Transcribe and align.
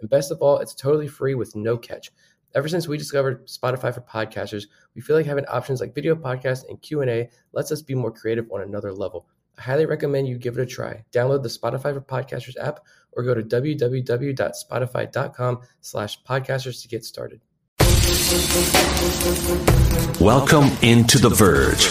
And 0.00 0.10
best 0.10 0.30
of 0.30 0.40
all, 0.40 0.58
it's 0.58 0.74
totally 0.74 1.08
free 1.08 1.34
with 1.34 1.56
no 1.56 1.76
catch. 1.76 2.12
Ever 2.54 2.68
since 2.68 2.86
we 2.86 2.96
discovered 2.96 3.48
Spotify 3.48 3.92
for 3.92 4.00
podcasters, 4.00 4.66
we 4.94 5.00
feel 5.00 5.16
like 5.16 5.26
having 5.26 5.44
options 5.46 5.80
like 5.80 5.92
video 5.94 6.14
podcasts 6.14 6.62
and 6.68 6.80
Q&A 6.80 7.28
lets 7.52 7.72
us 7.72 7.82
be 7.82 7.96
more 7.96 8.12
creative 8.12 8.46
on 8.52 8.60
another 8.60 8.92
level. 8.92 9.26
I 9.58 9.62
highly 9.62 9.86
recommend 9.86 10.28
you 10.28 10.38
give 10.38 10.56
it 10.58 10.62
a 10.62 10.66
try. 10.66 11.04
Download 11.12 11.42
the 11.42 11.48
Spotify 11.48 11.92
for 11.94 12.00
Podcasters 12.00 12.56
app 12.60 12.80
or 13.12 13.24
go 13.24 13.34
to 13.34 13.42
www.spotify.com 13.42 15.60
slash 15.80 16.22
podcasters 16.22 16.82
to 16.82 16.88
get 16.88 17.04
started. 17.04 17.40
Welcome 20.20 20.70
into 20.82 21.18
The 21.18 21.30
Verge, 21.30 21.86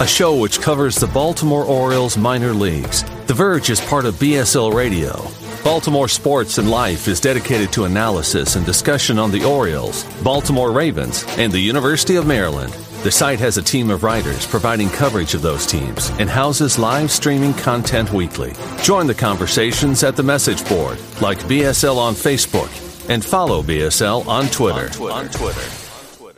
a 0.00 0.06
show 0.06 0.36
which 0.36 0.60
covers 0.60 0.96
the 0.96 1.06
Baltimore 1.06 1.64
Orioles 1.64 2.16
minor 2.16 2.52
leagues. 2.52 3.04
The 3.26 3.34
Verge 3.34 3.70
is 3.70 3.80
part 3.80 4.04
of 4.04 4.14
BSL 4.14 4.72
Radio. 4.72 5.28
Baltimore 5.64 6.08
Sports 6.08 6.58
and 6.58 6.70
Life 6.70 7.08
is 7.08 7.20
dedicated 7.20 7.72
to 7.72 7.84
analysis 7.84 8.56
and 8.56 8.64
discussion 8.64 9.18
on 9.18 9.30
the 9.30 9.44
Orioles, 9.44 10.04
Baltimore 10.22 10.72
Ravens, 10.72 11.24
and 11.36 11.52
the 11.52 11.58
University 11.58 12.16
of 12.16 12.26
Maryland. 12.26 12.72
The 13.02 13.10
site 13.10 13.38
has 13.40 13.58
a 13.58 13.62
team 13.62 13.90
of 13.90 14.02
writers 14.02 14.46
providing 14.46 14.88
coverage 14.88 15.34
of 15.34 15.42
those 15.42 15.66
teams 15.66 16.10
and 16.18 16.30
houses 16.30 16.78
live 16.78 17.10
streaming 17.10 17.54
content 17.54 18.12
weekly. 18.12 18.54
Join 18.82 19.06
the 19.06 19.14
conversations 19.14 20.02
at 20.04 20.16
the 20.16 20.22
message 20.22 20.66
board, 20.68 20.98
like 21.20 21.38
BSL 21.40 21.96
on 21.96 22.14
Facebook, 22.14 22.70
and 23.08 23.24
follow 23.24 23.62
BSL 23.62 24.26
on 24.26 24.46
Twitter. 24.48 24.90
On 25.12 25.28
Twitter. 25.28 26.34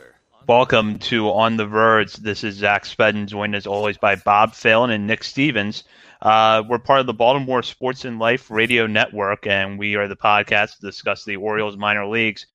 Welcome 0.47 0.99
to 0.99 1.29
On 1.29 1.55
the 1.57 1.65
Verge. 1.65 2.13
This 2.15 2.43
is 2.43 2.55
Zach 2.55 2.83
Spedden, 2.83 3.27
joined 3.27 3.55
as 3.55 3.67
always 3.67 3.97
by 3.97 4.15
Bob 4.15 4.53
Phelan 4.53 4.89
and 4.89 5.07
Nick 5.07 5.23
Stevens. 5.23 5.83
Uh, 6.21 6.61
we're 6.69 6.77
part 6.77 6.99
of 6.99 7.07
the 7.07 7.13
Baltimore 7.13 7.63
Sports 7.63 8.05
and 8.05 8.19
Life 8.19 8.51
Radio 8.51 8.85
Network, 8.85 9.47
and 9.47 9.79
we 9.79 9.95
are 9.95 10.07
the 10.07 10.15
podcast 10.15 10.75
to 10.75 10.85
discuss 10.85 11.25
the 11.25 11.35
Orioles 11.35 11.77
minor 11.77 12.05
leagues. 12.05 12.45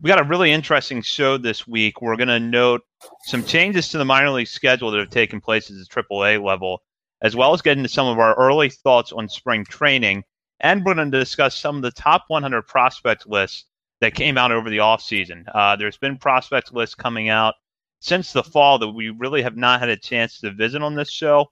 We 0.00 0.06
got 0.06 0.20
a 0.20 0.28
really 0.28 0.52
interesting 0.52 1.02
show 1.02 1.36
this 1.36 1.66
week. 1.66 2.00
We're 2.00 2.16
going 2.16 2.28
to 2.28 2.38
note 2.38 2.82
some 3.24 3.42
changes 3.42 3.88
to 3.88 3.98
the 3.98 4.04
minor 4.04 4.30
league 4.30 4.46
schedule 4.46 4.92
that 4.92 5.00
have 5.00 5.10
taken 5.10 5.40
place 5.40 5.68
at 5.68 5.76
the 5.76 6.02
AAA 6.02 6.40
level, 6.44 6.82
as 7.20 7.34
well 7.34 7.52
as 7.52 7.62
get 7.62 7.76
into 7.76 7.88
some 7.88 8.06
of 8.06 8.20
our 8.20 8.34
early 8.36 8.70
thoughts 8.70 9.10
on 9.10 9.28
spring 9.28 9.64
training. 9.64 10.22
And 10.60 10.84
we're 10.84 10.94
going 10.94 11.10
to 11.10 11.18
discuss 11.18 11.56
some 11.56 11.74
of 11.74 11.82
the 11.82 11.90
top 11.90 12.26
100 12.28 12.62
prospect 12.62 13.26
lists 13.26 13.64
that 14.00 14.14
came 14.14 14.38
out 14.38 14.52
over 14.52 14.70
the 14.70 14.78
offseason. 14.78 15.42
Uh, 15.52 15.74
there's 15.74 15.98
been 15.98 16.16
prospect 16.16 16.72
lists 16.72 16.94
coming 16.94 17.28
out 17.28 17.54
since 17.98 18.32
the 18.32 18.44
fall 18.44 18.78
that 18.78 18.90
we 18.90 19.10
really 19.10 19.42
have 19.42 19.56
not 19.56 19.80
had 19.80 19.88
a 19.88 19.96
chance 19.96 20.38
to 20.40 20.52
visit 20.52 20.80
on 20.80 20.94
this 20.94 21.10
show. 21.10 21.50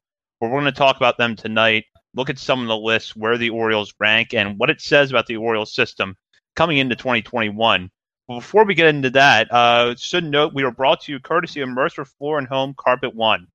We're 0.50 0.60
going 0.60 0.72
to 0.72 0.78
talk 0.78 0.96
about 0.96 1.18
them 1.18 1.36
tonight. 1.36 1.84
Look 2.14 2.30
at 2.30 2.38
some 2.38 2.60
of 2.60 2.68
the 2.68 2.76
lists, 2.76 3.16
where 3.16 3.36
the 3.36 3.50
Orioles 3.50 3.92
rank, 3.98 4.34
and 4.34 4.58
what 4.58 4.70
it 4.70 4.80
says 4.80 5.10
about 5.10 5.26
the 5.26 5.36
Orioles 5.36 5.74
system 5.74 6.16
coming 6.54 6.78
into 6.78 6.94
2021. 6.96 7.90
But 8.28 8.34
before 8.34 8.64
we 8.64 8.74
get 8.74 8.86
into 8.86 9.10
that, 9.10 9.52
uh, 9.52 9.94
should 9.96 10.24
note 10.24 10.54
we 10.54 10.62
are 10.62 10.70
brought 10.70 11.02
to 11.02 11.12
you 11.12 11.20
courtesy 11.20 11.60
of 11.60 11.68
Mercer 11.68 12.04
Floor 12.04 12.38
and 12.38 12.48
Home 12.48 12.74
Carpet 12.78 13.14
One. 13.14 13.46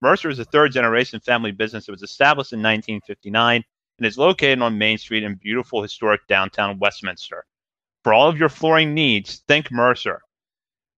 Mercer 0.00 0.30
is 0.30 0.38
a 0.38 0.44
third 0.44 0.72
generation 0.72 1.20
family 1.20 1.52
business 1.52 1.86
that 1.86 1.92
was 1.92 2.02
established 2.02 2.52
in 2.52 2.58
1959 2.58 3.64
and 3.98 4.06
is 4.06 4.18
located 4.18 4.60
on 4.60 4.78
Main 4.78 4.98
Street 4.98 5.22
in 5.22 5.34
beautiful 5.36 5.82
historic 5.82 6.26
downtown 6.28 6.78
Westminster. 6.78 7.44
For 8.02 8.12
all 8.12 8.28
of 8.28 8.38
your 8.38 8.48
flooring 8.48 8.94
needs, 8.94 9.42
think 9.46 9.70
Mercer. 9.70 10.20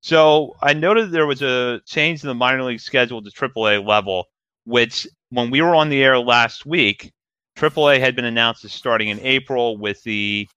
So 0.00 0.56
I 0.62 0.74
noted 0.74 1.10
there 1.10 1.26
was 1.26 1.42
a 1.42 1.80
change 1.86 2.22
in 2.22 2.28
the 2.28 2.34
minor 2.34 2.62
league 2.62 2.80
schedule 2.80 3.22
to 3.22 3.30
AAA 3.30 3.86
level, 3.86 4.26
which 4.64 5.06
when 5.34 5.50
we 5.50 5.60
were 5.60 5.74
on 5.74 5.88
the 5.88 6.02
air 6.02 6.18
last 6.18 6.64
week, 6.64 7.12
AAA 7.56 7.98
had 7.98 8.14
been 8.14 8.24
announced 8.24 8.64
as 8.64 8.72
starting 8.72 9.08
in 9.08 9.20
April 9.20 9.76
with 9.76 10.02
the 10.04 10.48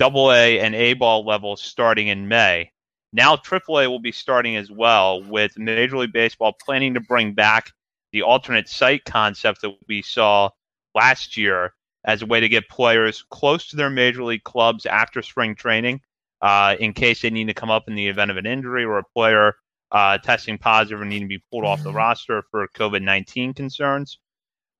AA 0.00 0.58
and 0.60 0.74
A 0.74 0.94
ball 0.94 1.24
levels 1.24 1.62
starting 1.62 2.08
in 2.08 2.28
May. 2.28 2.70
Now 3.12 3.36
AAA 3.36 3.88
will 3.88 4.00
be 4.00 4.12
starting 4.12 4.56
as 4.56 4.70
well, 4.70 5.22
with 5.22 5.58
Major 5.58 5.98
League 5.98 6.12
Baseball 6.12 6.54
planning 6.64 6.94
to 6.94 7.00
bring 7.00 7.34
back 7.34 7.70
the 8.12 8.22
alternate 8.22 8.68
site 8.68 9.04
concept 9.04 9.60
that 9.60 9.74
we 9.86 10.00
saw 10.00 10.48
last 10.94 11.36
year 11.36 11.74
as 12.04 12.22
a 12.22 12.26
way 12.26 12.40
to 12.40 12.48
get 12.48 12.68
players 12.68 13.24
close 13.30 13.68
to 13.68 13.76
their 13.76 13.90
major 13.90 14.24
league 14.24 14.44
clubs 14.44 14.86
after 14.86 15.22
spring 15.22 15.54
training, 15.54 16.00
uh, 16.40 16.74
in 16.80 16.94
case 16.94 17.20
they 17.20 17.30
need 17.30 17.46
to 17.48 17.54
come 17.54 17.70
up 17.70 17.86
in 17.86 17.94
the 17.94 18.08
event 18.08 18.30
of 18.30 18.38
an 18.38 18.46
injury 18.46 18.84
or 18.84 18.98
a 18.98 19.04
player 19.14 19.54
uh, 19.92 20.16
testing 20.18 20.56
positive 20.58 21.00
and 21.00 21.10
needing 21.10 21.28
to 21.28 21.38
be 21.38 21.44
pulled 21.50 21.64
off 21.64 21.82
the 21.82 21.92
roster 21.92 22.42
for 22.50 22.66
COVID 22.68 23.02
19 23.02 23.52
concerns. 23.54 24.18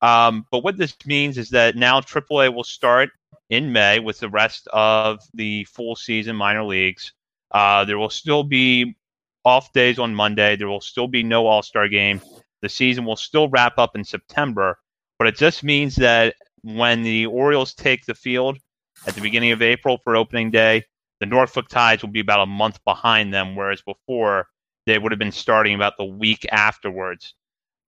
Um, 0.03 0.47
but 0.51 0.65
what 0.65 0.77
this 0.77 0.95
means 1.07 1.39
is 1.39 1.51
that 1.51 1.77
now 1.77 2.01
AAA 2.01 2.53
will 2.53 2.65
start 2.65 3.11
in 3.51 3.73
May 3.73 4.01
with 4.01 4.19
the 4.19 4.29
rest 4.29 4.67
of 4.73 5.21
the 5.35 5.65
full 5.65 5.95
season 5.95 6.35
minor 6.37 6.65
leagues. 6.65 7.13
Uh, 7.53 7.85
there 7.85 7.99
will 7.99 8.11
still 8.11 8.43
be 8.43 8.97
off 9.45 9.73
days 9.73 9.99
on 9.99 10.15
Monday. 10.15 10.57
There 10.57 10.69
will 10.69 10.81
still 10.81 11.07
be 11.07 11.23
no 11.23 11.47
All 11.47 11.63
Star 11.63 11.89
game. 11.89 12.21
The 12.63 12.69
season 12.69 13.05
will 13.05 13.17
still 13.17 13.49
wrap 13.49 13.79
up 13.79 13.97
in 13.97 14.05
September, 14.05 14.79
but 15.19 15.29
it 15.29 15.37
just 15.37 15.65
means 15.65 15.97
that 15.97 16.35
when 16.63 17.03
the 17.03 17.27
Orioles 17.27 17.75
take 17.75 18.07
the 18.07 18.15
field 18.15 18.59
at 19.07 19.15
the 19.15 19.21
beginning 19.21 19.51
of 19.53 19.63
April 19.63 19.99
for 20.05 20.17
opening 20.17 20.51
day, 20.51 20.85
the 21.21 21.27
Norfolk 21.27 21.69
Tides 21.69 22.03
will 22.03 22.11
be 22.11 22.21
about 22.21 22.41
a 22.41 22.47
month 22.47 22.83
behind 22.85 23.35
them, 23.35 23.55
whereas 23.55 23.83
before 23.83 24.47
they 24.87 24.99
would 24.99 25.13
have 25.13 25.19
been 25.19 25.33
starting 25.33 25.75
about 25.75 25.97
the 25.97 26.05
week 26.05 26.47
afterwards. 26.51 27.35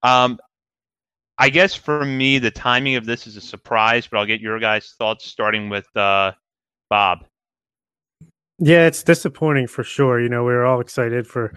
Um, 0.02 0.38
I 1.38 1.50
guess 1.50 1.74
for 1.74 2.04
me, 2.04 2.38
the 2.38 2.50
timing 2.50 2.94
of 2.94 3.06
this 3.06 3.26
is 3.26 3.36
a 3.36 3.40
surprise, 3.40 4.06
but 4.06 4.18
I'll 4.18 4.26
get 4.26 4.40
your 4.40 4.58
guys' 4.60 4.94
thoughts 4.98 5.26
starting 5.26 5.68
with 5.68 5.86
uh, 5.96 6.32
Bob. 6.90 7.24
Yeah, 8.58 8.86
it's 8.86 9.02
disappointing 9.02 9.66
for 9.66 9.82
sure. 9.82 10.20
You 10.20 10.28
know, 10.28 10.44
we 10.44 10.52
were 10.52 10.64
all 10.64 10.80
excited 10.80 11.26
for 11.26 11.52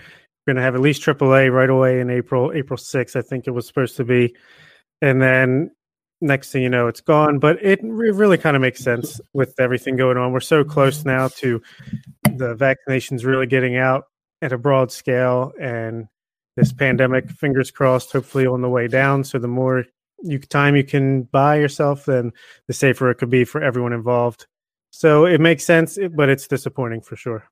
going 0.48 0.56
to 0.56 0.64
have 0.64 0.76
at 0.76 0.82
least 0.82 1.04
AAA 1.04 1.52
right 1.52 1.70
away 1.70 2.00
in 2.00 2.10
April, 2.10 2.52
April 2.54 2.78
6th, 2.78 3.16
I 3.16 3.22
think 3.22 3.48
it 3.48 3.52
was 3.52 3.68
supposed 3.68 3.98
to 3.98 4.04
be. 4.04 4.36
And 5.02 5.22
then 5.22 5.72
next 6.22 6.52
thing 6.52 6.64
you 6.64 6.70
know, 6.70 6.88
it's 6.88 7.02
gone. 7.02 7.38
But 7.38 7.64
it 7.64 7.80
re- 7.84 8.12
really 8.12 8.38
kind 8.38 8.56
of 8.56 8.62
makes 8.62 8.80
sense 8.80 9.22
with 9.34 9.54
everything 9.60 9.96
going 9.96 10.18
on. 10.18 10.32
We're 10.32 10.40
so 10.40 10.64
close 10.64 11.06
now 11.06 11.28
to 11.28 11.62
the 12.24 12.56
vaccinations 12.56 13.26
really 13.26 13.46
getting 13.46 13.78
out 13.78 14.06
at 14.42 14.54
a 14.54 14.58
broad 14.58 14.92
scale 14.92 15.52
and 15.60 16.08
this 16.58 16.74
pandemic, 16.74 17.30
fingers 17.30 17.72
crossed, 17.72 18.12
hopefully 18.12 18.46
on 18.46 18.62
the 18.62 18.68
way 18.68 18.90
down. 18.90 19.24
So 19.24 19.40
the 19.40 19.48
more 19.48 19.86
you 20.22 20.40
time 20.40 20.76
you 20.76 20.84
can 20.84 21.24
buy 21.24 21.58
yourself, 21.58 22.06
then 22.06 22.34
the 22.66 22.74
safer 22.74 23.10
it 23.10 23.16
could 23.16 23.30
be 23.30 23.46
for 23.46 23.62
everyone 23.62 23.94
involved. 23.94 24.48
So 24.90 25.26
it 25.26 25.40
makes 25.40 25.64
sense, 25.64 25.98
but 26.16 26.28
it's 26.28 26.48
disappointing 26.48 27.02
for 27.02 27.16
sure. 27.16 27.48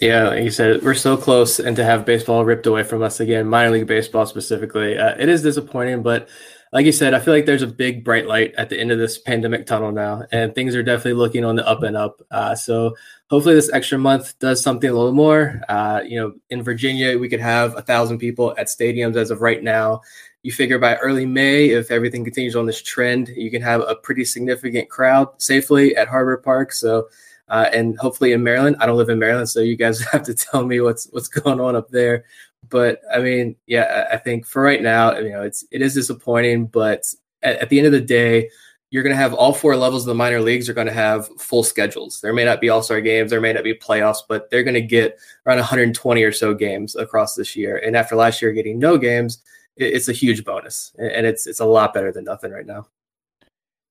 Yeah, 0.00 0.28
like 0.28 0.44
you 0.44 0.50
said, 0.50 0.82
we're 0.82 0.94
so 0.94 1.16
close, 1.16 1.58
and 1.58 1.74
to 1.76 1.84
have 1.84 2.04
baseball 2.04 2.44
ripped 2.44 2.66
away 2.66 2.84
from 2.84 3.02
us 3.02 3.18
again, 3.18 3.48
minor 3.48 3.70
league 3.70 3.88
baseball 3.88 4.26
specifically, 4.26 4.96
uh, 4.96 5.16
it 5.18 5.28
is 5.28 5.42
disappointing. 5.42 6.02
But 6.02 6.28
like 6.72 6.86
you 6.86 6.92
said, 6.92 7.14
I 7.14 7.20
feel 7.20 7.34
like 7.34 7.46
there's 7.46 7.62
a 7.62 7.66
big 7.66 8.04
bright 8.04 8.26
light 8.26 8.54
at 8.56 8.68
the 8.68 8.78
end 8.78 8.92
of 8.92 8.98
this 8.98 9.18
pandemic 9.18 9.66
tunnel 9.66 9.92
now, 9.92 10.24
and 10.32 10.54
things 10.54 10.74
are 10.74 10.82
definitely 10.82 11.14
looking 11.14 11.44
on 11.44 11.56
the 11.56 11.66
up 11.66 11.82
and 11.82 11.96
up. 11.96 12.20
Uh, 12.30 12.54
so 12.54 12.94
hopefully, 13.30 13.54
this 13.54 13.72
extra 13.72 13.98
month 13.98 14.38
does 14.38 14.62
something 14.62 14.88
a 14.88 14.92
little 14.92 15.12
more. 15.12 15.60
Uh, 15.68 16.02
you 16.06 16.20
know, 16.20 16.34
in 16.50 16.62
Virginia, 16.62 17.18
we 17.18 17.28
could 17.28 17.40
have 17.40 17.76
a 17.76 17.82
thousand 17.82 18.18
people 18.18 18.54
at 18.58 18.66
stadiums 18.66 19.16
as 19.16 19.30
of 19.30 19.40
right 19.40 19.62
now, 19.62 20.02
you 20.42 20.52
figure 20.52 20.78
by 20.78 20.96
early 20.96 21.26
May, 21.26 21.70
if 21.70 21.90
everything 21.90 22.24
continues 22.24 22.54
on 22.54 22.66
this 22.66 22.80
trend, 22.80 23.28
you 23.28 23.50
can 23.50 23.60
have 23.62 23.80
a 23.80 23.94
pretty 23.94 24.24
significant 24.24 24.88
crowd 24.88 25.28
safely 25.38 25.96
at 25.96 26.08
Harbor 26.08 26.36
Park. 26.36 26.72
So, 26.72 27.08
uh, 27.48 27.68
and 27.72 27.98
hopefully 27.98 28.32
in 28.32 28.42
Maryland. 28.42 28.76
I 28.78 28.86
don't 28.86 28.96
live 28.96 29.08
in 29.08 29.18
Maryland, 29.18 29.48
so 29.48 29.60
you 29.60 29.76
guys 29.76 30.00
have 30.12 30.22
to 30.24 30.34
tell 30.34 30.64
me 30.64 30.80
what's 30.80 31.08
what's 31.10 31.28
going 31.28 31.60
on 31.60 31.76
up 31.76 31.90
there. 31.90 32.24
But 32.68 33.00
I 33.12 33.20
mean, 33.20 33.56
yeah, 33.66 34.08
I 34.12 34.16
think 34.16 34.46
for 34.46 34.62
right 34.62 34.82
now, 34.82 35.16
you 35.18 35.30
know, 35.30 35.42
it's 35.42 35.64
it 35.70 35.82
is 35.82 35.94
disappointing, 35.94 36.66
but 36.66 37.04
at, 37.42 37.56
at 37.58 37.68
the 37.68 37.78
end 37.78 37.86
of 37.86 37.92
the 37.92 38.00
day, 38.00 38.50
you're 38.90 39.02
going 39.02 39.14
to 39.14 39.22
have 39.22 39.34
all 39.34 39.52
four 39.52 39.76
levels 39.76 40.04
of 40.04 40.08
the 40.08 40.14
minor 40.14 40.40
leagues 40.40 40.68
are 40.68 40.74
going 40.74 40.86
to 40.86 40.92
have 40.92 41.28
full 41.38 41.62
schedules. 41.62 42.20
There 42.20 42.32
may 42.32 42.44
not 42.44 42.60
be 42.60 42.68
all 42.70 42.82
star 42.82 43.00
games, 43.00 43.30
there 43.30 43.40
may 43.40 43.52
not 43.52 43.64
be 43.64 43.74
playoffs, 43.74 44.22
but 44.26 44.50
they're 44.50 44.64
going 44.64 44.74
to 44.74 44.80
get 44.80 45.18
around 45.46 45.58
120 45.58 46.22
or 46.22 46.32
so 46.32 46.54
games 46.54 46.96
across 46.96 47.34
this 47.34 47.54
year. 47.54 47.76
And 47.78 47.96
after 47.96 48.16
last 48.16 48.40
year 48.40 48.52
getting 48.52 48.78
no 48.78 48.96
games, 48.96 49.42
it's 49.76 50.08
a 50.08 50.12
huge 50.12 50.44
bonus, 50.44 50.92
and 50.98 51.26
it's 51.26 51.46
it's 51.46 51.60
a 51.60 51.64
lot 51.64 51.94
better 51.94 52.10
than 52.10 52.24
nothing 52.24 52.50
right 52.50 52.66
now. 52.66 52.88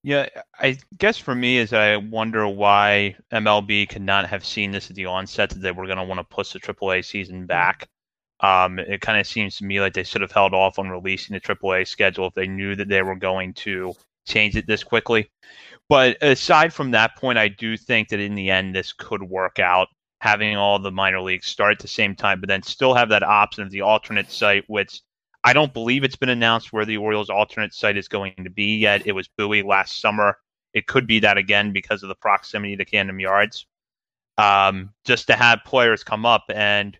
Yeah, 0.03 0.27
I 0.59 0.77
guess 0.97 1.17
for 1.17 1.35
me 1.35 1.57
is 1.57 1.73
I 1.73 1.97
wonder 1.97 2.47
why 2.47 3.15
MLB 3.31 3.89
could 3.89 4.01
not 4.01 4.27
have 4.27 4.45
seen 4.45 4.71
this 4.71 4.89
at 4.89 4.95
the 4.95 5.05
onset 5.05 5.49
that 5.49 5.61
they 5.61 5.71
were 5.71 5.85
going 5.85 5.97
to 5.97 6.03
want 6.03 6.19
to 6.19 6.23
push 6.23 6.53
the 6.53 6.59
AAA 6.59 7.05
season 7.05 7.45
back. 7.45 7.87
Um, 8.39 8.77
it 8.79 9.01
kind 9.01 9.19
of 9.19 9.25
seems 9.25 9.57
to 9.57 9.65
me 9.65 9.81
like 9.81 9.93
they 9.93 10.03
should 10.03 10.21
have 10.21 10.31
held 10.31 10.53
off 10.53 10.77
on 10.77 10.89
releasing 10.89 11.33
the 11.33 11.41
AAA 11.41 11.87
schedule 11.87 12.27
if 12.27 12.33
they 12.35 12.47
knew 12.47 12.75
that 12.75 12.87
they 12.87 13.01
were 13.01 13.15
going 13.15 13.53
to 13.55 13.95
change 14.27 14.55
it 14.55 14.67
this 14.67 14.83
quickly. 14.83 15.29
But 15.89 16.17
aside 16.21 16.73
from 16.73 16.91
that 16.91 17.15
point, 17.15 17.37
I 17.37 17.47
do 17.47 17.77
think 17.77 18.09
that 18.09 18.19
in 18.19 18.35
the 18.35 18.51
end 18.51 18.75
this 18.75 18.93
could 18.93 19.23
work 19.23 19.59
out. 19.59 19.87
Having 20.21 20.57
all 20.57 20.79
the 20.79 20.91
minor 20.91 21.21
leagues 21.21 21.45
start 21.45 21.73
at 21.73 21.79
the 21.79 21.87
same 21.87 22.15
time, 22.15 22.39
but 22.39 22.47
then 22.47 22.63
still 22.63 22.95
have 22.95 23.09
that 23.09 23.21
option 23.21 23.63
of 23.63 23.69
the 23.69 23.81
alternate 23.81 24.31
site, 24.31 24.63
which 24.65 25.01
I 25.43 25.53
don't 25.53 25.73
believe 25.73 26.03
it's 26.03 26.15
been 26.15 26.29
announced 26.29 26.73
where 26.73 26.85
the 26.85 26.97
Orioles' 26.97 27.29
alternate 27.29 27.73
site 27.73 27.97
is 27.97 28.07
going 28.07 28.33
to 28.43 28.49
be 28.49 28.77
yet. 28.77 29.05
It 29.05 29.11
was 29.11 29.27
Bowie 29.27 29.61
last 29.61 30.01
summer. 30.01 30.39
It 30.73 30.87
could 30.87 31.05
be 31.05 31.19
that 31.19 31.37
again 31.37 31.71
because 31.71 32.01
of 32.01 32.09
the 32.09 32.15
proximity 32.15 32.75
to 32.75 32.83
Camden 32.83 33.19
Yards. 33.19 33.67
Um, 34.39 34.91
just 35.05 35.27
to 35.27 35.35
have 35.35 35.59
players 35.65 36.03
come 36.03 36.25
up, 36.25 36.45
and 36.53 36.97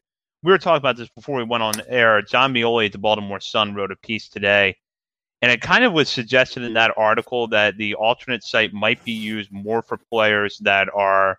we 0.47 0.53
were 0.53 0.57
talking 0.57 0.77
about 0.77 0.95
this 0.95 1.09
before 1.09 1.35
we 1.35 1.44
went 1.44 1.61
on 1.61 1.73
air. 1.89 2.21
Jon 2.21 2.53
Meoli 2.53 2.85
at 2.85 2.94
the 2.94 2.97
Baltimore 2.97 3.41
Sun 3.41 3.75
wrote 3.75 3.91
a 3.91 3.97
piece 3.97 4.29
today 4.29 4.77
and 5.41 5.51
it 5.51 5.59
kind 5.59 5.83
of 5.83 5.91
was 5.91 6.07
suggested 6.07 6.63
in 6.63 6.73
that 6.75 6.94
article 6.95 7.49
that 7.49 7.75
the 7.75 7.95
alternate 7.95 8.45
site 8.45 8.73
might 8.73 9.03
be 9.03 9.11
used 9.11 9.51
more 9.51 9.81
for 9.81 9.97
players 9.97 10.57
that 10.59 10.88
are 10.95 11.38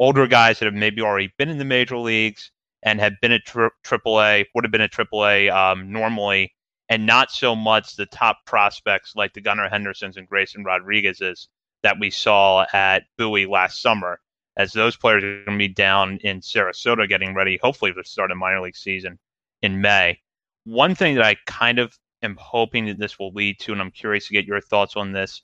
older 0.00 0.26
guys 0.26 0.58
that 0.58 0.64
have 0.64 0.74
maybe 0.74 1.00
already 1.00 1.32
been 1.38 1.48
in 1.48 1.58
the 1.58 1.64
major 1.64 1.96
leagues 1.96 2.50
and 2.82 2.98
have 2.98 3.12
been 3.22 3.30
at 3.30 3.44
tri- 3.46 3.70
AAA, 3.84 4.46
would 4.52 4.64
have 4.64 4.72
been 4.72 4.80
at 4.80 4.90
AAA 4.90 5.54
um, 5.54 5.92
normally, 5.92 6.52
and 6.88 7.06
not 7.06 7.30
so 7.30 7.54
much 7.54 7.94
the 7.94 8.06
top 8.06 8.38
prospects 8.46 9.12
like 9.14 9.32
the 9.32 9.40
Gunnar 9.40 9.68
Hendersons 9.68 10.16
and 10.16 10.28
Grayson 10.28 10.64
Rodriguez's 10.64 11.48
that 11.84 12.00
we 12.00 12.10
saw 12.10 12.66
at 12.72 13.04
Bowie 13.16 13.46
last 13.46 13.80
summer, 13.80 14.18
as 14.56 14.72
those 14.72 14.96
players 14.96 15.24
are 15.24 15.44
going 15.44 15.58
to 15.58 15.68
be 15.68 15.68
down 15.68 16.18
in 16.18 16.40
Sarasota 16.40 17.08
getting 17.08 17.34
ready, 17.34 17.58
hopefully, 17.62 17.92
to 17.92 18.04
start 18.04 18.30
a 18.30 18.34
minor 18.34 18.60
league 18.60 18.76
season 18.76 19.18
in 19.62 19.80
May. 19.80 20.20
One 20.64 20.94
thing 20.94 21.16
that 21.16 21.24
I 21.24 21.36
kind 21.46 21.78
of 21.78 21.96
am 22.22 22.36
hoping 22.40 22.86
that 22.86 22.98
this 22.98 23.18
will 23.18 23.32
lead 23.32 23.58
to, 23.60 23.72
and 23.72 23.80
I'm 23.80 23.90
curious 23.90 24.28
to 24.28 24.32
get 24.32 24.46
your 24.46 24.60
thoughts 24.60 24.96
on 24.96 25.12
this, 25.12 25.42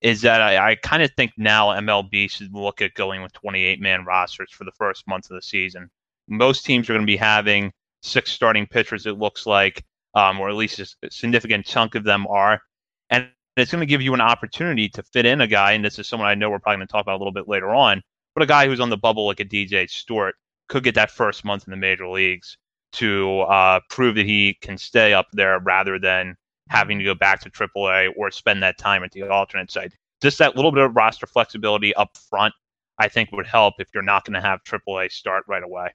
is 0.00 0.20
that 0.22 0.40
I, 0.40 0.70
I 0.70 0.74
kind 0.76 1.02
of 1.02 1.10
think 1.16 1.32
now 1.36 1.68
MLB 1.68 2.30
should 2.30 2.54
look 2.54 2.80
at 2.82 2.94
going 2.94 3.22
with 3.22 3.32
28 3.32 3.80
man 3.80 4.04
rosters 4.04 4.52
for 4.52 4.64
the 4.64 4.72
first 4.72 5.06
month 5.08 5.30
of 5.30 5.34
the 5.34 5.42
season. 5.42 5.90
Most 6.28 6.64
teams 6.64 6.88
are 6.88 6.94
going 6.94 7.06
to 7.06 7.10
be 7.10 7.16
having 7.16 7.72
six 8.02 8.32
starting 8.32 8.66
pitchers, 8.66 9.06
it 9.06 9.18
looks 9.18 9.46
like, 9.46 9.84
um, 10.14 10.40
or 10.40 10.48
at 10.48 10.54
least 10.54 10.80
a 10.80 11.10
significant 11.10 11.66
chunk 11.66 11.94
of 11.94 12.04
them 12.04 12.26
are. 12.28 12.60
And 13.10 13.28
it's 13.56 13.72
going 13.72 13.80
to 13.80 13.86
give 13.86 14.02
you 14.02 14.14
an 14.14 14.20
opportunity 14.20 14.88
to 14.90 15.02
fit 15.02 15.26
in 15.26 15.40
a 15.40 15.46
guy, 15.46 15.72
and 15.72 15.84
this 15.84 15.98
is 15.98 16.06
someone 16.06 16.28
I 16.28 16.34
know 16.34 16.50
we're 16.50 16.58
probably 16.58 16.78
going 16.78 16.88
to 16.88 16.92
talk 16.92 17.02
about 17.02 17.16
a 17.16 17.18
little 17.18 17.32
bit 17.32 17.48
later 17.48 17.74
on, 17.74 18.02
but 18.36 18.42
a 18.42 18.46
guy 18.46 18.66
who's 18.66 18.80
on 18.80 18.90
the 18.90 18.98
bubble 18.98 19.26
like 19.26 19.40
a 19.40 19.44
DJ 19.46 19.88
Stewart 19.88 20.34
could 20.68 20.84
get 20.84 20.94
that 20.94 21.10
first 21.10 21.42
month 21.42 21.64
in 21.66 21.70
the 21.70 21.76
major 21.76 22.06
leagues 22.06 22.58
to 22.92 23.40
uh, 23.40 23.80
prove 23.88 24.14
that 24.14 24.26
he 24.26 24.58
can 24.60 24.76
stay 24.76 25.14
up 25.14 25.26
there 25.32 25.58
rather 25.60 25.98
than 25.98 26.36
having 26.68 26.98
to 26.98 27.04
go 27.04 27.14
back 27.14 27.40
to 27.40 27.50
AAA 27.50 28.10
or 28.14 28.30
spend 28.30 28.62
that 28.62 28.76
time 28.76 29.02
at 29.02 29.10
the 29.12 29.22
alternate 29.22 29.70
site. 29.70 29.94
Just 30.20 30.36
that 30.38 30.54
little 30.54 30.70
bit 30.70 30.84
of 30.84 30.94
roster 30.94 31.26
flexibility 31.26 31.94
up 31.94 32.10
front, 32.28 32.52
I 32.98 33.08
think, 33.08 33.32
would 33.32 33.46
help 33.46 33.74
if 33.78 33.88
you're 33.94 34.02
not 34.02 34.26
going 34.26 34.34
to 34.34 34.46
have 34.46 34.62
AAA 34.64 35.10
start 35.12 35.44
right 35.48 35.62
away. 35.62 35.94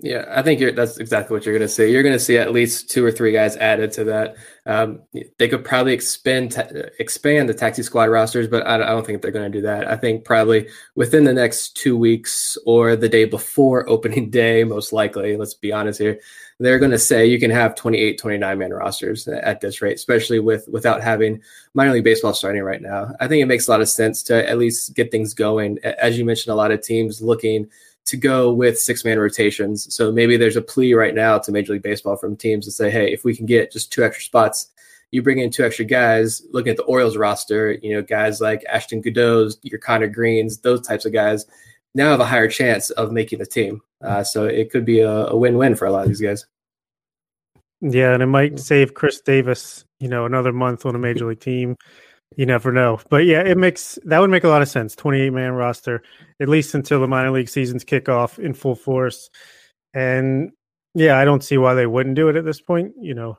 Yeah, 0.00 0.26
I 0.28 0.42
think 0.42 0.76
that's 0.76 0.98
exactly 0.98 1.34
what 1.34 1.44
you're 1.44 1.56
going 1.56 1.66
to 1.66 1.72
see. 1.72 1.90
You're 1.90 2.04
going 2.04 2.14
to 2.14 2.20
see 2.20 2.36
at 2.36 2.52
least 2.52 2.88
two 2.88 3.04
or 3.04 3.10
three 3.10 3.32
guys 3.32 3.56
added 3.56 3.90
to 3.92 4.04
that. 4.04 4.36
Um, 4.64 5.00
they 5.38 5.48
could 5.48 5.64
probably 5.64 5.92
expand 5.92 6.54
expand 7.00 7.48
the 7.48 7.54
taxi 7.54 7.82
squad 7.82 8.04
rosters, 8.04 8.46
but 8.46 8.64
I, 8.64 8.76
don't 8.78 9.04
think 9.04 9.22
they're 9.22 9.32
going 9.32 9.50
to 9.50 9.58
do 9.58 9.62
that. 9.62 9.88
I 9.88 9.96
think 9.96 10.24
probably 10.24 10.68
within 10.94 11.24
the 11.24 11.32
next 11.32 11.76
two 11.76 11.96
weeks 11.96 12.56
or 12.64 12.94
the 12.94 13.08
day 13.08 13.24
before 13.24 13.88
opening 13.90 14.30
day, 14.30 14.62
most 14.62 14.92
likely. 14.92 15.36
Let's 15.36 15.54
be 15.54 15.72
honest 15.72 15.98
here, 15.98 16.20
they're 16.60 16.78
going 16.78 16.92
to 16.92 16.98
say 16.98 17.26
you 17.26 17.40
can 17.40 17.50
have 17.50 17.74
28, 17.74 18.18
29 18.18 18.58
man 18.58 18.72
rosters 18.72 19.26
at 19.26 19.60
this 19.60 19.82
rate, 19.82 19.96
especially 19.96 20.38
with 20.38 20.68
without 20.68 21.02
having 21.02 21.40
minor 21.74 21.92
league 21.92 22.04
baseball 22.04 22.34
starting 22.34 22.62
right 22.62 22.82
now. 22.82 23.12
I 23.18 23.26
think 23.26 23.42
it 23.42 23.46
makes 23.46 23.66
a 23.66 23.72
lot 23.72 23.80
of 23.80 23.88
sense 23.88 24.22
to 24.24 24.48
at 24.48 24.58
least 24.58 24.94
get 24.94 25.10
things 25.10 25.34
going. 25.34 25.78
As 25.82 26.16
you 26.16 26.24
mentioned, 26.24 26.52
a 26.52 26.56
lot 26.56 26.70
of 26.70 26.82
teams 26.82 27.20
looking 27.20 27.68
to 28.08 28.16
go 28.16 28.52
with 28.52 28.78
six 28.78 29.04
man 29.04 29.18
rotations. 29.18 29.94
So 29.94 30.10
maybe 30.10 30.36
there's 30.36 30.56
a 30.56 30.62
plea 30.62 30.94
right 30.94 31.14
now 31.14 31.38
to 31.38 31.52
Major 31.52 31.74
League 31.74 31.82
Baseball 31.82 32.16
from 32.16 32.36
teams 32.36 32.64
to 32.64 32.72
say, 32.72 32.90
hey, 32.90 33.12
if 33.12 33.22
we 33.22 33.36
can 33.36 33.44
get 33.44 33.70
just 33.70 33.92
two 33.92 34.02
extra 34.02 34.24
spots, 34.24 34.70
you 35.10 35.22
bring 35.22 35.38
in 35.38 35.50
two 35.50 35.64
extra 35.64 35.84
guys. 35.84 36.42
Looking 36.52 36.70
at 36.70 36.78
the 36.78 36.84
Orioles 36.84 37.18
roster, 37.18 37.72
you 37.82 37.94
know, 37.94 38.02
guys 38.02 38.40
like 38.40 38.64
Ashton 38.70 39.02
Goudeau's, 39.02 39.58
your 39.62 39.78
Conner 39.78 40.08
Greenes, 40.08 40.58
those 40.58 40.86
types 40.86 41.04
of 41.04 41.12
guys 41.12 41.44
now 41.94 42.10
have 42.10 42.20
a 42.20 42.24
higher 42.24 42.48
chance 42.48 42.90
of 42.90 43.12
making 43.12 43.40
the 43.40 43.46
team. 43.46 43.82
Uh, 44.02 44.24
so 44.24 44.44
it 44.44 44.70
could 44.70 44.84
be 44.84 45.00
a, 45.00 45.26
a 45.26 45.36
win 45.36 45.58
win 45.58 45.74
for 45.74 45.86
a 45.86 45.90
lot 45.90 46.02
of 46.02 46.08
these 46.08 46.20
guys. 46.20 46.46
Yeah, 47.80 48.14
and 48.14 48.22
it 48.22 48.26
might 48.26 48.58
save 48.58 48.94
Chris 48.94 49.20
Davis, 49.20 49.84
you 50.00 50.08
know, 50.08 50.24
another 50.24 50.52
month 50.52 50.84
on 50.86 50.94
a 50.94 50.98
major 50.98 51.26
league 51.26 51.40
team. 51.40 51.76
You 52.38 52.46
never 52.46 52.70
know. 52.70 53.00
But 53.10 53.26
yeah, 53.26 53.40
it 53.40 53.58
makes 53.58 53.98
that 54.04 54.20
would 54.20 54.30
make 54.30 54.44
a 54.44 54.48
lot 54.48 54.62
of 54.62 54.68
sense. 54.68 54.94
28 54.94 55.30
man 55.30 55.54
roster, 55.54 56.04
at 56.40 56.48
least 56.48 56.72
until 56.72 57.00
the 57.00 57.08
minor 57.08 57.32
league 57.32 57.48
seasons 57.48 57.82
kick 57.82 58.08
off 58.08 58.38
in 58.38 58.54
full 58.54 58.76
force. 58.76 59.28
And 59.92 60.52
yeah, 60.94 61.18
I 61.18 61.24
don't 61.24 61.42
see 61.42 61.58
why 61.58 61.74
they 61.74 61.86
wouldn't 61.86 62.14
do 62.14 62.28
it 62.28 62.36
at 62.36 62.44
this 62.44 62.60
point. 62.60 62.92
You 63.00 63.14
know, 63.14 63.38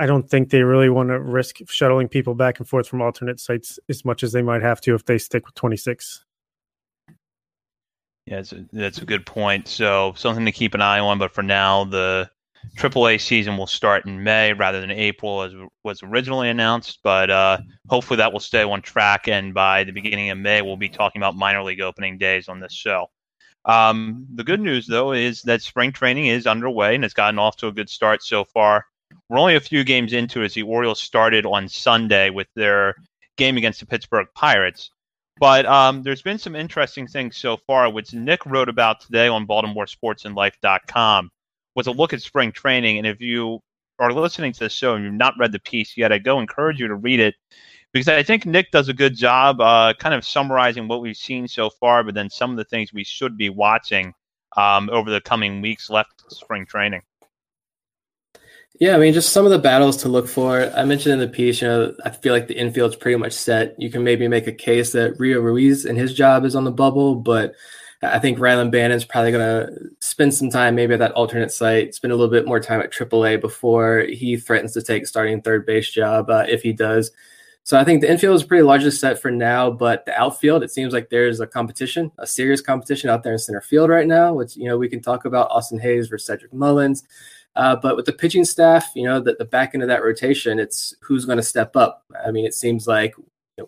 I 0.00 0.06
don't 0.06 0.30
think 0.30 0.48
they 0.48 0.62
really 0.62 0.88
want 0.88 1.10
to 1.10 1.20
risk 1.20 1.58
shuttling 1.68 2.08
people 2.08 2.34
back 2.34 2.58
and 2.58 2.66
forth 2.66 2.88
from 2.88 3.02
alternate 3.02 3.38
sites 3.38 3.78
as 3.90 4.02
much 4.02 4.22
as 4.22 4.32
they 4.32 4.40
might 4.40 4.62
have 4.62 4.80
to 4.80 4.94
if 4.94 5.04
they 5.04 5.18
stick 5.18 5.44
with 5.44 5.54
26. 5.54 6.24
Yeah, 8.24 8.36
that's 8.36 8.52
a, 8.52 8.64
that's 8.72 9.02
a 9.02 9.04
good 9.04 9.26
point. 9.26 9.68
So 9.68 10.14
something 10.16 10.46
to 10.46 10.52
keep 10.52 10.72
an 10.72 10.80
eye 10.80 11.00
on. 11.00 11.18
But 11.18 11.32
for 11.32 11.42
now, 11.42 11.84
the 11.84 12.30
AAA 12.76 13.20
season 13.20 13.56
will 13.56 13.66
start 13.66 14.06
in 14.06 14.22
May 14.22 14.52
rather 14.52 14.80
than 14.80 14.90
April 14.90 15.42
as 15.42 15.52
was 15.84 16.02
originally 16.02 16.48
announced, 16.48 17.00
but 17.02 17.30
uh, 17.30 17.58
hopefully 17.88 18.16
that 18.16 18.32
will 18.32 18.40
stay 18.40 18.62
on 18.62 18.82
track. 18.82 19.28
And 19.28 19.52
by 19.52 19.84
the 19.84 19.92
beginning 19.92 20.30
of 20.30 20.38
May, 20.38 20.62
we'll 20.62 20.76
be 20.76 20.88
talking 20.88 21.20
about 21.20 21.36
minor 21.36 21.62
league 21.62 21.80
opening 21.80 22.18
days 22.18 22.48
on 22.48 22.60
this 22.60 22.72
show. 22.72 23.10
Um, 23.64 24.26
the 24.34 24.44
good 24.44 24.60
news, 24.60 24.86
though, 24.86 25.12
is 25.12 25.42
that 25.42 25.62
spring 25.62 25.92
training 25.92 26.26
is 26.26 26.46
underway 26.46 26.94
and 26.94 27.04
it's 27.04 27.14
gotten 27.14 27.38
off 27.38 27.56
to 27.58 27.68
a 27.68 27.72
good 27.72 27.88
start 27.88 28.22
so 28.22 28.44
far. 28.44 28.86
We're 29.28 29.38
only 29.38 29.56
a 29.56 29.60
few 29.60 29.84
games 29.84 30.12
into 30.12 30.42
it 30.42 30.46
as 30.46 30.54
the 30.54 30.62
Orioles 30.62 31.00
started 31.00 31.46
on 31.46 31.68
Sunday 31.68 32.30
with 32.30 32.48
their 32.54 32.96
game 33.36 33.56
against 33.56 33.80
the 33.80 33.86
Pittsburgh 33.86 34.26
Pirates. 34.34 34.90
But 35.38 35.66
um, 35.66 36.02
there's 36.02 36.22
been 36.22 36.38
some 36.38 36.56
interesting 36.56 37.06
things 37.06 37.36
so 37.36 37.56
far, 37.56 37.90
which 37.90 38.12
Nick 38.12 38.44
wrote 38.46 38.68
about 38.68 39.00
today 39.00 39.28
on 39.28 39.46
BaltimoreSportsAndLife.com 39.46 41.30
was 41.74 41.86
a 41.86 41.92
look 41.92 42.12
at 42.12 42.22
spring 42.22 42.52
training. 42.52 42.98
And 42.98 43.06
if 43.06 43.20
you 43.20 43.60
are 43.98 44.12
listening 44.12 44.52
to 44.52 44.60
the 44.60 44.68
show 44.68 44.94
and 44.94 45.04
you've 45.04 45.14
not 45.14 45.34
read 45.38 45.52
the 45.52 45.60
piece 45.60 45.96
yet, 45.96 46.12
I 46.12 46.18
go 46.18 46.40
encourage 46.40 46.78
you 46.78 46.88
to 46.88 46.94
read 46.94 47.20
it 47.20 47.34
because 47.92 48.08
I 48.08 48.22
think 48.22 48.46
Nick 48.46 48.70
does 48.70 48.88
a 48.88 48.94
good 48.94 49.16
job 49.16 49.60
uh, 49.60 49.94
kind 49.98 50.14
of 50.14 50.24
summarizing 50.24 50.88
what 50.88 51.02
we've 51.02 51.16
seen 51.16 51.46
so 51.46 51.70
far, 51.70 52.02
but 52.02 52.14
then 52.14 52.30
some 52.30 52.50
of 52.50 52.56
the 52.56 52.64
things 52.64 52.92
we 52.92 53.04
should 53.04 53.36
be 53.36 53.50
watching 53.50 54.14
um, 54.56 54.88
over 54.90 55.10
the 55.10 55.20
coming 55.20 55.60
weeks 55.60 55.90
left 55.90 56.24
spring 56.28 56.66
training. 56.66 57.02
Yeah, 58.80 58.96
I 58.96 58.98
mean, 58.98 59.12
just 59.12 59.32
some 59.32 59.44
of 59.44 59.52
the 59.52 59.58
battles 59.58 59.98
to 59.98 60.08
look 60.08 60.26
for. 60.26 60.72
I 60.74 60.84
mentioned 60.84 61.12
in 61.12 61.18
the 61.20 61.28
piece, 61.28 61.60
you 61.60 61.68
know, 61.68 61.94
I 62.04 62.10
feel 62.10 62.32
like 62.32 62.48
the 62.48 62.56
infield's 62.58 62.96
pretty 62.96 63.16
much 63.16 63.34
set. 63.34 63.76
You 63.78 63.90
can 63.90 64.02
maybe 64.02 64.26
make 64.28 64.46
a 64.46 64.52
case 64.52 64.92
that 64.92 65.20
Rio 65.20 65.40
Ruiz 65.40 65.84
and 65.84 65.98
his 65.98 66.14
job 66.14 66.44
is 66.44 66.56
on 66.56 66.64
the 66.64 66.72
bubble, 66.72 67.14
but 67.14 67.54
I 68.02 68.18
think 68.18 68.38
Rylan 68.38 68.72
Bannon's 68.72 69.04
probably 69.04 69.30
going 69.30 69.66
to 69.66 69.90
spend 70.00 70.34
some 70.34 70.50
time 70.50 70.74
maybe 70.74 70.94
at 70.94 70.98
that 70.98 71.12
alternate 71.12 71.52
site, 71.52 71.94
spend 71.94 72.12
a 72.12 72.16
little 72.16 72.30
bit 72.30 72.46
more 72.46 72.58
time 72.58 72.80
at 72.80 72.92
AAA 72.92 73.40
before 73.40 74.00
he 74.00 74.36
threatens 74.36 74.72
to 74.72 74.82
take 74.82 75.06
starting 75.06 75.40
third 75.40 75.64
base 75.64 75.90
job 75.90 76.28
uh, 76.28 76.44
if 76.48 76.62
he 76.62 76.72
does. 76.72 77.12
So 77.64 77.78
I 77.78 77.84
think 77.84 78.00
the 78.00 78.10
infield 78.10 78.34
is 78.34 78.42
pretty 78.42 78.64
largely 78.64 78.90
set 78.90 79.22
for 79.22 79.30
now, 79.30 79.70
but 79.70 80.04
the 80.04 80.20
outfield, 80.20 80.64
it 80.64 80.72
seems 80.72 80.92
like 80.92 81.10
there's 81.10 81.38
a 81.38 81.46
competition, 81.46 82.10
a 82.18 82.26
serious 82.26 82.60
competition 82.60 83.08
out 83.08 83.22
there 83.22 83.34
in 83.34 83.38
center 83.38 83.60
field 83.60 83.88
right 83.88 84.06
now, 84.06 84.34
which, 84.34 84.56
you 84.56 84.64
know, 84.64 84.76
we 84.76 84.88
can 84.88 85.00
talk 85.00 85.24
about 85.24 85.48
Austin 85.50 85.78
Hays 85.78 86.08
versus 86.08 86.26
Cedric 86.26 86.52
Mullins. 86.52 87.04
Uh, 87.54 87.76
but 87.76 87.94
with 87.94 88.06
the 88.06 88.12
pitching 88.12 88.44
staff, 88.44 88.90
you 88.96 89.04
know, 89.04 89.20
the, 89.20 89.36
the 89.38 89.44
back 89.44 89.74
end 89.74 89.82
of 89.82 89.88
that 89.88 90.02
rotation, 90.02 90.58
it's 90.58 90.94
who's 91.02 91.24
going 91.24 91.36
to 91.36 91.42
step 91.42 91.76
up. 91.76 92.04
I 92.24 92.32
mean, 92.32 92.46
it 92.46 92.54
seems 92.54 92.88
like 92.88 93.14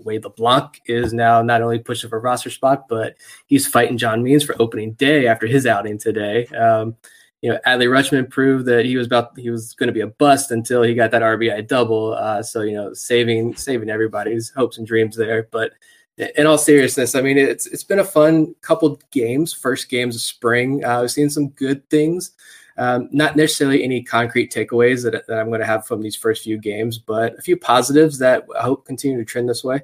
Wade 0.00 0.24
LeBlanc 0.24 0.80
is 0.86 1.12
now 1.12 1.42
not 1.42 1.62
only 1.62 1.78
pushing 1.78 2.08
for 2.10 2.20
roster 2.20 2.50
spot, 2.50 2.88
but 2.88 3.16
he's 3.46 3.66
fighting 3.66 3.98
John 3.98 4.22
Means 4.22 4.44
for 4.44 4.60
opening 4.60 4.92
day 4.92 5.26
after 5.26 5.46
his 5.46 5.66
outing 5.66 5.98
today. 5.98 6.46
Um, 6.48 6.96
you 7.42 7.50
know, 7.50 7.58
Adley 7.66 7.88
Rutschman 7.88 8.30
proved 8.30 8.64
that 8.66 8.86
he 8.86 8.96
was 8.96 9.06
about 9.06 9.38
he 9.38 9.50
was 9.50 9.74
going 9.74 9.88
to 9.88 9.92
be 9.92 10.00
a 10.00 10.06
bust 10.06 10.50
until 10.50 10.82
he 10.82 10.94
got 10.94 11.10
that 11.10 11.20
RBI 11.20 11.68
double. 11.68 12.14
Uh, 12.14 12.42
so 12.42 12.62
you 12.62 12.72
know, 12.72 12.94
saving 12.94 13.54
saving 13.56 13.90
everybody's 13.90 14.50
hopes 14.50 14.78
and 14.78 14.86
dreams 14.86 15.14
there. 15.14 15.46
But 15.50 15.72
in 16.16 16.46
all 16.46 16.56
seriousness, 16.56 17.14
I 17.14 17.20
mean, 17.20 17.36
it's 17.36 17.66
it's 17.66 17.84
been 17.84 17.98
a 17.98 18.04
fun 18.04 18.54
couple 18.62 18.98
games, 19.10 19.52
first 19.52 19.90
games 19.90 20.14
of 20.14 20.22
spring. 20.22 20.82
Uh, 20.84 21.02
we've 21.02 21.10
seen 21.10 21.28
some 21.28 21.48
good 21.50 21.88
things. 21.90 22.30
Um, 22.76 23.08
not 23.12 23.36
necessarily 23.36 23.84
any 23.84 24.02
concrete 24.02 24.52
takeaways 24.52 25.04
that, 25.04 25.26
that 25.26 25.38
I'm 25.38 25.48
going 25.48 25.60
to 25.60 25.66
have 25.66 25.86
from 25.86 26.02
these 26.02 26.16
first 26.16 26.42
few 26.42 26.58
games, 26.58 26.98
but 26.98 27.38
a 27.38 27.42
few 27.42 27.56
positives 27.56 28.18
that 28.18 28.44
I 28.58 28.62
hope 28.62 28.84
continue 28.84 29.16
to 29.18 29.24
trend 29.24 29.48
this 29.48 29.62
way. 29.62 29.82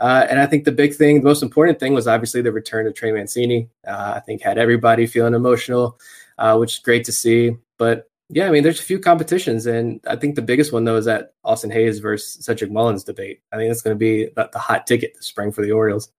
Uh, 0.00 0.26
and 0.28 0.40
I 0.40 0.46
think 0.46 0.64
the 0.64 0.72
big 0.72 0.94
thing, 0.94 1.20
the 1.20 1.28
most 1.28 1.44
important 1.44 1.78
thing 1.78 1.94
was 1.94 2.08
obviously 2.08 2.42
the 2.42 2.50
return 2.50 2.88
of 2.88 2.94
Trey 2.94 3.12
Mancini. 3.12 3.68
Uh, 3.86 4.14
I 4.16 4.20
think 4.20 4.42
had 4.42 4.58
everybody 4.58 5.06
feeling 5.06 5.34
emotional, 5.34 6.00
uh, 6.38 6.56
which 6.56 6.74
is 6.74 6.78
great 6.80 7.04
to 7.04 7.12
see. 7.12 7.56
But 7.78 8.10
yeah, 8.28 8.48
I 8.48 8.50
mean, 8.50 8.64
there's 8.64 8.80
a 8.80 8.84
few 8.84 8.98
competitions, 8.98 9.66
and 9.66 10.00
I 10.08 10.16
think 10.16 10.34
the 10.34 10.42
biggest 10.42 10.72
one 10.72 10.84
though 10.84 10.96
is 10.96 11.04
that 11.04 11.34
Austin 11.44 11.70
Hays 11.70 12.00
versus 12.00 12.44
Cedric 12.44 12.72
Mullins 12.72 13.04
debate. 13.04 13.42
I 13.52 13.56
think 13.56 13.70
that's 13.70 13.82
going 13.82 13.94
to 13.94 13.98
be 13.98 14.30
the, 14.34 14.48
the 14.52 14.58
hot 14.58 14.86
ticket 14.86 15.14
this 15.14 15.26
spring 15.26 15.52
for 15.52 15.62
the 15.62 15.70
Orioles. 15.70 16.10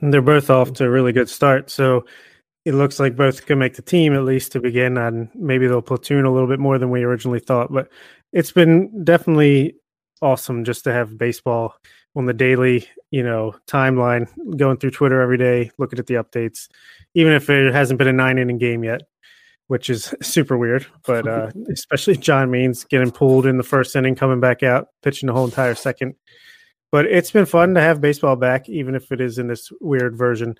And 0.00 0.12
they're 0.12 0.22
both 0.22 0.50
off 0.50 0.72
to 0.74 0.84
a 0.84 0.90
really 0.90 1.12
good 1.12 1.28
start. 1.28 1.70
So 1.70 2.04
it 2.64 2.74
looks 2.74 2.98
like 2.98 3.16
both 3.16 3.44
can 3.46 3.58
make 3.58 3.76
the 3.76 3.82
team 3.82 4.14
at 4.14 4.24
least 4.24 4.52
to 4.52 4.60
begin, 4.60 4.96
and 4.96 5.28
maybe 5.34 5.66
they'll 5.66 5.82
platoon 5.82 6.24
a 6.24 6.32
little 6.32 6.48
bit 6.48 6.58
more 6.58 6.78
than 6.78 6.90
we 6.90 7.02
originally 7.02 7.40
thought. 7.40 7.72
But 7.72 7.88
it's 8.32 8.52
been 8.52 9.04
definitely 9.04 9.76
awesome 10.22 10.64
just 10.64 10.84
to 10.84 10.92
have 10.92 11.18
baseball 11.18 11.74
on 12.16 12.26
the 12.26 12.32
daily, 12.32 12.88
you 13.10 13.22
know, 13.22 13.54
timeline, 13.66 14.28
going 14.56 14.78
through 14.78 14.92
Twitter 14.92 15.20
every 15.20 15.36
day, 15.36 15.70
looking 15.78 15.98
at 15.98 16.06
the 16.06 16.14
updates, 16.14 16.68
even 17.14 17.32
if 17.32 17.50
it 17.50 17.72
hasn't 17.72 17.98
been 17.98 18.08
a 18.08 18.12
nine 18.12 18.38
inning 18.38 18.58
game 18.58 18.84
yet, 18.84 19.02
which 19.66 19.90
is 19.90 20.14
super 20.22 20.56
weird. 20.56 20.86
But 21.06 21.26
uh, 21.28 21.50
especially 21.70 22.16
John 22.16 22.50
Means 22.50 22.84
getting 22.84 23.10
pulled 23.10 23.46
in 23.46 23.58
the 23.58 23.62
first 23.62 23.94
inning, 23.94 24.14
coming 24.14 24.40
back 24.40 24.62
out, 24.62 24.88
pitching 25.02 25.26
the 25.26 25.32
whole 25.32 25.44
entire 25.44 25.74
second. 25.74 26.14
But 26.90 27.06
it's 27.06 27.32
been 27.32 27.46
fun 27.46 27.74
to 27.74 27.80
have 27.80 28.00
baseball 28.00 28.36
back, 28.36 28.68
even 28.68 28.94
if 28.94 29.10
it 29.10 29.20
is 29.20 29.38
in 29.38 29.48
this 29.48 29.70
weird 29.80 30.16
version. 30.16 30.54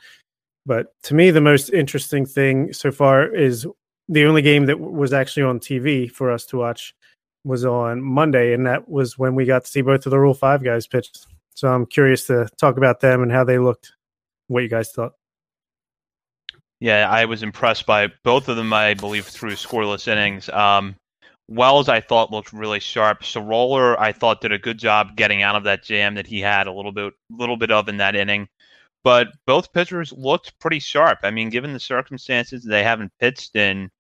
But 0.67 0.87
to 1.05 1.15
me, 1.15 1.31
the 1.31 1.41
most 1.41 1.71
interesting 1.71 2.25
thing 2.25 2.73
so 2.73 2.91
far 2.91 3.27
is 3.27 3.67
the 4.09 4.25
only 4.25 4.43
game 4.43 4.67
that 4.67 4.81
was 4.81 5.13
actually 5.13 5.43
on 5.43 5.61
TV 5.61 6.11
for 6.11 6.31
us 6.31 6.47
to 6.47 6.59
watch 6.59 6.95
was 7.45 7.65
on 7.65 8.03
Monday, 8.03 8.55
and 8.55 8.67
that 8.67 8.89
was 8.89 9.19
when 9.19 9.35
we 9.35 9.45
got 9.45 9.65
to 9.65 9.71
see 9.71 9.83
both 9.83 10.07
of 10.07 10.11
the 10.11 10.19
Rule 10.19 10.35
Five 10.35 10.65
guys 10.65 10.87
pitch. 10.87 11.11
So 11.55 11.73
I'm 11.73 11.87
curious 11.87 12.27
to 12.27 12.49
talk 12.59 12.79
about 12.79 13.01
them 13.01 13.23
and 13.23 13.31
how 13.31 13.45
they 13.45 13.59
looked. 13.59 13.93
What 14.49 14.63
you 14.63 14.69
guys 14.69 14.91
thought? 14.91 15.13
Yeah, 16.81 17.09
I 17.11 17.25
was 17.25 17.43
impressed 17.43 17.87
by 17.87 18.09
both 18.25 18.49
of 18.49 18.57
them. 18.57 18.73
I 18.73 18.95
believe 18.95 19.27
through 19.27 19.53
scoreless 19.53 20.09
innings. 20.09 20.49
Um, 20.49 20.97
Wells, 21.49 21.89
I 21.89 22.01
thought 22.01 22.31
looked 22.31 22.53
really 22.53 22.81
sharp. 22.81 23.25
Sceroler, 23.25 24.01
I 24.01 24.13
thought 24.13 24.41
did 24.41 24.53
a 24.53 24.59
good 24.59 24.79
job 24.79 25.17
getting 25.17 25.43
out 25.43 25.57
of 25.57 25.65
that 25.65 25.83
jam 25.83 26.15
that 26.15 26.27
he 26.27 26.41
had 26.41 26.67
a 26.67 26.73
little 26.73 26.93
bit, 26.93 27.13
little 27.31 27.57
bit 27.57 27.71
of 27.71 27.89
in 27.89 27.99
that 27.99 28.17
inning 28.17 28.49
but 29.05 29.29
both 29.47 29.73
pitchers 29.73 30.13
looked 30.13 30.59
pretty 30.59 30.81
sharp. 30.81 31.21
I 31.23 31.31
mean, 31.31 31.51
given 31.51 31.73
the 31.73 31.81
circumstances, 31.81 32.65
they 32.65 32.83
haven't 32.83 33.13
pitched 33.21 33.55
in, 33.55 33.91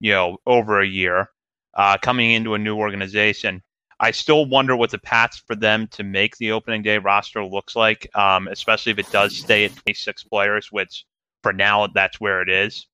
you 0.00 0.12
know, 0.12 0.38
over 0.46 0.80
a 0.80 0.86
year, 0.86 1.28
uh, 1.74 1.98
coming 1.98 2.30
into 2.30 2.54
a 2.54 2.58
new 2.58 2.76
organization. 2.76 3.62
I 4.00 4.12
still 4.12 4.46
wonder 4.46 4.74
what 4.76 4.90
the 4.90 4.98
path 4.98 5.42
for 5.46 5.54
them 5.54 5.88
to 5.88 6.04
make 6.04 6.36
the 6.36 6.52
opening 6.52 6.82
day 6.82 6.98
roster 6.98 7.44
looks 7.44 7.76
like, 7.76 8.08
um, 8.16 8.48
especially 8.48 8.92
if 8.92 8.98
it 8.98 9.10
does 9.12 9.36
stay 9.36 9.64
at 9.64 9.76
26 9.76 10.24
players, 10.24 10.72
which 10.72 11.04
for 11.42 11.52
now 11.52 11.88
that's 11.88 12.20
where 12.20 12.40
it 12.40 12.48
is. 12.48 12.86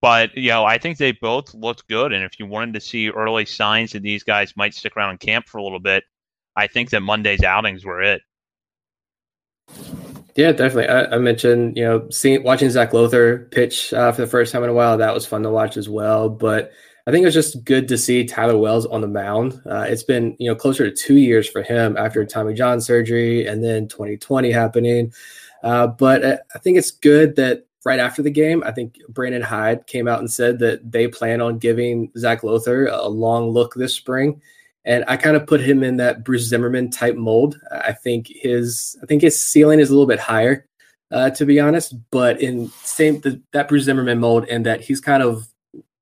But 0.00 0.36
you 0.36 0.50
know, 0.50 0.64
I 0.64 0.78
think 0.78 0.98
they 0.98 1.12
both 1.12 1.52
looked 1.54 1.88
good, 1.88 2.12
and 2.12 2.24
if 2.24 2.38
you 2.38 2.46
wanted 2.46 2.74
to 2.74 2.80
see 2.80 3.08
early 3.08 3.44
signs 3.44 3.92
that 3.92 4.02
these 4.02 4.22
guys 4.22 4.56
might 4.56 4.74
stick 4.74 4.96
around 4.96 5.12
in 5.12 5.18
camp 5.18 5.48
for 5.48 5.58
a 5.58 5.62
little 5.64 5.80
bit, 5.80 6.04
I 6.54 6.68
think 6.68 6.90
that 6.90 7.00
Monday's 7.00 7.42
outings 7.42 7.84
were 7.84 8.02
it. 8.02 8.22
Yeah, 10.36 10.52
definitely. 10.52 10.88
I, 10.88 11.16
I, 11.16 11.18
mentioned, 11.18 11.76
you 11.76 11.84
know, 11.84 12.08
seeing 12.10 12.42
watching 12.42 12.70
Zach 12.70 12.92
Lowther 12.92 13.48
pitch 13.50 13.92
uh, 13.92 14.12
for 14.12 14.20
the 14.20 14.26
first 14.26 14.52
time 14.52 14.62
in 14.62 14.70
a 14.70 14.74
while. 14.74 14.96
That 14.96 15.14
was 15.14 15.26
fun 15.26 15.42
to 15.42 15.50
watch 15.50 15.76
as 15.76 15.88
well. 15.88 16.28
But 16.28 16.72
I 17.06 17.10
think 17.10 17.22
it 17.22 17.26
was 17.26 17.34
just 17.34 17.64
good 17.64 17.88
to 17.88 17.98
see 17.98 18.24
Tyler 18.24 18.58
Wells 18.58 18.86
on 18.86 19.00
the 19.00 19.08
mound. 19.08 19.60
Uh, 19.64 19.86
it's 19.88 20.02
been, 20.02 20.36
you 20.38 20.48
know, 20.48 20.54
closer 20.54 20.88
to 20.88 20.94
two 20.94 21.16
years 21.16 21.48
for 21.48 21.62
him 21.62 21.96
after 21.96 22.24
Tommy 22.24 22.54
John 22.54 22.80
surgery 22.80 23.46
and 23.46 23.64
then 23.64 23.88
2020 23.88 24.52
happening. 24.52 25.12
Uh, 25.62 25.86
but 25.86 26.24
uh, 26.24 26.36
I 26.54 26.58
think 26.58 26.78
it's 26.78 26.90
good 26.90 27.36
that 27.36 27.66
right 27.84 27.98
after 27.98 28.22
the 28.22 28.30
game, 28.30 28.62
I 28.64 28.72
think 28.72 28.98
Brandon 29.08 29.42
Hyde 29.42 29.86
came 29.86 30.06
out 30.06 30.20
and 30.20 30.30
said 30.30 30.58
that 30.58 30.92
they 30.92 31.08
plan 31.08 31.40
on 31.40 31.58
giving 31.58 32.12
Zach 32.16 32.42
Lowther 32.42 32.86
a 32.86 33.08
long 33.08 33.48
look 33.48 33.74
this 33.74 33.94
spring 33.94 34.40
and 34.88 35.04
I 35.06 35.18
kind 35.18 35.36
of 35.36 35.46
put 35.46 35.60
him 35.60 35.84
in 35.84 35.98
that 35.98 36.24
Bruce 36.24 36.44
Zimmermann 36.44 36.90
type 36.90 37.14
mold. 37.14 37.60
I 37.70 37.92
think 37.92 38.26
his 38.26 38.98
I 39.02 39.06
think 39.06 39.20
his 39.20 39.40
ceiling 39.40 39.80
is 39.80 39.90
a 39.90 39.92
little 39.92 40.06
bit 40.06 40.18
higher, 40.18 40.66
uh, 41.12 41.28
to 41.30 41.44
be 41.44 41.60
honest. 41.60 41.94
But 42.10 42.40
in 42.40 42.70
same 42.82 43.20
the, 43.20 43.40
that 43.52 43.68
Bruce 43.68 43.84
Zimmermann 43.84 44.18
mold, 44.18 44.48
and 44.48 44.64
that 44.64 44.80
he's 44.80 45.00
kind 45.00 45.22
of 45.22 45.46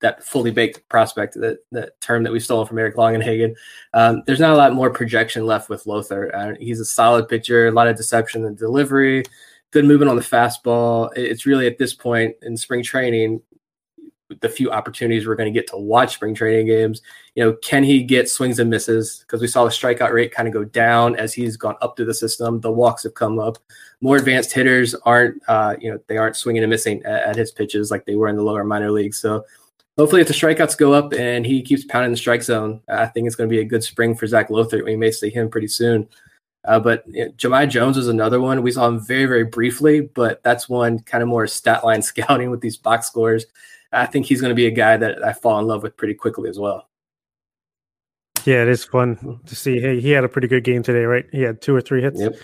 that 0.01 0.23
fully 0.23 0.53
baked 0.53 0.89
prospect, 0.89 1.35
that 1.35 1.59
that 1.73 2.01
term 2.01 2.23
that 2.23 2.33
we 2.33 2.39
stole 2.39 2.65
from 2.65 2.79
Eric 2.79 2.95
Longenhagen. 2.95 3.57
Um, 3.93 4.23
there's 4.25 4.41
not 4.41 4.53
a 4.53 4.57
lot 4.57 4.73
more 4.73 4.91
projection 4.91 5.47
left 5.47 5.69
with 5.69 5.85
Lowther. 5.87 6.35
Uh, 6.35 6.55
he's 6.61 6.79
a 6.79 6.85
solid 6.85 7.29
pitcher, 7.29 7.67
a 7.67 7.73
lot 7.73 7.89
of 7.89 7.97
deception 7.97 8.45
and 8.45 8.57
delivery, 8.57 9.25
good 9.73 9.85
movement 9.85 10.11
on 10.11 10.17
the 10.17 10.23
fastball. 10.23 11.11
It's 11.17 11.45
really 11.45 11.67
at 11.67 11.79
this 11.79 11.93
point 11.93 12.37
in 12.43 12.57
spring 12.57 12.85
training, 12.85 13.43
the 14.41 14.49
few 14.49 14.71
opportunities 14.71 15.27
we're 15.27 15.37
going 15.37 15.53
to 15.53 15.59
get 15.59 15.69
to 15.69 15.77
watch 15.77 16.15
spring 16.15 16.35
training 16.35 16.67
games, 16.67 17.03
you 17.35 17.45
know, 17.45 17.53
can 17.63 17.85
he 17.85 18.03
get 18.03 18.29
swings 18.29 18.59
and 18.59 18.69
misses? 18.69 19.21
Because 19.21 19.41
we 19.41 19.47
saw 19.47 19.65
the 19.65 19.71
strikeout 19.71 20.13
rate 20.13 20.33
kind 20.33 20.49
of 20.49 20.55
go 20.55 20.65
down 20.65 21.17
as 21.17 21.33
he's 21.33 21.57
gone 21.57 21.77
up 21.81 21.97
through 21.97 22.07
the 22.07 22.15
system. 22.15 22.61
The 22.61 22.71
walks 22.71 23.05
have 23.05 23.15
come 23.15 23.39
up. 23.39 23.59
More 24.01 24.17
advanced 24.17 24.53
hitters 24.53 24.95
aren't, 24.95 25.43
uh, 25.49 25.77
you 25.81 25.91
know, 25.91 25.99
they 26.09 26.17
aren't 26.17 26.37
swinging 26.37 26.63
and 26.63 26.71
missing 26.71 27.03
at, 27.05 27.23
at, 27.23 27.37
his 27.37 27.53
pitches 27.53 27.91
like 27.91 28.05
they 28.05 28.17
were 28.17 28.29
in 28.29 28.37
the 28.37 28.43
lower 28.43 28.65
minor 28.65 28.91
leagues. 28.91 29.19
So 29.19 29.45
hopefully, 29.97 30.23
if 30.23 30.29
the 30.29 30.35
strikeouts 30.35 30.77
go 30.77 30.93
up 30.93 31.13
and 31.13 31.47
he 31.47 31.63
keeps 31.63 31.85
pounding 31.85 32.11
the 32.11 32.17
strike 32.17 32.43
zone, 32.43 32.81
I 32.89 33.07
think 33.07 33.27
it's 33.27 33.37
going 33.37 33.49
to 33.49 33.55
be 33.55 33.61
a 33.61 33.65
good 33.65 33.85
spring 33.85 34.15
for 34.15 34.27
Zach 34.27 34.51
Lowther. 34.51 34.85
We 34.85 34.97
may 34.97 35.11
see 35.11 35.31
him 35.31 35.49
pretty 35.49 35.69
soon. 35.69 36.09
Uh, 36.67 36.81
but 36.81 37.05
you 37.07 37.25
know, 37.25 37.31
Jahmai 37.33 37.69
Jones 37.71 37.97
is 37.97 38.09
another 38.09 38.41
one. 38.41 38.63
We 38.63 38.73
saw 38.73 38.89
him 38.89 39.01
very, 39.01 39.27
very 39.27 39.45
briefly, 39.45 40.01
but 40.01 40.43
that's 40.43 40.69
one 40.69 40.99
kind 41.01 41.23
of 41.23 41.29
more 41.29 41.47
stat 41.47 41.85
line 41.85 42.03
scouting 42.03 42.51
with 42.51 42.61
these 42.61 42.77
box 42.77 43.07
scores. 43.07 43.47
I 43.97 44.07
think 44.07 44.27
he's 44.27 44.41
going 44.41 44.51
to 44.51 44.55
be 44.55 44.67
a 44.67 44.71
guy 44.71 44.97
that 44.97 45.25
I 45.25 45.33
fall 45.33 45.59
in 45.59 45.67
love 45.67 45.83
with 45.83 45.97
pretty 45.97 46.15
quickly 46.15 46.51
as 46.51 46.59
well. 46.59 46.89
Yeah, 48.45 48.63
it 48.63 48.69
is 48.69 48.85
fun 48.85 49.41
to 49.47 49.57
see. 49.57 49.81
Hey, 49.81 50.01
he 50.01 50.11
had 50.11 50.23
a 50.23 50.29
pretty 50.29 50.47
good 50.47 50.63
game 50.63 50.83
today, 50.83 51.05
right? 51.05 51.27
He 51.33 51.43
had 51.43 51.61
two 51.61 51.75
or 51.75 51.81
three 51.81 52.03
hits. 52.03 52.21
Yep. 52.21 52.37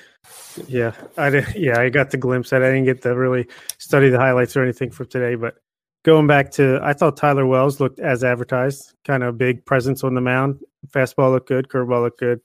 Yeah, 0.67 0.93
I 1.17 1.31
did. 1.31 1.55
Yeah, 1.55 1.79
I 1.79 1.91
got 1.91 2.11
the 2.11 2.17
glimpse. 2.17 2.51
That 2.51 2.63
I 2.63 2.71
didn't 2.71 2.87
get 2.87 3.03
to 3.03 3.15
really 3.15 3.47
study 3.79 4.09
the 4.09 4.19
highlights 4.19 4.57
or 4.57 4.63
anything 4.63 4.91
from 4.91 5.07
today, 5.07 5.37
but 5.37 5.57
going 6.05 6.27
back 6.27 6.51
to, 6.53 6.81
I 6.83 6.93
thought 6.93 7.17
Tyler 7.17 7.47
Wells 7.47 7.79
looked 7.79 8.01
as 8.01 8.25
advertised. 8.25 8.95
Kind 9.05 9.23
of 9.23 9.39
big 9.39 9.65
presence 9.65 10.03
on 10.03 10.15
the 10.15 10.21
mound. 10.21 10.61
Fastball 10.89 11.31
looked 11.31 11.49
good. 11.49 11.69
Curveball 11.69 12.03
looked 12.03 12.19
good. 12.19 12.41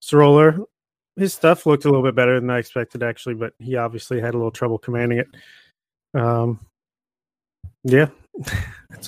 Sceroler, 0.00 0.58
his 1.16 1.32
stuff 1.32 1.66
looked 1.66 1.84
a 1.84 1.88
little 1.88 2.02
bit 2.02 2.14
better 2.14 2.40
than 2.40 2.50
I 2.50 2.58
expected 2.58 3.02
actually, 3.02 3.34
but 3.34 3.52
he 3.58 3.76
obviously 3.76 4.20
had 4.20 4.34
a 4.34 4.38
little 4.38 4.50
trouble 4.50 4.78
commanding 4.78 5.18
it. 5.18 5.28
Um, 6.14 6.60
yeah, 7.84 8.08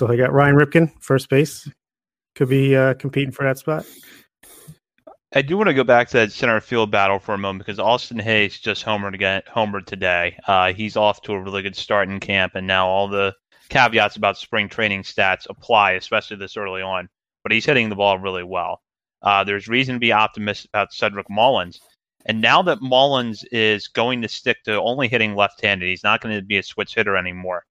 all 0.01 0.11
I 0.11 0.15
got. 0.15 0.33
Ryan 0.33 0.55
Ripken, 0.55 0.91
first 0.99 1.29
base, 1.29 1.69
could 2.35 2.49
be 2.49 2.75
uh, 2.75 2.93
competing 2.95 3.31
for 3.31 3.43
that 3.43 3.57
spot. 3.57 3.85
I 5.33 5.41
do 5.41 5.55
want 5.55 5.69
to 5.69 5.73
go 5.73 5.85
back 5.85 6.09
to 6.09 6.17
that 6.17 6.33
center 6.33 6.59
field 6.59 6.91
battle 6.91 7.17
for 7.17 7.33
a 7.33 7.37
moment 7.37 7.65
because 7.65 7.79
Austin 7.79 8.19
Hays 8.19 8.59
just 8.59 8.83
homered 8.83 9.13
again, 9.13 9.41
homered 9.47 9.85
today. 9.85 10.37
Uh, 10.45 10.73
he's 10.73 10.97
off 10.97 11.21
to 11.21 11.33
a 11.33 11.41
really 11.41 11.61
good 11.61 11.75
start 11.75 12.09
in 12.09 12.19
camp, 12.19 12.55
and 12.55 12.67
now 12.67 12.87
all 12.87 13.07
the 13.07 13.33
caveats 13.69 14.17
about 14.17 14.37
spring 14.37 14.67
training 14.67 15.03
stats 15.03 15.47
apply, 15.49 15.93
especially 15.93 16.35
this 16.35 16.57
early 16.57 16.81
on. 16.81 17.07
But 17.43 17.53
he's 17.53 17.65
hitting 17.65 17.87
the 17.87 17.95
ball 17.95 18.19
really 18.19 18.43
well. 18.43 18.81
Uh, 19.21 19.43
there's 19.45 19.69
reason 19.69 19.95
to 19.95 19.99
be 19.99 20.11
optimistic 20.11 20.69
about 20.73 20.91
Cedric 20.91 21.29
Mullins. 21.29 21.79
And 22.25 22.41
now 22.41 22.61
that 22.63 22.81
Mullins 22.81 23.43
is 23.45 23.87
going 23.87 24.21
to 24.21 24.27
stick 24.27 24.57
to 24.65 24.81
only 24.81 25.07
hitting 25.07 25.35
left-handed, 25.35 25.87
he's 25.87 26.03
not 26.03 26.21
going 26.21 26.35
to 26.35 26.41
be 26.41 26.57
a 26.57 26.63
switch 26.63 26.93
hitter 26.93 27.15
anymore. 27.15 27.63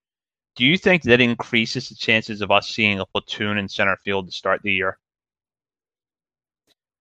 Do 0.57 0.65
you 0.65 0.77
think 0.77 1.03
that 1.05 1.21
increases 1.21 1.89
the 1.89 1.95
chances 1.95 2.41
of 2.41 2.51
us 2.51 2.69
seeing 2.69 2.99
a 2.99 3.07
platoon 3.07 3.59
in 3.59 3.69
center 3.69 3.97
field 4.05 4.27
to 4.27 4.33
start 4.33 4.61
the 4.63 4.73
year? 4.73 4.99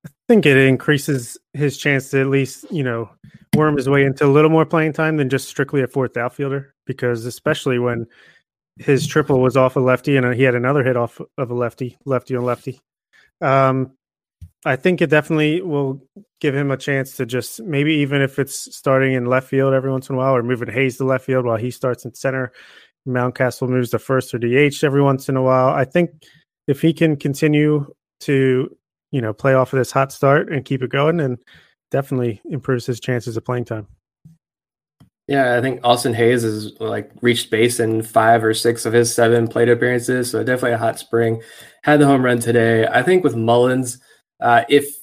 I 0.06 0.10
think 0.28 0.46
it 0.46 0.58
increases 0.58 1.38
his 1.54 1.78
chance 1.78 2.12
to 2.12 2.22
at 2.22 2.28
least, 2.28 2.66
you 2.72 2.84
know, 2.84 3.10
worm 3.56 3.76
his 3.76 3.90
way 3.90 4.06
into 4.06 4.26
a 4.26 4.28
little 4.28 4.52
more 4.52 4.66
playing 4.66 4.94
time 4.94 5.18
than 5.18 5.30
just 5.30 5.50
strictly 5.50 5.82
a 5.82 5.88
fourth 5.88 6.16
outfielder. 6.16 6.74
Because 6.86 7.26
especially 7.26 7.80
when 7.80 8.06
his 8.78 9.06
triple 9.06 9.42
was 9.42 9.58
off 9.58 9.76
a 9.76 9.80
lefty, 9.80 10.16
and 10.16 10.34
he 10.34 10.44
had 10.44 10.56
another 10.56 10.84
hit 10.84 10.96
off 10.96 11.20
of 11.38 11.52
a 11.52 11.54
lefty, 11.54 11.98
lefty 12.06 12.36
on 12.36 12.44
lefty. 12.44 12.80
Um, 13.42 13.92
I 14.66 14.76
think 14.76 15.02
it 15.02 15.10
definitely 15.10 15.62
will 15.62 16.02
give 16.40 16.56
him 16.56 16.72
a 16.72 16.78
chance 16.78 17.18
to 17.18 17.26
just 17.26 17.62
maybe 17.62 17.96
even 17.96 18.22
if 18.22 18.40
it's 18.40 18.76
starting 18.76 19.14
in 19.14 19.26
left 19.26 19.48
field 19.48 19.74
every 19.74 19.92
once 19.92 20.10
in 20.10 20.16
a 20.16 20.18
while, 20.18 20.36
or 20.36 20.44
moving 20.44 20.70
Hays 20.70 20.98
to 20.98 21.06
left 21.06 21.26
field 21.26 21.46
while 21.46 21.58
he 21.58 21.72
starts 21.72 22.06
in 22.06 22.14
center. 22.14 22.52
Mountcastle 23.08 23.70
moves 23.70 23.90
to 23.92 24.00
first 24.00 24.34
or 24.34 24.38
DH 24.38 24.84
every 24.84 25.02
once 25.02 25.30
in 25.30 25.38
a 25.38 25.42
while. 25.42 25.70
I 25.70 25.86
think 25.86 26.12
if 26.68 26.82
he 26.82 26.94
can 26.94 27.16
continue 27.16 27.94
to 28.22 28.76
you 29.12 29.22
know 29.22 29.34
play 29.34 29.54
off 29.54 29.74
of 29.74 29.80
this 29.80 29.92
hot 29.92 30.12
start 30.12 30.52
and 30.52 30.66
keep 30.66 30.82
it 30.82 30.92
going, 30.92 31.20
and 31.20 31.38
definitely 31.92 32.42
improves 32.46 32.86
his 32.86 33.00
chances 33.00 33.38
of 33.38 33.46
playing 33.46 33.66
time. 33.66 33.88
Yeah, 35.28 35.56
I 35.58 35.62
think 35.62 35.82
Austin 35.84 36.16
Hays 36.16 36.42
has 36.42 36.74
like 36.80 37.12
reached 37.22 37.52
base 37.52 37.80
in 37.80 38.02
five 38.02 38.44
or 38.44 38.54
six 38.54 38.86
of 38.86 38.94
his 38.94 39.14
seven 39.14 39.48
plate 39.48 39.70
appearances, 39.70 40.32
so 40.32 40.44
definitely 40.44 40.72
a 40.72 40.78
hot 40.80 40.98
spring. 40.98 41.42
Had 41.84 42.00
the 42.00 42.08
home 42.08 42.26
run 42.26 42.40
today. 42.40 42.88
I 42.88 43.04
think 43.04 43.24
with 43.24 43.36
Mullins, 43.36 44.00
uh, 44.40 44.64
if 44.70 44.99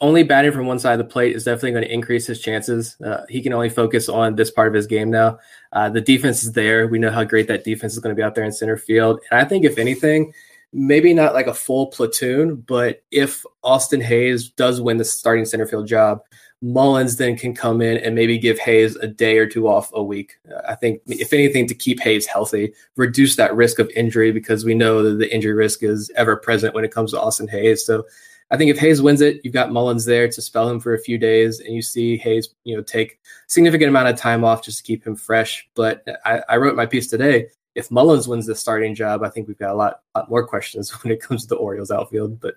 only 0.00 0.22
batting 0.22 0.52
from 0.52 0.66
one 0.66 0.78
side 0.78 0.92
of 0.92 1.06
the 1.06 1.12
plate 1.12 1.34
is 1.34 1.44
definitely 1.44 1.72
going 1.72 1.84
to 1.84 1.92
increase 1.92 2.26
his 2.26 2.40
chances. 2.40 3.00
Uh, 3.00 3.24
he 3.28 3.40
can 3.40 3.52
only 3.52 3.70
focus 3.70 4.08
on 4.08 4.36
this 4.36 4.50
part 4.50 4.68
of 4.68 4.74
his 4.74 4.86
game 4.86 5.10
now. 5.10 5.38
Uh, 5.72 5.88
the 5.88 6.00
defense 6.00 6.44
is 6.44 6.52
there. 6.52 6.86
We 6.86 6.98
know 6.98 7.10
how 7.10 7.24
great 7.24 7.48
that 7.48 7.64
defense 7.64 7.94
is 7.94 7.98
going 7.98 8.14
to 8.14 8.18
be 8.18 8.22
out 8.22 8.34
there 8.34 8.44
in 8.44 8.52
center 8.52 8.76
field. 8.76 9.20
And 9.30 9.40
I 9.40 9.44
think 9.44 9.64
if 9.64 9.78
anything, 9.78 10.32
maybe 10.72 11.14
not 11.14 11.32
like 11.32 11.46
a 11.46 11.54
full 11.54 11.86
platoon, 11.86 12.56
but 12.56 13.02
if 13.10 13.44
Austin 13.62 14.00
Hays 14.00 14.50
does 14.50 14.80
win 14.80 14.98
the 14.98 15.04
starting 15.04 15.46
center 15.46 15.66
field 15.66 15.86
job, 15.86 16.20
Mullins 16.62 17.16
then 17.16 17.36
can 17.36 17.54
come 17.54 17.80
in 17.80 17.98
and 17.98 18.14
maybe 18.14 18.38
give 18.38 18.58
Hays 18.58 18.96
a 18.96 19.06
day 19.06 19.38
or 19.38 19.46
two 19.46 19.68
off 19.68 19.90
a 19.94 20.02
week. 20.02 20.38
I 20.66 20.74
think, 20.74 21.02
if 21.06 21.32
anything, 21.32 21.66
to 21.68 21.74
keep 21.74 22.00
Hays 22.00 22.26
healthy, 22.26 22.72
reduce 22.96 23.36
that 23.36 23.54
risk 23.54 23.78
of 23.78 23.90
injury 23.90 24.32
because 24.32 24.64
we 24.64 24.74
know 24.74 25.02
that 25.02 25.18
the 25.18 25.32
injury 25.34 25.52
risk 25.52 25.82
is 25.82 26.10
ever 26.16 26.36
present 26.36 26.74
when 26.74 26.84
it 26.84 26.92
comes 26.92 27.12
to 27.12 27.20
Austin 27.20 27.48
Hays. 27.48 27.84
So 27.84 28.04
I 28.50 28.56
think 28.56 28.70
if 28.70 28.78
Hays 28.78 29.02
wins 29.02 29.20
it, 29.20 29.40
you've 29.42 29.54
got 29.54 29.72
Mullins 29.72 30.04
there 30.04 30.28
to 30.28 30.42
spell 30.42 30.68
him 30.68 30.78
for 30.78 30.94
a 30.94 31.00
few 31.00 31.18
days, 31.18 31.58
and 31.58 31.74
you 31.74 31.82
see 31.82 32.16
Hays, 32.16 32.54
you 32.64 32.76
know, 32.76 32.82
take 32.82 33.18
significant 33.48 33.88
amount 33.88 34.08
of 34.08 34.16
time 34.16 34.44
off 34.44 34.62
just 34.62 34.78
to 34.78 34.84
keep 34.84 35.04
him 35.04 35.16
fresh. 35.16 35.68
But 35.74 36.04
I, 36.24 36.42
I 36.48 36.56
wrote 36.56 36.76
my 36.76 36.86
piece 36.86 37.08
today. 37.08 37.48
If 37.74 37.90
Mullins 37.90 38.28
wins 38.28 38.46
the 38.46 38.54
starting 38.54 38.94
job, 38.94 39.22
I 39.22 39.30
think 39.30 39.48
we've 39.48 39.58
got 39.58 39.72
a 39.72 39.74
lot, 39.74 40.00
lot 40.14 40.30
more 40.30 40.46
questions 40.46 40.90
when 41.02 41.12
it 41.12 41.20
comes 41.20 41.42
to 41.42 41.48
the 41.48 41.56
Orioles 41.56 41.90
outfield. 41.90 42.40
But 42.40 42.54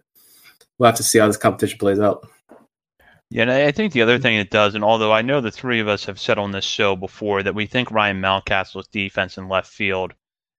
we'll 0.78 0.88
have 0.88 0.98
to 0.98 1.04
see 1.04 1.20
how 1.20 1.28
this 1.28 1.38
competition 1.38 1.80
plays 1.80 2.00
out. 2.00 2.28
Yeah, 3.32 3.44
and 3.44 3.52
I 3.52 3.72
think 3.72 3.94
the 3.94 4.02
other 4.02 4.18
thing 4.18 4.36
it 4.38 4.50
does, 4.50 4.74
and 4.74 4.84
although 4.84 5.12
I 5.12 5.22
know 5.22 5.40
the 5.40 5.52
three 5.52 5.80
of 5.80 5.88
us 5.88 6.06
have 6.06 6.20
said 6.20 6.40
on 6.40 6.52
this 6.52 6.66
show 6.66 6.96
before 6.96 7.44
that 7.44 7.54
we 7.54 7.68
think 7.68 7.92
Ryan 7.92 8.22
Mountcastle's 8.22 8.88
defense 8.88 9.38
in 9.38 9.48
left 9.48 9.72
field 9.72 10.14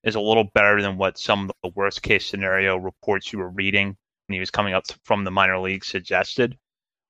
is 0.05 0.15
a 0.15 0.21
little 0.21 0.45
better 0.55 0.81
than 0.81 0.97
what 0.97 1.19
some 1.19 1.45
of 1.45 1.51
the 1.65 1.73
worst 1.75 2.03
case 2.03 2.27
scenario 2.27 2.77
reports 2.77 3.33
you 3.33 3.41
were 3.41 3.51
reading 3.51 3.97
he 4.35 4.41
was 4.41 4.51
coming 4.51 4.75
up 4.75 4.85
from 5.05 5.25
the 5.25 5.31
minor 5.31 5.59
league 5.59 5.85
suggested. 5.85 6.57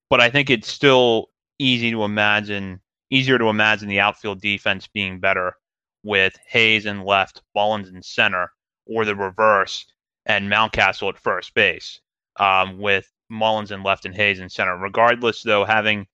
But 0.08 0.20
I 0.20 0.30
think 0.30 0.50
it's 0.50 0.68
still 0.68 1.30
easy 1.58 1.90
to 1.90 2.04
imagine, 2.04 2.80
easier 3.10 3.38
to 3.38 3.48
imagine 3.48 3.88
the 3.88 4.00
outfield 4.00 4.40
defense 4.40 4.88
being 4.88 5.20
better 5.20 5.54
with 6.02 6.36
Hays 6.46 6.86
in 6.86 7.04
left, 7.04 7.42
Mullins 7.54 7.88
in 7.88 8.02
center, 8.02 8.52
or 8.86 9.04
the 9.04 9.14
reverse, 9.14 9.86
and 10.26 10.50
Mountcastle 10.50 11.10
at 11.10 11.18
first 11.18 11.54
base, 11.54 12.00
um, 12.38 12.78
with 12.78 13.10
Mullins 13.28 13.70
in 13.70 13.82
left 13.82 14.04
and 14.04 14.14
Hays 14.14 14.40
in 14.40 14.48
center. 14.48 14.76
Regardless, 14.76 15.42
though, 15.42 15.64
having 15.64 16.06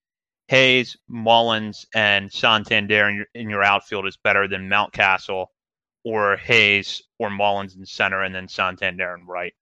Hays, 0.48 0.96
Mullins, 1.08 1.86
and 1.94 2.32
Santander 2.32 3.08
in 3.08 3.16
your, 3.16 3.26
in 3.34 3.50
your 3.50 3.64
outfield 3.64 4.06
is 4.06 4.16
better 4.16 4.46
than 4.46 4.68
Mountcastle 4.68 5.46
or 6.04 6.36
Hays 6.36 7.02
or 7.18 7.30
Mullins 7.30 7.74
in 7.74 7.84
center 7.84 8.22
and 8.22 8.34
then 8.34 8.46
Santander 8.46 9.16
in 9.16 9.26
right. 9.26 9.54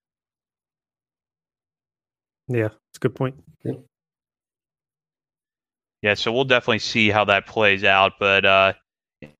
Yeah, 2.48 2.66
it's 2.66 2.96
a 2.96 3.00
good 3.00 3.14
point. 3.14 3.36
Yeah. 3.64 3.72
yeah, 6.02 6.14
so 6.14 6.32
we'll 6.32 6.44
definitely 6.44 6.80
see 6.80 7.08
how 7.08 7.24
that 7.24 7.46
plays 7.46 7.84
out. 7.84 8.12
But 8.20 8.44
uh, 8.44 8.72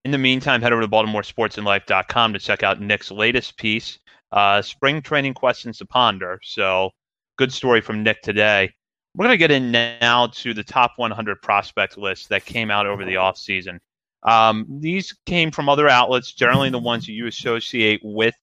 in 0.04 0.11
the 0.11 0.18
meantime, 0.18 0.62
head 0.62 0.73
over 0.73 0.82
to 0.82 0.88
BaltimoreSportsAndLife.com 0.88 2.33
to 2.33 2.38
check 2.38 2.62
out 2.62 2.81
Nick's 2.81 3.11
latest 3.11 3.59
piece, 3.59 3.98
uh, 4.33 4.62
Spring 4.62 5.02
Training 5.02 5.35
Questions 5.35 5.79
to 5.79 5.87
Ponder. 5.87 6.40
So 6.42 6.90
good 7.37 7.52
story 7.52 7.81
from 7.81 8.02
Nick 8.02 8.22
today. 8.22 8.72
We're 9.14 9.26
going 9.26 9.35
to 9.35 9.38
get 9.38 9.50
in 9.50 9.70
now 9.70 10.29
to 10.29 10.55
the 10.55 10.64
top 10.64 10.92
100 10.96 11.40
prospect 11.42 11.98
list 11.98 12.31
that 12.31 12.44
came 12.44 12.70
out 12.70 12.87
over 12.87 13.05
the 13.05 13.14
offseason. 13.14 13.79
Um, 14.24 14.66
these 14.81 15.14
came 15.26 15.50
from 15.50 15.68
other 15.68 15.88
outlets, 15.88 16.33
generally 16.33 16.70
the 16.70 16.79
ones 16.79 17.07
that 17.07 17.12
you 17.12 17.26
associate 17.26 18.00
with 18.02 18.35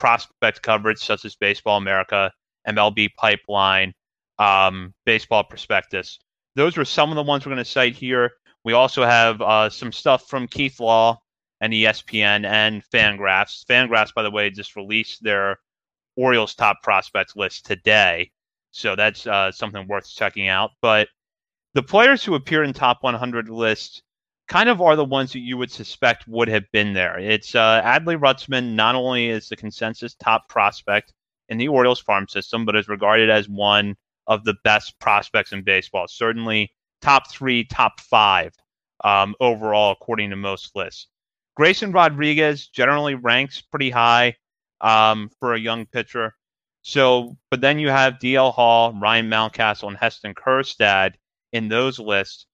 prospect 0.00 0.62
coverage, 0.62 0.98
such 0.98 1.24
as 1.24 1.36
Baseball 1.36 1.76
America, 1.76 2.32
MLB 2.66 3.10
Pipeline, 3.16 3.92
um, 4.38 4.94
Baseball 5.04 5.44
Prospectus. 5.44 6.18
Those 6.54 6.76
were 6.76 6.84
some 6.84 7.10
of 7.10 7.16
the 7.16 7.22
ones 7.22 7.44
we're 7.44 7.52
going 7.52 7.64
to 7.64 7.70
cite 7.70 7.94
here. 7.94 8.32
We 8.64 8.72
also 8.72 9.04
have 9.04 9.40
uh, 9.40 9.70
some 9.70 9.92
stuff 9.92 10.28
from 10.28 10.48
Keith 10.48 10.80
Law 10.80 11.20
and 11.60 11.72
ESPN 11.72 12.46
and 12.46 12.82
Fangraphs. 12.92 13.64
Fangraphs, 13.64 14.14
by 14.14 14.22
the 14.22 14.30
way, 14.30 14.50
just 14.50 14.76
released 14.76 15.22
their 15.22 15.58
Orioles 16.16 16.54
top 16.54 16.82
prospects 16.82 17.36
list 17.36 17.66
today. 17.66 18.30
So 18.70 18.96
that's 18.96 19.26
uh, 19.26 19.52
something 19.52 19.86
worth 19.86 20.10
checking 20.10 20.48
out. 20.48 20.70
But 20.80 21.08
the 21.74 21.82
players 21.82 22.24
who 22.24 22.34
appear 22.34 22.62
in 22.62 22.72
top 22.72 23.02
100 23.02 23.48
lists 23.48 24.02
kind 24.48 24.68
of 24.68 24.80
are 24.80 24.96
the 24.96 25.04
ones 25.04 25.32
that 25.32 25.40
you 25.40 25.56
would 25.56 25.70
suspect 25.70 26.26
would 26.28 26.48
have 26.48 26.64
been 26.72 26.92
there. 26.92 27.18
It's 27.18 27.54
uh, 27.54 27.82
Adley 27.82 28.18
Rutschman 28.18 28.74
not 28.74 28.94
only 28.94 29.28
is 29.28 29.48
the 29.48 29.56
consensus 29.56 30.14
top 30.14 30.48
prospect 30.48 31.12
in 31.48 31.58
the 31.58 31.68
Orioles 31.68 32.00
farm 32.00 32.28
system, 32.28 32.64
but 32.64 32.76
is 32.76 32.88
regarded 32.88 33.30
as 33.30 33.48
one 33.48 33.96
of 34.26 34.44
the 34.44 34.54
best 34.64 34.98
prospects 34.98 35.52
in 35.52 35.62
baseball. 35.62 36.06
Certainly 36.08 36.72
top 37.00 37.30
three, 37.30 37.64
top 37.64 38.00
five 38.00 38.52
um, 39.04 39.34
overall, 39.40 39.92
according 39.92 40.30
to 40.30 40.36
most 40.36 40.74
lists. 40.74 41.08
Grayson 41.54 41.92
Rodriguez 41.92 42.68
generally 42.68 43.14
ranks 43.14 43.62
pretty 43.62 43.90
high 43.90 44.36
um, 44.80 45.30
for 45.40 45.54
a 45.54 45.60
young 45.60 45.86
pitcher. 45.86 46.34
So, 46.82 47.36
but 47.50 47.60
then 47.60 47.78
you 47.78 47.88
have 47.88 48.14
DL 48.14 48.52
Hall, 48.52 48.92
Ryan 48.92 49.28
Mountcastle, 49.28 49.88
and 49.88 49.96
Heston 49.96 50.34
Kjerstad 50.34 51.14
in 51.52 51.68
those 51.68 51.98
lists. 51.98 52.46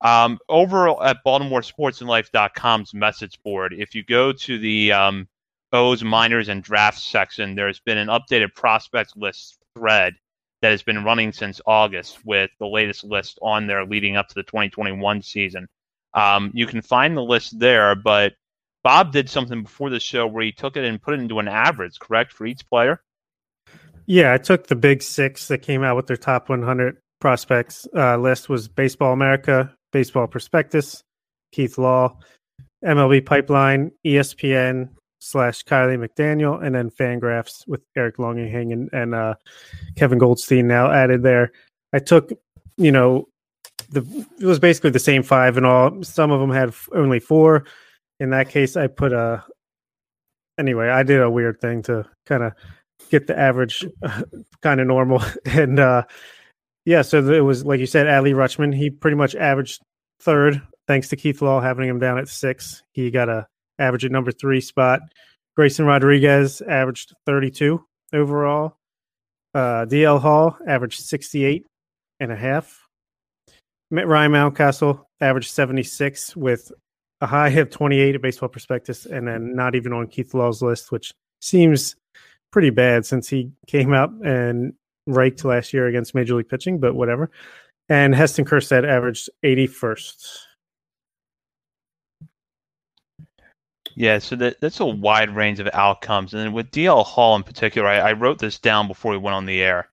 Um, 0.00 0.38
over 0.48 1.02
at 1.02 1.18
BaltimoreSportsAndLife.com's 1.24 2.94
message 2.94 3.38
board, 3.44 3.74
if 3.76 3.94
you 3.94 4.04
go 4.04 4.32
to 4.32 4.58
the 4.58 4.92
um, 4.92 5.28
O's, 5.72 6.02
minors, 6.02 6.48
and 6.48 6.62
drafts 6.62 7.04
section, 7.04 7.54
there's 7.54 7.80
been 7.80 7.98
an 7.98 8.08
updated 8.08 8.54
prospect 8.54 9.16
list 9.16 9.58
thread 9.76 10.14
that 10.66 10.72
has 10.72 10.82
been 10.82 11.04
running 11.04 11.32
since 11.32 11.60
August 11.64 12.18
with 12.24 12.50
the 12.58 12.66
latest 12.66 13.04
list 13.04 13.38
on 13.40 13.68
there 13.68 13.86
leading 13.86 14.16
up 14.16 14.26
to 14.26 14.34
the 14.34 14.42
2021 14.42 15.22
season. 15.22 15.68
Um, 16.12 16.50
you 16.54 16.66
can 16.66 16.82
find 16.82 17.16
the 17.16 17.22
list 17.22 17.56
there, 17.60 17.94
but 17.94 18.32
Bob 18.82 19.12
did 19.12 19.30
something 19.30 19.62
before 19.62 19.90
the 19.90 20.00
show 20.00 20.26
where 20.26 20.42
he 20.42 20.50
took 20.50 20.76
it 20.76 20.84
and 20.84 21.00
put 21.00 21.14
it 21.14 21.20
into 21.20 21.38
an 21.38 21.46
average, 21.46 22.00
correct, 22.00 22.32
for 22.32 22.46
each 22.46 22.68
player? 22.68 23.00
Yeah, 24.06 24.32
I 24.32 24.38
took 24.38 24.66
the 24.66 24.74
big 24.74 25.04
six 25.04 25.46
that 25.46 25.62
came 25.62 25.84
out 25.84 25.94
with 25.94 26.08
their 26.08 26.16
top 26.16 26.48
100 26.48 26.96
prospects 27.20 27.86
uh, 27.94 28.16
list 28.16 28.48
was 28.48 28.66
Baseball 28.66 29.12
America, 29.12 29.72
Baseball 29.92 30.26
Prospectus, 30.26 31.04
Keith 31.52 31.78
Law, 31.78 32.18
MLB 32.84 33.24
Pipeline, 33.24 33.92
ESPN 34.04 34.88
slash 35.26 35.64
Kiley 35.64 35.98
McDaniel, 35.98 36.64
and 36.64 36.74
then 36.74 36.90
Fangraphs 36.90 37.66
with 37.66 37.82
Eric 37.96 38.16
Longenhagen 38.18 38.72
and, 38.72 38.90
and 38.92 39.14
uh, 39.14 39.34
Kevin 39.96 40.18
Goldstein 40.18 40.66
now 40.66 40.90
added 40.90 41.22
there. 41.22 41.52
I 41.92 41.98
took, 41.98 42.30
you 42.76 42.92
know, 42.92 43.28
the 43.90 44.26
it 44.40 44.46
was 44.46 44.58
basically 44.58 44.90
the 44.90 44.98
same 44.98 45.22
five 45.22 45.56
and 45.56 45.66
all. 45.66 46.02
Some 46.02 46.30
of 46.30 46.40
them 46.40 46.50
had 46.50 46.74
only 46.92 47.20
four. 47.20 47.64
In 48.20 48.30
that 48.30 48.48
case, 48.48 48.76
I 48.76 48.86
put 48.86 49.12
a. 49.12 49.44
Anyway, 50.58 50.88
I 50.88 51.02
did 51.02 51.20
a 51.20 51.30
weird 51.30 51.60
thing 51.60 51.82
to 51.82 52.06
kind 52.24 52.42
of 52.42 52.52
get 53.10 53.26
the 53.26 53.38
average 53.38 53.84
uh, 54.02 54.22
kind 54.62 54.80
of 54.80 54.86
normal. 54.86 55.22
And 55.44 55.78
uh, 55.78 56.04
yeah, 56.84 57.02
so 57.02 57.18
it 57.30 57.40
was 57.40 57.64
like 57.64 57.80
you 57.80 57.86
said, 57.86 58.06
Adley 58.06 58.32
Rutschman. 58.32 58.74
He 58.74 58.90
pretty 58.90 59.16
much 59.16 59.34
averaged 59.34 59.82
third, 60.20 60.62
thanks 60.86 61.08
to 61.08 61.16
Keith 61.16 61.42
Law 61.42 61.60
having 61.60 61.88
him 61.88 61.98
down 61.98 62.18
at 62.18 62.28
six. 62.28 62.82
He 62.92 63.10
got 63.10 63.28
a 63.28 63.46
average 63.78 64.04
at 64.04 64.12
number 64.12 64.32
three 64.32 64.60
spot. 64.60 65.00
Grayson 65.56 65.86
Rodriguez 65.86 66.60
averaged 66.62 67.14
32 67.24 67.84
overall. 68.12 68.76
Uh, 69.54 69.86
DL 69.86 70.20
Hall 70.20 70.56
averaged 70.66 71.00
68 71.00 71.66
and 72.20 72.30
a 72.30 72.36
half. 72.36 72.86
Ryan 73.90 74.32
Mountcastle 74.32 75.04
averaged 75.20 75.50
76 75.50 76.36
with 76.36 76.72
a 77.20 77.26
high 77.26 77.48
of 77.48 77.70
28 77.70 78.16
at 78.16 78.22
Baseball 78.22 78.48
Prospectus, 78.48 79.06
and 79.06 79.26
then 79.26 79.54
not 79.54 79.74
even 79.74 79.92
on 79.92 80.08
Keith 80.08 80.34
Law's 80.34 80.60
list, 80.60 80.92
which 80.92 81.14
seems 81.40 81.96
pretty 82.52 82.70
bad 82.70 83.06
since 83.06 83.28
he 83.28 83.50
came 83.66 83.92
up 83.92 84.12
and 84.24 84.74
raked 85.06 85.44
last 85.44 85.72
year 85.72 85.86
against 85.86 86.14
Major 86.14 86.34
League 86.34 86.48
Pitching, 86.48 86.78
but 86.78 86.94
whatever. 86.94 87.30
And 87.88 88.14
Heston 88.14 88.44
Kjerstad 88.44 88.86
averaged 88.86 89.30
81st. 89.44 90.38
Yeah, 93.96 94.18
so 94.18 94.36
that, 94.36 94.60
that's 94.60 94.80
a 94.80 94.86
wide 94.86 95.34
range 95.34 95.58
of 95.58 95.70
outcomes. 95.72 96.34
And 96.34 96.52
with 96.52 96.70
DL 96.70 97.04
Hall 97.04 97.34
in 97.34 97.42
particular, 97.42 97.88
I, 97.88 98.10
I 98.10 98.12
wrote 98.12 98.38
this 98.38 98.58
down 98.58 98.88
before 98.88 99.12
we 99.12 99.18
went 99.18 99.34
on 99.34 99.46
the 99.46 99.62
air. 99.62 99.88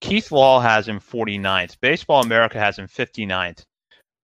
Keith 0.00 0.30
Law 0.30 0.60
has 0.60 0.86
him 0.86 1.00
49th. 1.00 1.76
Baseball 1.80 2.22
America 2.22 2.58
has 2.60 2.78
him 2.78 2.86
59th. 2.86 3.64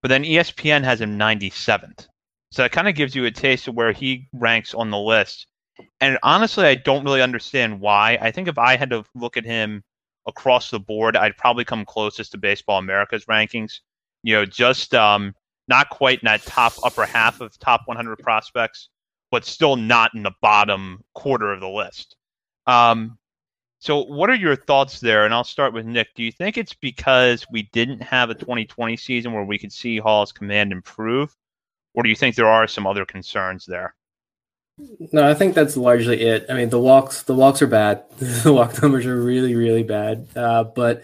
But 0.02 0.08
then 0.08 0.22
ESPN 0.22 0.84
has 0.84 1.00
him 1.00 1.18
97th. 1.18 2.06
So 2.52 2.62
that 2.62 2.70
kind 2.70 2.86
of 2.86 2.94
gives 2.94 3.16
you 3.16 3.24
a 3.24 3.32
taste 3.32 3.66
of 3.66 3.74
where 3.74 3.90
he 3.90 4.28
ranks 4.32 4.72
on 4.72 4.90
the 4.90 4.98
list. 4.98 5.48
And 6.00 6.16
honestly, 6.22 6.66
I 6.66 6.76
don't 6.76 7.04
really 7.04 7.22
understand 7.22 7.80
why. 7.80 8.16
I 8.20 8.30
think 8.30 8.46
if 8.46 8.56
I 8.56 8.76
had 8.76 8.90
to 8.90 9.04
look 9.16 9.36
at 9.36 9.44
him 9.44 9.82
across 10.28 10.70
the 10.70 10.78
board, 10.78 11.16
I'd 11.16 11.36
probably 11.36 11.64
come 11.64 11.84
closest 11.84 12.30
to 12.32 12.38
Baseball 12.38 12.78
America's 12.78 13.24
rankings. 13.24 13.80
You 14.22 14.34
know, 14.36 14.46
just 14.46 14.94
um, 14.94 15.34
not 15.66 15.90
quite 15.90 16.20
in 16.20 16.26
that 16.26 16.42
top 16.42 16.74
upper 16.84 17.04
half 17.04 17.40
of 17.40 17.58
top 17.58 17.82
100 17.86 18.20
prospects, 18.20 18.90
but 19.34 19.44
still 19.44 19.74
not 19.74 20.14
in 20.14 20.22
the 20.22 20.30
bottom 20.40 21.02
quarter 21.12 21.52
of 21.52 21.58
the 21.58 21.68
list. 21.68 22.14
Um, 22.68 23.18
so, 23.80 24.04
what 24.04 24.30
are 24.30 24.36
your 24.36 24.54
thoughts 24.54 25.00
there? 25.00 25.24
And 25.24 25.34
I'll 25.34 25.42
start 25.42 25.74
with 25.74 25.84
Nick. 25.84 26.14
Do 26.14 26.22
you 26.22 26.30
think 26.30 26.56
it's 26.56 26.72
because 26.72 27.44
we 27.50 27.64
didn't 27.72 28.00
have 28.00 28.30
a 28.30 28.34
2020 28.34 28.96
season 28.96 29.32
where 29.32 29.42
we 29.42 29.58
could 29.58 29.72
see 29.72 29.98
Hall's 29.98 30.30
command 30.30 30.70
improve, 30.70 31.34
or 31.94 32.04
do 32.04 32.10
you 32.10 32.14
think 32.14 32.36
there 32.36 32.46
are 32.46 32.68
some 32.68 32.86
other 32.86 33.04
concerns 33.04 33.66
there? 33.66 33.96
No, 35.10 35.28
I 35.28 35.34
think 35.34 35.56
that's 35.56 35.76
largely 35.76 36.20
it. 36.20 36.46
I 36.48 36.54
mean, 36.54 36.68
the 36.68 36.78
walks 36.78 37.24
the 37.24 37.34
walks 37.34 37.60
are 37.60 37.66
bad. 37.66 38.04
the 38.18 38.52
walk 38.52 38.80
numbers 38.80 39.04
are 39.04 39.20
really 39.20 39.56
really 39.56 39.82
bad. 39.82 40.28
Uh, 40.36 40.62
but 40.62 41.02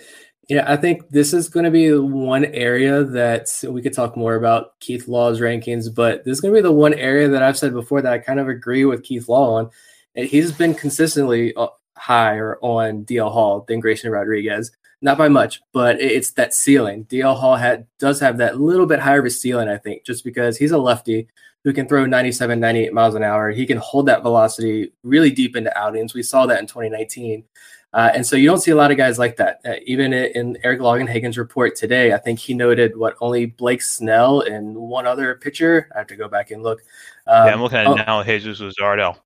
yeah, 0.51 0.65
I 0.67 0.77
think 0.77 1.11
this 1.11 1.33
is 1.33 1.49
going 1.49 1.63
to 1.63 1.71
be 1.71 1.93
one 1.93 2.45
area 2.47 3.05
that 3.05 3.49
we 3.69 3.81
could 3.81 3.93
talk 3.93 4.17
more 4.17 4.35
about 4.35 4.81
Keith 4.81 5.07
Law's 5.07 5.39
rankings. 5.39 5.95
But 5.95 6.25
this 6.25 6.33
is 6.33 6.41
going 6.41 6.53
to 6.53 6.59
be 6.59 6.63
the 6.63 6.73
one 6.73 6.93
area 6.93 7.29
that 7.29 7.41
I've 7.41 7.57
said 7.57 7.73
before 7.73 8.03
that 8.03 8.13
I 8.13 8.19
kind 8.19 8.41
of 8.41 8.49
agree 8.49 8.85
with 8.85 9.05
Keith 9.05 9.29
Law 9.29 9.55
on. 9.55 9.71
He's 10.17 10.51
been 10.51 10.75
consistently 10.75 11.55
uh, 11.55 11.69
higher 11.97 12.59
on 12.63 13.05
DL 13.05 13.31
Hall 13.31 13.65
than 13.69 13.79
Grayson 13.79 14.11
Rodriguez. 14.11 14.73
Not 15.01 15.17
by 15.17 15.29
much, 15.29 15.63
but 15.73 16.01
it's 16.01 16.33
that 16.33 16.53
ceiling. 16.53 17.05
DL 17.05 17.39
Hall 17.39 17.55
had 17.55 17.87
does 18.01 18.19
have 18.19 18.39
that 18.39 18.61
little 18.61 18.87
bit 18.87 18.99
higher 18.99 19.21
of 19.21 19.27
a 19.27 19.31
ceiling, 19.31 19.69
I 19.69 19.79
think, 19.79 20.05
just 20.05 20.25
because 20.25 20.57
he's 20.57 20.73
a 20.73 20.79
lefty 20.79 21.29
who 21.63 21.73
can 21.73 21.87
throw 21.87 22.07
97, 22.07 22.59
98 22.59 22.93
miles 22.93 23.15
an 23.15 23.23
hour. 23.23 23.51
He 23.51 23.67
can 23.67 23.79
hold 23.79 24.07
that 24.07 24.23
velocity 24.23 24.93
really 25.05 25.31
deep 25.31 25.55
into 25.55 25.77
outings. 25.79 26.13
We 26.13 26.25
saw 26.25 26.47
that 26.47 26.59
in 26.59 26.67
2019. 26.67 27.45
Uh, 27.93 28.11
and 28.15 28.25
so 28.25 28.37
you 28.37 28.47
don't 28.47 28.61
see 28.61 28.71
a 28.71 28.77
lot 28.77 28.91
of 28.91 28.97
guys 28.97 29.19
like 29.19 29.37
that. 29.37 29.61
Uh, 29.65 29.75
even 29.85 30.13
in 30.13 30.57
Eric 30.63 30.81
Longenhagen's 30.81 31.37
report 31.37 31.75
today, 31.75 32.13
I 32.13 32.19
think 32.19 32.39
he 32.39 32.55
noted 32.55 32.97
what 32.97 33.17
only 33.21 33.47
Blake 33.47 33.83
Snell 33.83 34.43
and 34.43 34.77
one 34.77 35.07
other 35.07 35.35
pitcher. 35.35 35.89
I 35.95 35.99
have 35.99 36.07
to 36.09 36.17
go 36.17 36.29
back 36.29 36.51
and 36.51 36.63
look. 36.63 36.81
Um, 37.27 37.47
yeah, 37.47 37.53
I'm 37.53 37.63
looking 37.63 37.79
at 37.79 37.87
oh, 37.87 37.95
now 37.95 38.23
Jesus 38.23 38.61
Luzardo. 38.61 39.17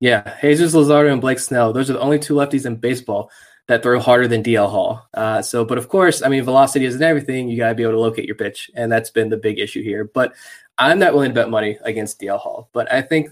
Yeah, 0.00 0.36
Jesus 0.40 0.74
Luzardo 0.74 1.12
and 1.12 1.20
Blake 1.20 1.38
Snell. 1.38 1.72
Those 1.72 1.90
are 1.90 1.94
the 1.94 2.00
only 2.00 2.18
two 2.18 2.34
lefties 2.34 2.66
in 2.66 2.76
baseball 2.76 3.30
that 3.68 3.82
throw 3.82 4.00
harder 4.00 4.26
than 4.26 4.42
DL 4.42 4.70
Hall. 4.70 5.06
Uh, 5.14 5.42
so, 5.42 5.64
but 5.64 5.78
of 5.78 5.88
course, 5.88 6.22
I 6.22 6.28
mean, 6.28 6.42
velocity 6.42 6.86
isn't 6.86 7.02
everything. 7.02 7.48
You 7.48 7.58
got 7.58 7.68
to 7.68 7.74
be 7.74 7.82
able 7.82 7.92
to 7.92 8.00
locate 8.00 8.24
your 8.24 8.34
pitch, 8.34 8.70
and 8.74 8.90
that's 8.90 9.10
been 9.10 9.28
the 9.28 9.36
big 9.36 9.58
issue 9.58 9.82
here. 9.82 10.04
But 10.04 10.34
I'm 10.78 10.98
not 10.98 11.12
willing 11.12 11.30
to 11.30 11.34
bet 11.34 11.50
money 11.50 11.78
against 11.82 12.20
DL 12.20 12.38
Hall, 12.38 12.68
but 12.72 12.90
I 12.92 13.02
think 13.02 13.30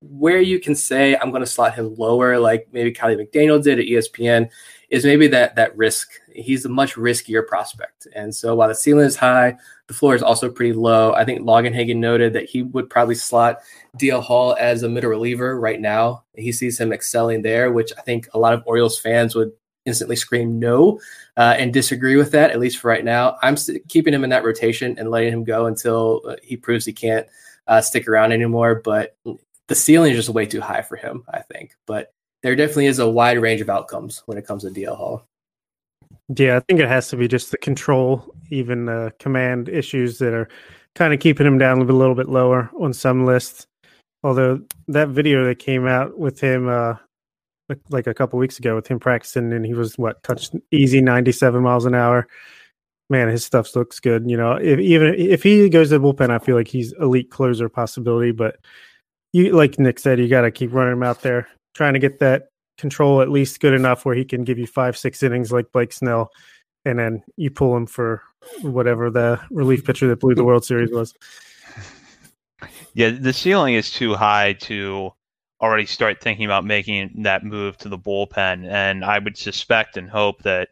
where 0.00 0.40
you 0.40 0.60
can 0.60 0.74
say 0.74 1.16
I'm 1.16 1.30
going 1.30 1.42
to 1.42 1.46
slot 1.46 1.74
him 1.74 1.94
lower, 1.96 2.38
like 2.38 2.68
maybe 2.72 2.92
Kiley 2.92 3.16
McDaniel 3.16 3.62
did 3.62 3.78
at 3.78 3.86
ESPN, 3.86 4.48
is 4.90 5.04
maybe 5.04 5.26
that 5.28 5.56
that 5.56 5.76
risk. 5.76 6.08
He's 6.34 6.64
a 6.64 6.68
much 6.68 6.94
riskier 6.94 7.46
prospect, 7.46 8.06
and 8.14 8.34
so 8.34 8.54
while 8.54 8.68
the 8.68 8.74
ceiling 8.74 9.06
is 9.06 9.16
high, 9.16 9.56
the 9.88 9.94
floor 9.94 10.14
is 10.14 10.22
also 10.22 10.50
pretty 10.50 10.72
low. 10.72 11.12
I 11.14 11.24
think 11.24 11.40
Longenhagen 11.40 11.96
noted 11.96 12.32
that 12.34 12.48
he 12.48 12.62
would 12.62 12.88
probably 12.88 13.16
slot 13.16 13.58
DL 13.98 14.22
Hall 14.22 14.56
as 14.58 14.82
a 14.82 14.88
middle 14.88 15.10
reliever 15.10 15.58
right 15.58 15.80
now. 15.80 16.24
He 16.36 16.52
sees 16.52 16.80
him 16.80 16.92
excelling 16.92 17.42
there, 17.42 17.72
which 17.72 17.92
I 17.98 18.02
think 18.02 18.28
a 18.32 18.38
lot 18.38 18.54
of 18.54 18.62
Orioles 18.66 18.98
fans 18.98 19.34
would 19.34 19.50
instantly 19.84 20.16
scream 20.16 20.58
no 20.58 21.00
uh, 21.36 21.54
and 21.58 21.72
disagree 21.72 22.16
with 22.16 22.30
that, 22.32 22.50
at 22.50 22.60
least 22.60 22.78
for 22.78 22.88
right 22.88 23.04
now. 23.04 23.36
I'm 23.42 23.56
st- 23.56 23.86
keeping 23.88 24.14
him 24.14 24.22
in 24.22 24.30
that 24.30 24.44
rotation 24.44 24.96
and 24.98 25.10
letting 25.10 25.32
him 25.32 25.44
go 25.44 25.66
until 25.66 26.22
uh, 26.28 26.36
he 26.42 26.56
proves 26.56 26.84
he 26.84 26.92
can't 26.92 27.26
uh, 27.66 27.80
stick 27.80 28.06
around 28.06 28.32
anymore. 28.32 28.80
But 28.84 29.16
the 29.68 29.74
ceiling 29.74 30.12
is 30.12 30.18
just 30.18 30.28
way 30.30 30.46
too 30.46 30.60
high 30.60 30.82
for 30.82 30.96
him, 30.96 31.24
I 31.32 31.40
think. 31.40 31.76
But 31.86 32.12
there 32.42 32.56
definitely 32.56 32.86
is 32.86 32.98
a 32.98 33.08
wide 33.08 33.40
range 33.40 33.60
of 33.60 33.70
outcomes 33.70 34.22
when 34.26 34.38
it 34.38 34.46
comes 34.46 34.64
to 34.64 34.70
DL 34.70 34.96
Hall. 34.96 35.24
Yeah, 36.34 36.56
I 36.56 36.60
think 36.60 36.80
it 36.80 36.88
has 36.88 37.08
to 37.08 37.16
be 37.16 37.28
just 37.28 37.50
the 37.50 37.58
control, 37.58 38.34
even 38.50 38.86
the 38.86 39.12
command 39.18 39.68
issues 39.68 40.18
that 40.18 40.34
are 40.34 40.48
kind 40.94 41.14
of 41.14 41.20
keeping 41.20 41.46
him 41.46 41.58
down 41.58 41.80
a 41.80 41.84
little 41.84 42.14
bit 42.14 42.28
lower 42.28 42.70
on 42.78 42.92
some 42.92 43.24
lists. 43.24 43.66
Although 44.22 44.60
that 44.88 45.08
video 45.08 45.44
that 45.44 45.58
came 45.58 45.86
out 45.86 46.18
with 46.18 46.40
him 46.40 46.68
uh, 46.68 46.94
like 47.90 48.06
a 48.06 48.14
couple 48.14 48.38
weeks 48.38 48.58
ago 48.58 48.74
with 48.74 48.86
him 48.86 48.98
practicing 48.98 49.52
and 49.52 49.64
he 49.64 49.74
was 49.74 49.98
what 49.98 50.22
touched 50.22 50.54
easy 50.70 51.00
97 51.00 51.62
miles 51.62 51.84
an 51.84 51.94
hour 51.94 52.26
man 53.10 53.28
his 53.28 53.44
stuff 53.44 53.74
looks 53.76 54.00
good 54.00 54.28
you 54.28 54.36
know 54.36 54.52
if, 54.52 54.78
even 54.78 55.14
if 55.14 55.42
he 55.42 55.68
goes 55.68 55.90
to 55.90 55.98
the 55.98 56.04
bullpen 56.04 56.30
i 56.30 56.38
feel 56.38 56.56
like 56.56 56.68
he's 56.68 56.92
elite 56.94 57.30
closer 57.30 57.68
possibility 57.68 58.32
but 58.32 58.56
you 59.32 59.52
like 59.52 59.78
nick 59.78 59.98
said 59.98 60.18
you 60.18 60.28
got 60.28 60.42
to 60.42 60.50
keep 60.50 60.72
running 60.72 60.94
him 60.94 61.02
out 61.02 61.22
there 61.22 61.48
trying 61.74 61.94
to 61.94 61.98
get 61.98 62.18
that 62.18 62.48
control 62.76 63.20
at 63.20 63.30
least 63.30 63.60
good 63.60 63.74
enough 63.74 64.04
where 64.04 64.14
he 64.14 64.24
can 64.24 64.44
give 64.44 64.58
you 64.58 64.66
five 64.66 64.96
six 64.96 65.22
innings 65.22 65.52
like 65.52 65.70
blake 65.72 65.92
snell 65.92 66.30
and 66.84 66.98
then 66.98 67.22
you 67.36 67.50
pull 67.50 67.76
him 67.76 67.86
for 67.86 68.22
whatever 68.62 69.10
the 69.10 69.40
relief 69.50 69.84
pitcher 69.84 70.06
that 70.06 70.20
blew 70.20 70.34
the 70.34 70.44
world 70.44 70.64
series 70.64 70.90
was 70.90 71.14
yeah 72.94 73.10
the 73.10 73.32
ceiling 73.32 73.74
is 73.74 73.90
too 73.90 74.14
high 74.14 74.52
to 74.54 75.12
already 75.60 75.86
start 75.86 76.20
thinking 76.20 76.44
about 76.44 76.64
making 76.64 77.10
that 77.22 77.44
move 77.44 77.76
to 77.78 77.88
the 77.88 77.98
bullpen. 77.98 78.68
And 78.70 79.04
I 79.04 79.18
would 79.18 79.36
suspect 79.36 79.96
and 79.96 80.08
hope 80.08 80.42
that 80.42 80.68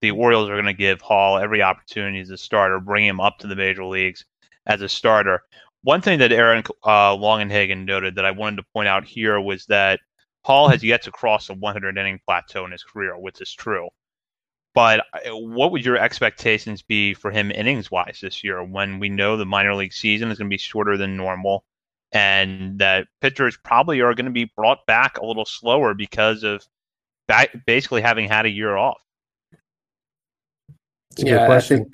the 0.00 0.10
Orioles 0.10 0.48
are 0.48 0.54
going 0.54 0.64
to 0.64 0.72
give 0.72 1.00
Hall 1.00 1.38
every 1.38 1.62
opportunity 1.62 2.20
as 2.20 2.30
a 2.30 2.38
starter, 2.38 2.80
bring 2.80 3.04
him 3.04 3.20
up 3.20 3.38
to 3.38 3.46
the 3.46 3.56
major 3.56 3.84
leagues 3.84 4.24
as 4.66 4.80
a 4.80 4.88
starter. 4.88 5.42
One 5.82 6.00
thing 6.00 6.18
that 6.20 6.32
Aaron 6.32 6.62
uh, 6.84 7.16
Longenhagen 7.16 7.84
noted 7.84 8.14
that 8.16 8.24
I 8.24 8.30
wanted 8.30 8.56
to 8.56 8.66
point 8.72 8.88
out 8.88 9.04
here 9.04 9.40
was 9.40 9.66
that 9.66 10.00
Paul 10.44 10.68
has 10.68 10.82
yet 10.82 11.02
to 11.02 11.10
cross 11.10 11.48
a 11.48 11.54
100 11.54 11.98
inning 11.98 12.20
plateau 12.24 12.64
in 12.64 12.72
his 12.72 12.84
career, 12.84 13.18
which 13.18 13.40
is 13.40 13.52
true. 13.52 13.88
But 14.74 15.00
uh, 15.12 15.36
what 15.36 15.72
would 15.72 15.84
your 15.84 15.98
expectations 15.98 16.82
be 16.82 17.14
for 17.14 17.30
him 17.30 17.50
innings 17.50 17.90
wise 17.90 18.18
this 18.22 18.42
year 18.42 18.64
when 18.64 18.98
we 18.98 19.08
know 19.08 19.36
the 19.36 19.44
minor 19.44 19.74
league 19.74 19.92
season 19.92 20.30
is 20.30 20.38
going 20.38 20.48
to 20.48 20.54
be 20.54 20.58
shorter 20.58 20.96
than 20.96 21.16
normal? 21.16 21.64
and 22.12 22.78
that 22.78 23.08
pitchers 23.20 23.56
probably 23.56 24.00
are 24.00 24.14
going 24.14 24.26
to 24.26 24.32
be 24.32 24.50
brought 24.56 24.84
back 24.86 25.18
a 25.18 25.24
little 25.24 25.46
slower 25.46 25.94
because 25.94 26.42
of 26.42 26.66
basically 27.66 28.02
having 28.02 28.28
had 28.28 28.44
a 28.44 28.50
year 28.50 28.76
off. 28.76 29.00
yeah, 31.16 31.50
I 31.50 31.60
think. 31.60 31.88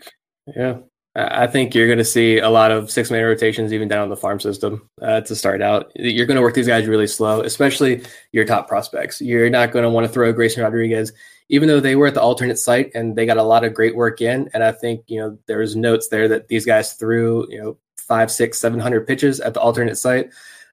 Yeah, 0.56 0.78
I 1.18 1.46
think 1.48 1.74
you're 1.74 1.86
going 1.86 1.98
to 1.98 2.04
see 2.04 2.38
a 2.38 2.48
lot 2.48 2.70
of 2.70 2.90
six 2.90 3.10
man 3.10 3.24
rotations 3.24 3.72
even 3.72 3.88
down 3.88 4.04
in 4.04 4.08
the 4.08 4.16
farm 4.16 4.38
system 4.38 4.88
uh, 5.02 5.20
to 5.22 5.34
start 5.34 5.60
out. 5.60 5.90
You're 5.96 6.26
going 6.26 6.36
to 6.36 6.42
work 6.42 6.54
these 6.54 6.68
guys 6.68 6.86
really 6.86 7.08
slow, 7.08 7.40
especially 7.40 8.04
your 8.30 8.44
top 8.44 8.68
prospects. 8.68 9.20
You're 9.20 9.50
not 9.50 9.72
going 9.72 9.82
to 9.82 9.90
want 9.90 10.06
to 10.06 10.12
throw 10.12 10.32
Grayson 10.32 10.62
Rodriguez, 10.62 11.12
even 11.48 11.66
though 11.66 11.80
they 11.80 11.96
were 11.96 12.06
at 12.06 12.14
the 12.14 12.22
alternate 12.22 12.58
site 12.58 12.92
and 12.94 13.16
they 13.16 13.26
got 13.26 13.36
a 13.36 13.42
lot 13.42 13.64
of 13.64 13.74
great 13.74 13.96
work 13.96 14.20
in. 14.20 14.48
And 14.54 14.62
I 14.62 14.70
think 14.70 15.02
you 15.08 15.20
know 15.20 15.36
there's 15.46 15.74
notes 15.74 16.08
there 16.08 16.28
that 16.28 16.48
these 16.48 16.64
guys 16.64 16.92
threw 16.92 17.46
you 17.50 17.60
know 17.60 17.76
five, 17.96 18.30
six, 18.30 18.60
seven 18.60 18.78
hundred 18.78 19.06
pitches 19.06 19.40
at 19.40 19.54
the 19.54 19.60
alternate 19.60 19.96
site. 19.96 20.30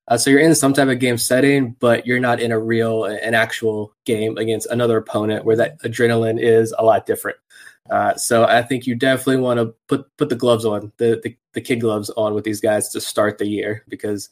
Uh, 0.08 0.17
so 0.17 0.29
you're 0.29 0.39
in 0.39 0.53
some 0.53 0.73
type 0.73 0.88
of 0.88 0.99
game 0.99 1.17
setting, 1.17 1.75
but 1.79 2.05
you're 2.05 2.19
not 2.19 2.39
in 2.39 2.51
a 2.51 2.60
real, 2.60 3.05
an 3.05 3.34
actual 3.34 3.91
game 4.05 4.38
against 4.38 4.67
another 4.67 4.97
opponent 4.97 5.45
where 5.45 5.55
that 5.55 5.81
adrenaline 5.81 6.39
is 6.39 6.73
a 6.77 6.86
lot 6.86 7.08
different. 7.08 7.38
Uh, 7.89 8.15
so 8.15 8.45
I 8.45 8.63
think 8.63 8.88
you 8.88 8.95
definitely 8.95 9.38
want 9.38 9.60
to 9.60 9.74
put 9.88 10.06
put 10.17 10.30
the 10.30 10.36
gloves 10.36 10.65
on, 10.65 10.91
the, 10.98 11.19
the, 11.24 11.38
the 11.54 11.62
kid 11.62 11.82
gloves 11.82 12.10
on 12.12 12.34
with 12.34 12.43
these 12.43 12.62
guys 12.62 12.89
to 12.89 13.02
start 13.02 13.38
the 13.38 13.48
year 13.48 13.84
because 13.88 14.30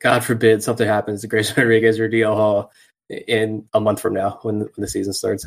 God 0.00 0.24
forbid 0.24 0.62
something 0.62 0.86
happens 0.86 1.22
to 1.22 1.26
Grayson 1.26 1.54
Rodriguez 1.56 1.98
or 1.98 2.08
DL 2.08 2.36
Hall 2.36 2.70
in 3.08 3.66
a 3.72 3.80
month 3.80 4.00
from 4.00 4.14
now 4.14 4.38
when, 4.42 4.60
when 4.60 4.70
the 4.76 4.88
season 4.88 5.12
starts. 5.12 5.46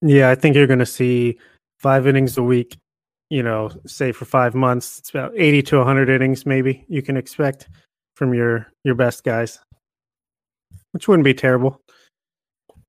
Yeah, 0.00 0.30
I 0.30 0.36
think 0.36 0.54
you're 0.54 0.68
going 0.68 0.78
to 0.78 0.86
see 0.86 1.38
five 1.80 2.06
innings 2.06 2.38
a 2.38 2.42
week 2.42 2.78
you 3.30 3.42
know, 3.42 3.70
say 3.86 4.12
for 4.12 4.24
five 4.24 4.54
months, 4.54 4.98
it's 4.98 5.10
about 5.10 5.32
80 5.36 5.62
to 5.64 5.78
100 5.78 6.08
innings, 6.08 6.46
maybe 6.46 6.84
you 6.88 7.02
can 7.02 7.16
expect 7.16 7.68
from 8.14 8.34
your 8.34 8.66
your 8.84 8.94
best 8.94 9.22
guys, 9.22 9.60
which 10.92 11.06
wouldn't 11.08 11.24
be 11.24 11.34
terrible. 11.34 11.80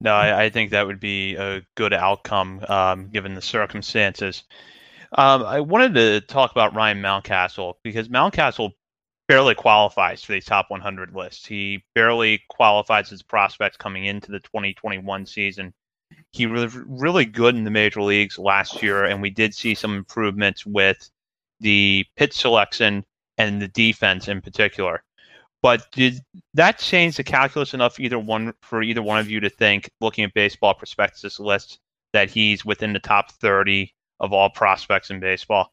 No, 0.02 0.14
I, 0.14 0.44
I 0.46 0.50
think 0.50 0.72
that 0.72 0.88
would 0.88 1.00
be 1.00 1.36
a 1.36 1.62
good 1.76 1.94
outcome 1.94 2.64
um, 2.70 3.10
given 3.10 3.36
the 3.36 3.42
circumstances. 3.42 4.44
Um, 5.14 5.44
I 5.44 5.60
wanted 5.60 5.96
to 5.96 6.22
talk 6.22 6.52
about 6.52 6.76
Ryan 6.76 7.02
Mountcastle 7.02 7.76
because 7.84 8.08
Mountcastle 8.08 8.72
barely 9.28 9.56
qualifies 9.56 10.24
for 10.24 10.34
the 10.34 10.42
top 10.42 10.70
100 10.70 11.14
list. 11.16 11.48
He 11.48 11.84
barely 11.96 12.42
qualifies 12.50 13.12
as 13.12 13.22
prospects 13.22 13.78
coming 13.78 14.06
into 14.06 14.32
the 14.32 14.40
2021 14.40 15.26
season. 15.26 15.74
He 16.32 16.48
was 16.48 16.76
really 16.76 17.26
good 17.26 17.56
in 17.56 17.64
the 17.64 17.72
major 17.72 18.02
leagues 18.02 18.40
last 18.40 18.82
year, 18.82 19.06
and 19.06 19.22
we 19.22 19.30
did 19.30 19.54
see 19.54 19.76
some 19.76 19.96
improvements 19.96 20.66
with 20.66 21.10
the 21.60 22.06
pitch 22.16 22.34
selection 22.34 23.04
and 23.38 23.62
the 23.62 23.68
defense 23.68 24.28
in 24.28 24.42
particular. 24.42 25.04
But 25.62 25.92
did 25.92 26.22
that 26.54 26.80
change 26.80 27.18
the 27.18 27.24
calculus 27.24 27.74
enough 27.74 28.00
either 28.00 28.18
one 28.18 28.54
for 28.62 28.82
either 28.82 29.02
one 29.02 29.20
of 29.20 29.30
you 29.30 29.40
to 29.42 29.50
think, 29.50 29.90
looking 30.00 30.24
at 30.24 30.34
baseball 30.34 30.74
prospectus 30.74 31.40
list, 31.40 31.80
that 32.14 32.30
he's 32.30 32.64
within 32.64 32.94
the 32.94 33.00
top 33.00 33.32
thirty 33.34 33.94
of 34.20 34.34
all 34.34 34.50
prospects 34.50 35.10
in 35.10 35.20
baseball? 35.20 35.72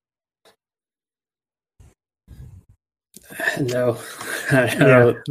No, 3.61 3.99
yeah. 4.53 4.75
no. 4.79 5.23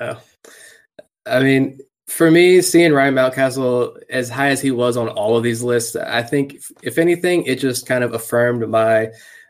Oh. 0.00 0.20
I 1.26 1.40
mean, 1.40 1.78
for 2.08 2.30
me, 2.30 2.60
seeing 2.62 2.92
Ryan 2.92 3.14
Mountcastle 3.14 3.98
as 4.10 4.28
high 4.28 4.48
as 4.48 4.60
he 4.60 4.70
was 4.70 4.96
on 4.96 5.08
all 5.08 5.36
of 5.36 5.42
these 5.42 5.62
lists, 5.62 5.96
I 5.96 6.22
think 6.22 6.56
if 6.82 6.98
anything, 6.98 7.44
it 7.44 7.56
just 7.56 7.86
kind 7.86 8.04
of 8.04 8.14
affirmed 8.14 8.68
my 8.68 9.08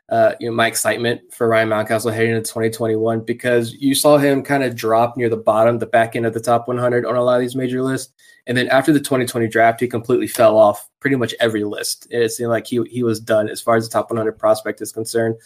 uh, 0.08 0.34
you 0.40 0.48
know 0.48 0.54
my 0.54 0.66
excitement 0.66 1.20
for 1.32 1.48
Ryan 1.48 1.70
Mountcastle 1.70 2.12
heading 2.12 2.32
into 2.32 2.50
2021 2.50 3.20
because 3.20 3.72
you 3.74 3.94
saw 3.94 4.18
him 4.18 4.42
kind 4.42 4.62
of 4.62 4.74
drop 4.74 5.16
near 5.16 5.28
the 5.28 5.36
bottom, 5.36 5.78
the 5.78 5.86
back 5.86 6.16
end 6.16 6.26
of 6.26 6.34
the 6.34 6.40
top 6.40 6.68
100 6.68 7.06
on 7.06 7.16
a 7.16 7.22
lot 7.22 7.36
of 7.36 7.40
these 7.40 7.56
major 7.56 7.82
lists, 7.82 8.12
and 8.46 8.56
then 8.56 8.68
after 8.68 8.92
the 8.92 9.00
2020 9.00 9.48
draft, 9.48 9.80
he 9.80 9.88
completely 9.88 10.26
fell 10.26 10.58
off 10.58 10.88
pretty 11.00 11.16
much 11.16 11.34
every 11.40 11.64
list. 11.64 12.06
It 12.10 12.30
seemed 12.30 12.50
like 12.50 12.66
he 12.66 12.82
he 12.90 13.02
was 13.02 13.20
done 13.20 13.48
as 13.48 13.60
far 13.60 13.76
as 13.76 13.88
the 13.88 13.92
top 13.92 14.10
100 14.10 14.32
prospect 14.38 14.80
is 14.80 14.92
concerned. 14.92 15.36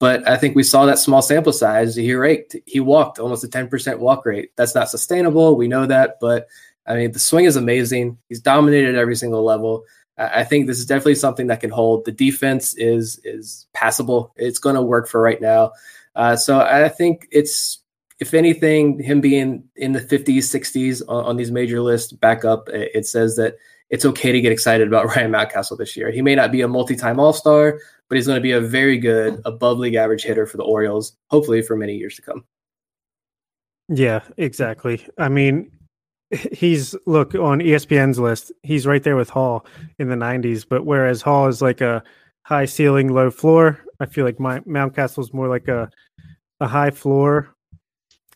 But 0.00 0.26
I 0.26 0.38
think 0.38 0.56
we 0.56 0.62
saw 0.62 0.86
that 0.86 0.98
small 0.98 1.20
sample 1.20 1.52
size. 1.52 1.94
He 1.94 2.14
raked, 2.14 2.56
he 2.66 2.80
walked 2.80 3.18
almost 3.18 3.44
a 3.44 3.48
10% 3.48 3.98
walk 3.98 4.24
rate. 4.24 4.50
That's 4.56 4.74
not 4.74 4.88
sustainable. 4.88 5.56
We 5.56 5.68
know 5.68 5.84
that. 5.84 6.16
But 6.22 6.48
I 6.86 6.94
mean, 6.96 7.12
the 7.12 7.18
swing 7.18 7.44
is 7.44 7.56
amazing. 7.56 8.16
He's 8.28 8.40
dominated 8.40 8.96
every 8.96 9.14
single 9.14 9.44
level. 9.44 9.84
I 10.20 10.44
think 10.44 10.66
this 10.66 10.78
is 10.78 10.86
definitely 10.86 11.14
something 11.14 11.46
that 11.46 11.60
can 11.60 11.70
hold. 11.70 12.04
The 12.04 12.12
defense 12.12 12.74
is 12.74 13.20
is 13.24 13.66
passable. 13.72 14.32
It's 14.36 14.58
going 14.58 14.74
to 14.74 14.82
work 14.82 15.08
for 15.08 15.20
right 15.20 15.40
now. 15.40 15.72
Uh, 16.14 16.36
so 16.36 16.60
I 16.60 16.88
think 16.88 17.28
it's, 17.30 17.78
if 18.18 18.34
anything, 18.34 18.98
him 18.98 19.20
being 19.20 19.64
in 19.76 19.92
the 19.92 20.00
50s, 20.00 20.38
60s 20.38 21.02
on, 21.08 21.24
on 21.24 21.36
these 21.36 21.50
major 21.50 21.80
lists 21.80 22.12
back 22.12 22.44
up, 22.44 22.68
it, 22.68 22.90
it 22.94 23.06
says 23.06 23.36
that 23.36 23.54
it's 23.88 24.04
okay 24.04 24.32
to 24.32 24.40
get 24.40 24.52
excited 24.52 24.86
about 24.86 25.06
Ryan 25.16 25.32
Mountcastle 25.32 25.78
this 25.78 25.96
year. 25.96 26.10
He 26.10 26.22
may 26.22 26.34
not 26.34 26.52
be 26.52 26.60
a 26.60 26.68
multi-time 26.68 27.18
All-Star, 27.18 27.78
but 28.08 28.16
he's 28.16 28.26
going 28.26 28.36
to 28.36 28.42
be 28.42 28.52
a 28.52 28.60
very 28.60 28.98
good 28.98 29.40
above 29.44 29.78
league 29.78 29.94
average 29.94 30.24
hitter 30.24 30.46
for 30.46 30.56
the 30.56 30.64
Orioles, 30.64 31.16
hopefully 31.28 31.62
for 31.62 31.76
many 31.76 31.94
years 31.96 32.16
to 32.16 32.22
come. 32.22 32.44
Yeah, 33.88 34.20
exactly. 34.36 35.06
I 35.18 35.28
mean, 35.28 35.70
he's 36.52 36.94
look 37.06 37.34
on 37.34 37.60
ESPN's 37.60 38.18
list, 38.18 38.52
he's 38.62 38.86
right 38.86 39.02
there 39.02 39.16
with 39.16 39.30
Hall 39.30 39.66
in 39.98 40.08
the 40.08 40.16
90s, 40.16 40.66
but 40.68 40.84
whereas 40.84 41.22
Hall 41.22 41.48
is 41.48 41.60
like 41.62 41.80
a 41.80 42.02
high 42.42 42.64
ceiling, 42.64 43.12
low 43.12 43.30
floor, 43.30 43.78
I 44.00 44.06
feel 44.06 44.24
like 44.24 44.40
my 44.40 44.60
is 44.66 45.32
more 45.32 45.48
like 45.48 45.68
a 45.68 45.90
a 46.60 46.68
high 46.68 46.90
floor 46.90 47.54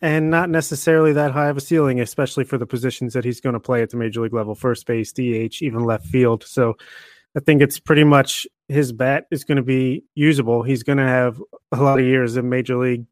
and 0.01 0.29
not 0.29 0.49
necessarily 0.49 1.13
that 1.13 1.31
high 1.31 1.47
of 1.47 1.57
a 1.57 1.61
ceiling, 1.61 2.01
especially 2.01 2.43
for 2.43 2.57
the 2.57 2.65
positions 2.65 3.13
that 3.13 3.23
he's 3.23 3.39
going 3.39 3.53
to 3.53 3.59
play 3.59 3.81
at 3.81 3.91
the 3.91 3.97
major 3.97 4.21
league 4.21 4.33
level, 4.33 4.53
first 4.53 4.85
base, 4.85 5.11
DH, 5.13 5.61
even 5.61 5.83
left 5.83 6.05
field. 6.07 6.43
So 6.43 6.75
I 7.35 7.39
think 7.39 7.61
it's 7.61 7.79
pretty 7.79 8.03
much 8.03 8.45
his 8.67 8.91
bat 8.91 9.25
is 9.31 9.43
going 9.43 9.57
to 9.57 9.63
be 9.63 10.03
usable. 10.15 10.63
He's 10.63 10.83
going 10.83 10.97
to 10.97 11.07
have 11.07 11.41
a 11.71 11.77
lot 11.77 11.99
of 11.99 12.05
years 12.05 12.35
in 12.35 12.49
major 12.49 12.77
league 12.77 13.05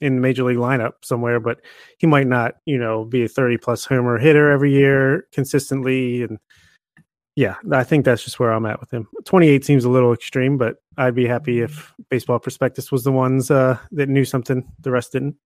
in 0.00 0.16
the 0.16 0.20
major 0.20 0.44
league 0.44 0.58
lineup 0.58 0.92
somewhere, 1.02 1.40
but 1.40 1.60
he 1.98 2.06
might 2.06 2.26
not, 2.26 2.56
you 2.66 2.78
know, 2.78 3.04
be 3.04 3.24
a 3.24 3.28
30 3.28 3.58
plus 3.58 3.84
homer 3.84 4.18
hitter 4.18 4.50
every 4.50 4.72
year 4.72 5.26
consistently. 5.32 6.22
And 6.22 6.38
yeah, 7.34 7.56
I 7.72 7.84
think 7.84 8.04
that's 8.04 8.24
just 8.24 8.38
where 8.38 8.52
I'm 8.52 8.66
at 8.66 8.80
with 8.80 8.90
him. 8.90 9.08
28 9.24 9.64
seems 9.64 9.84
a 9.84 9.90
little 9.90 10.12
extreme, 10.12 10.58
but 10.58 10.76
I'd 10.98 11.14
be 11.14 11.26
happy 11.26 11.60
if 11.60 11.92
Baseball 12.10 12.38
Prospectus 12.38 12.92
was 12.92 13.04
the 13.04 13.12
ones 13.12 13.50
uh, 13.50 13.78
that 13.92 14.08
knew 14.08 14.24
something 14.24 14.70
the 14.80 14.90
rest 14.90 15.12
didn't. 15.12 15.36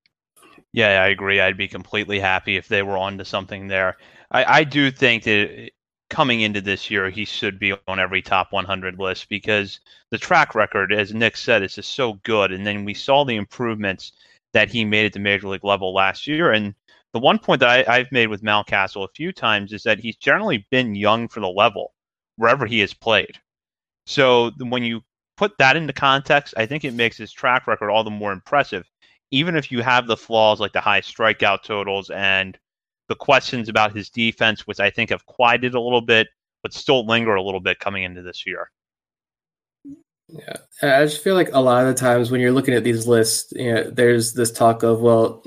Yeah, 0.72 1.02
I 1.02 1.08
agree. 1.08 1.40
I'd 1.40 1.56
be 1.56 1.68
completely 1.68 2.20
happy 2.20 2.56
if 2.56 2.68
they 2.68 2.82
were 2.82 2.96
onto 2.96 3.24
something 3.24 3.66
there. 3.66 3.96
I, 4.30 4.60
I 4.60 4.64
do 4.64 4.90
think 4.90 5.24
that 5.24 5.70
coming 6.10 6.42
into 6.42 6.60
this 6.60 6.90
year, 6.90 7.08
he 7.08 7.24
should 7.24 7.58
be 7.58 7.72
on 7.88 7.98
every 7.98 8.22
top 8.22 8.52
100 8.52 8.98
list 8.98 9.28
because 9.28 9.80
the 10.10 10.18
track 10.18 10.54
record, 10.54 10.92
as 10.92 11.14
Nick 11.14 11.36
said, 11.36 11.62
is 11.62 11.76
just 11.76 11.94
so 11.94 12.14
good. 12.24 12.52
And 12.52 12.66
then 12.66 12.84
we 12.84 12.94
saw 12.94 13.24
the 13.24 13.36
improvements 13.36 14.12
that 14.52 14.70
he 14.70 14.84
made 14.84 15.06
at 15.06 15.12
the 15.12 15.20
major 15.20 15.48
league 15.48 15.64
level 15.64 15.94
last 15.94 16.26
year. 16.26 16.52
And 16.52 16.74
the 17.12 17.20
one 17.20 17.38
point 17.38 17.60
that 17.60 17.88
I, 17.88 17.98
have 17.98 18.12
made 18.12 18.28
with 18.28 18.42
Mountcastle 18.42 19.04
a 19.04 19.12
few 19.14 19.32
times 19.32 19.72
is 19.72 19.82
that 19.84 20.00
he's 20.00 20.16
generally 20.16 20.66
been 20.70 20.94
young 20.94 21.28
for 21.28 21.40
the 21.40 21.48
level 21.48 21.92
wherever 22.36 22.66
he 22.66 22.80
has 22.80 22.94
played. 22.94 23.38
So 24.06 24.50
when 24.58 24.82
you 24.82 25.02
put 25.36 25.56
that 25.58 25.76
into 25.76 25.92
context, 25.92 26.54
I 26.56 26.66
think 26.66 26.84
it 26.84 26.94
makes 26.94 27.16
his 27.16 27.32
track 27.32 27.66
record 27.66 27.90
all 27.90 28.04
the 28.04 28.10
more 28.10 28.32
impressive. 28.32 28.88
Even 29.30 29.56
if 29.56 29.70
you 29.70 29.82
have 29.82 30.06
the 30.06 30.16
flaws 30.16 30.60
like 30.60 30.72
the 30.72 30.80
high 30.80 31.00
strikeout 31.00 31.62
totals 31.62 32.10
and 32.10 32.58
the 33.08 33.14
questions 33.14 33.68
about 33.68 33.94
his 33.94 34.10
defense, 34.10 34.66
which 34.66 34.80
I 34.80 34.90
think 34.90 35.10
have 35.10 35.26
quieted 35.26 35.74
a 35.74 35.80
little 35.80 36.00
bit, 36.00 36.28
but 36.62 36.72
still 36.72 37.06
linger 37.06 37.34
a 37.34 37.42
little 37.42 37.60
bit 37.60 37.78
coming 37.78 38.02
into 38.02 38.22
this 38.22 38.46
year. 38.46 38.70
Yeah, 40.32 40.56
I 40.82 41.04
just 41.04 41.22
feel 41.22 41.34
like 41.34 41.50
a 41.52 41.60
lot 41.60 41.86
of 41.86 41.94
the 41.94 42.00
times 42.00 42.30
when 42.30 42.40
you're 42.40 42.52
looking 42.52 42.74
at 42.74 42.84
these 42.84 43.06
lists, 43.06 43.52
you 43.56 43.72
know, 43.72 43.90
there's 43.90 44.34
this 44.34 44.50
talk 44.50 44.82
of, 44.82 45.00
well, 45.00 45.42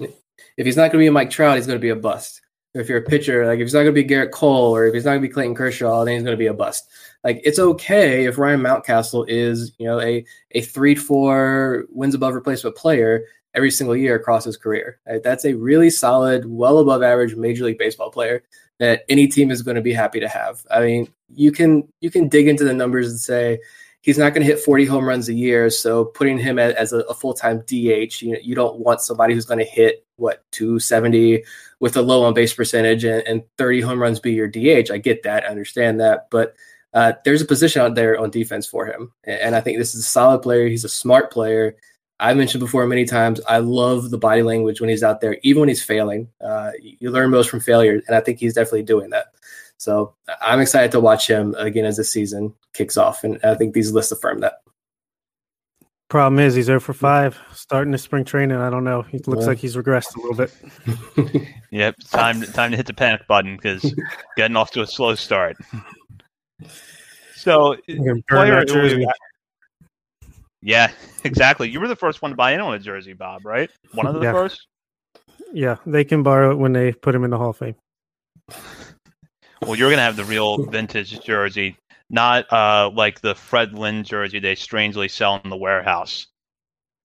if 0.58 0.66
he's 0.66 0.78
not 0.78 0.92
going 0.92 0.94
to 0.94 0.98
be 1.00 1.08
a 1.08 1.12
Mike 1.12 1.30
Trout, 1.30 1.58
he's 1.58 1.68
going 1.68 1.80
to 1.80 1.82
be 1.82 1.90
a 1.90 1.96
bust. 1.96 2.42
Or 2.76 2.82
if 2.82 2.90
you're 2.90 3.00
a 3.00 3.04
pitcher, 3.04 3.46
like 3.46 3.60
if 3.60 3.66
he's 3.66 3.74
not 3.74 3.84
going 3.84 3.94
to 3.94 4.04
be 4.04 4.08
Gerrit 4.08 4.32
Cole 4.32 4.76
or 4.76 4.88
if 4.88 4.94
he's 4.94 5.06
not 5.06 5.12
going 5.12 5.22
to 5.22 5.28
be 5.28 5.34
Clayton 5.34 5.56
Kershaw, 5.56 6.04
then 6.04 6.16
he's 6.16 6.24
going 6.24 6.34
to 6.34 6.38
be 6.38 6.48
a 6.48 6.54
bust. 6.54 6.88
Like 7.24 7.40
it's 7.44 7.60
okay 7.60 8.26
if 8.26 8.38
Ryan 8.38 8.62
Mountcastle 8.62 9.26
is, 9.28 9.74
you 9.78 9.86
know, 9.86 10.00
a 10.00 10.26
a 10.52 10.62
three 10.62 10.96
four 10.96 11.86
wins 11.90 12.16
above 12.16 12.34
replacement 12.34 12.76
player 12.76 13.26
every 13.54 13.70
single 13.70 13.96
year 13.96 14.16
across 14.16 14.44
his 14.44 14.58
career. 14.58 15.00
Right? 15.08 15.22
That's 15.22 15.46
a 15.46 15.54
really 15.54 15.92
solid, 15.92 16.46
well 16.48 16.80
above 16.80 17.04
average 17.04 17.36
Major 17.36 17.66
League 17.66 17.78
Baseball 17.78 18.10
player 18.10 18.44
that 18.80 19.04
any 19.08 19.28
team 19.28 19.52
is 19.52 19.62
going 19.62 19.76
to 19.76 19.82
be 19.82 19.94
happy 19.94 20.20
to 20.20 20.28
have. 20.28 20.66
I 20.72 20.82
mean, 20.82 21.08
you 21.30 21.52
can 21.52 21.88
you 22.02 22.10
can 22.10 22.28
dig 22.28 22.48
into 22.48 22.64
the 22.64 22.74
numbers 22.74 23.10
and 23.10 23.20
say 23.20 23.60
he's 24.04 24.18
not 24.18 24.34
going 24.34 24.46
to 24.46 24.54
hit 24.54 24.60
40 24.60 24.86
home 24.86 25.08
runs 25.08 25.30
a 25.30 25.34
year, 25.34 25.70
so 25.72 26.06
putting 26.06 26.38
him 26.38 26.60
as 26.60 26.94
a, 26.94 27.00
a 27.00 27.14
full 27.14 27.34
time 27.34 27.62
DH, 27.62 28.22
you 28.22 28.38
you 28.42 28.54
don't 28.54 28.78
want 28.78 29.02
somebody 29.02 29.34
who's 29.34 29.46
going 29.46 29.60
to 29.60 29.66
hit 29.66 30.06
what 30.18 30.44
270 30.52 31.44
with 31.80 31.98
a 31.98 32.02
low 32.02 32.24
on 32.24 32.34
base 32.34 32.54
percentage 32.54 33.04
and, 33.04 33.24
and 33.28 33.44
30 33.58 33.82
home 33.82 34.00
runs 34.00 34.20
be 34.20 34.34
your 34.34 34.48
DH. 34.48 34.92
I 34.92 34.98
get 34.98 35.24
that, 35.24 35.44
I 35.44 35.48
understand 35.48 36.00
that, 36.00 36.28
but 36.30 36.56
uh, 36.94 37.14
there's 37.26 37.42
a 37.42 37.46
position 37.46 37.82
out 37.82 37.96
there 37.96 38.20
on 38.20 38.30
defense 38.30 38.68
for 38.68 38.86
him, 38.86 39.12
and 39.24 39.56
I 39.56 39.62
think 39.62 39.80
this 39.80 39.96
is 39.96 40.02
a 40.02 40.08
solid 40.08 40.44
player. 40.44 40.68
He's 40.68 40.86
a 40.86 40.90
smart 40.90 41.32
player 41.32 41.76
I 42.24 42.34
mentioned 42.34 42.62
before 42.62 42.86
many 42.88 43.04
times, 43.04 43.42
I 43.50 43.58
love 43.58 44.10
the 44.10 44.18
body 44.18 44.44
language 44.44 44.80
when 44.80 44.90
he's 44.90 45.04
out 45.04 45.20
there, 45.20 45.38
even 45.44 45.62
when 45.62 45.70
he's 45.70 45.84
failing. 45.84 46.30
Uh, 46.40 46.72
you 46.82 47.12
learn 47.12 47.32
most 47.32 47.50
from 47.50 47.60
failure, 47.60 48.02
and 48.08 48.16
I 48.16 48.22
think 48.22 48.40
he's 48.40 48.54
definitely 48.54 48.84
doing 48.84 49.10
that. 49.10 49.28
So 49.84 50.16
I'm 50.42 50.62
excited 50.62 50.92
to 50.92 51.02
watch 51.02 51.28
him 51.28 51.56
again 51.58 51.84
as 51.84 51.98
the 51.98 52.06
season 52.06 52.54
kicks 52.74 52.96
off, 52.96 53.26
and 53.26 53.38
I 53.44 53.56
think 53.56 53.74
these 53.74 53.92
lists 53.92 54.14
affirm 54.14 54.40
that. 54.40 54.62
Problem 56.10 56.40
is, 56.40 56.56
he's 56.56 56.68
0 56.68 56.80
for 56.80 56.94
5 56.94 57.38
starting 57.54 57.92
the 57.92 57.98
spring 57.98 58.24
training. 58.24 58.56
I 58.56 58.70
don't 58.70 58.86
know. 58.86 59.02
He 59.02 59.18
looks 59.28 59.42
yeah. 59.42 59.48
like 59.48 59.58
he's 59.58 59.76
regressed 59.76 60.16
a 60.16 60.22
little 60.22 60.36
bit. 60.36 61.48
yep, 61.72 61.96
time 62.12 62.42
time 62.44 62.72
to 62.72 62.78
hit 62.78 62.86
the 62.86 62.94
panic 62.94 63.28
button 63.28 63.58
because 63.58 63.94
getting 64.38 64.56
off 64.56 64.72
to 64.72 64.84
a 64.84 64.88
slow 64.88 65.16
start. 65.16 65.58
So, 67.36 67.76
player, 68.30 68.64
yeah, 70.62 70.92
exactly. 71.26 71.70
You 71.70 71.82
were 71.82 71.90
the 71.90 71.96
first 71.98 72.22
one 72.22 72.32
to 72.32 72.38
buy 72.38 72.54
in 72.54 72.62
on 72.62 72.74
a 72.74 72.80
jersey, 72.80 73.12
Bob, 73.12 73.46
right? 73.46 73.70
One 73.92 74.08
of 74.08 74.14
the 74.14 74.22
yeah. 74.22 74.32
first? 74.32 74.66
Yeah, 75.52 75.76
they 75.86 76.06
can 76.06 76.24
borrow 76.24 76.52
it 76.52 76.58
when 76.58 76.72
they 76.72 76.94
put 76.94 77.14
him 77.14 77.26
in 77.26 77.32
the 77.32 77.38
Hall 77.38 77.50
of 77.50 77.58
Fame. 77.58 77.76
Well, 79.62 79.76
you're 79.76 79.90
going 79.90 79.98
to 79.98 80.04
have 80.04 80.16
the 80.16 80.26
real 80.26 80.66
vintage 80.66 81.22
jersey, 81.22 81.78
not 82.10 82.52
uh, 82.52 82.90
like 82.94 83.22
the 83.22 83.36
Fred 83.36 83.78
Lynn 83.78 84.04
jersey 84.04 84.40
they 84.40 84.56
strangely 84.56 85.08
sell 85.08 85.40
in 85.44 85.50
the 85.50 85.58
warehouse. 85.58 86.28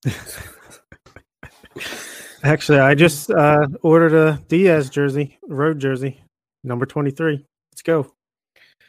Actually, 2.42 2.78
I 2.78 2.94
just 2.94 3.30
uh, 3.30 3.66
ordered 3.82 4.14
a 4.14 4.40
Diaz 4.48 4.90
jersey, 4.90 5.38
road 5.48 5.78
jersey, 5.80 6.20
number 6.64 6.86
23. 6.86 7.44
Let's 7.72 7.82
go. 7.82 8.12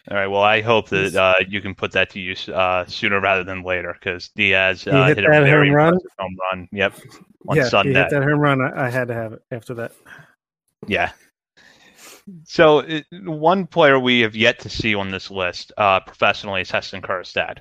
All 0.10 0.18
right. 0.18 0.28
Well, 0.28 0.42
I 0.42 0.62
hope 0.62 0.90
that 0.90 1.16
uh, 1.16 1.36
you 1.48 1.62
can 1.62 1.76
put 1.76 1.92
that 1.92 2.10
to 2.12 2.20
use 2.20 2.50
uh, 2.50 2.86
sooner 2.88 3.20
rather 3.20 3.44
than 3.44 3.62
later 3.64 3.94
because 3.94 4.30
Diaz 4.30 4.88
uh, 4.88 5.06
hit, 5.06 5.18
hit 5.18 5.26
a 5.26 5.30
very 5.30 5.68
home 5.70 5.76
run. 5.76 6.00
home 6.18 6.38
run. 6.52 6.68
Yep. 6.72 6.96
On 7.48 7.56
yeah, 7.58 7.68
Sunday. 7.68 7.94
he 7.94 8.00
hit 8.00 8.10
that 8.10 8.24
home 8.24 8.40
run. 8.40 8.62
I, 8.62 8.88
I, 8.88 8.90
had 8.90 9.08
to 9.10 9.14
have 9.14 9.34
it 9.34 9.44
after 9.52 9.76
that. 9.76 9.92
Yeah. 10.88 11.12
So 12.46 12.80
it, 12.80 13.06
one 13.12 13.68
player 13.68 14.00
we 14.00 14.22
have 14.22 14.36
yet 14.36 14.60
to 14.60 14.70
see 14.70 14.96
on 14.96 15.12
this 15.12 15.32
list 15.32 15.72
uh, 15.78 16.00
professionally 16.02 16.62
is 16.62 16.72
Heston 16.72 17.02
Kjerstad, 17.02 17.60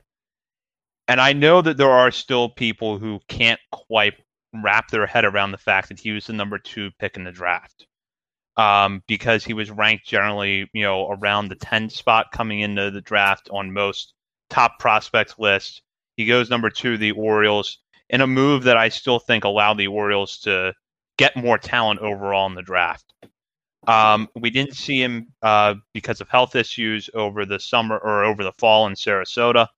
and 1.07 1.21
I 1.21 1.33
know 1.33 1.63
that 1.63 1.77
there 1.77 1.91
are 1.91 2.11
still 2.11 2.49
people 2.49 2.99
who 2.99 3.21
can't 3.29 3.61
quite 3.73 4.15
wrap 4.55 4.91
their 4.91 5.07
head 5.07 5.25
around 5.25 5.53
the 5.53 5.59
fact 5.59 5.89
that 5.89 6.01
he 6.01 6.13
was 6.13 6.27
the 6.27 6.33
number 6.33 6.59
two 6.59 6.91
pick 6.99 7.17
in 7.17 7.25
the 7.25 7.33
draft 7.33 7.87
um, 8.59 9.03
because 9.07 9.45
he 9.45 9.55
was 9.55 9.71
ranked 9.71 10.05
generally, 10.05 10.69
you 10.73 10.83
know, 10.83 11.09
around 11.09 11.49
the 11.49 11.55
10 11.55 11.89
spot 11.89 12.33
coming 12.33 12.61
into 12.61 12.91
the 12.91 13.01
draft 13.01 13.49
on 13.51 13.73
most 13.73 14.15
top 14.51 14.79
prospects 14.81 15.39
lists. 15.39 15.81
He 16.17 16.27
goes 16.27 16.51
number 16.51 16.69
two, 16.69 16.99
the 16.99 17.13
Orioles, 17.13 17.79
in 18.11 18.21
a 18.21 18.27
move 18.27 18.65
that 18.65 18.77
I 18.77 18.89
still 18.89 19.21
think 19.21 19.45
allowed 19.45 19.79
the 19.79 19.87
Orioles 19.87 20.39
to 20.41 20.75
get 21.17 21.37
more 21.37 21.57
talent 21.57 22.01
overall 22.01 22.47
in 22.47 22.55
the 22.55 22.63
draft. 22.63 23.15
Um, 23.87 24.29
we 24.35 24.51
didn't 24.51 24.75
see 24.75 25.01
him 25.03 25.29
uh, 25.43 25.75
because 25.95 26.21
of 26.21 26.29
health 26.29 26.57
issues 26.57 27.09
over 27.15 27.47
the 27.47 27.61
summer 27.61 27.97
or 27.99 28.25
over 28.25 28.43
the 28.43 28.53
fall 28.53 28.87
in 28.87 28.95
Sarasota. 28.95 29.69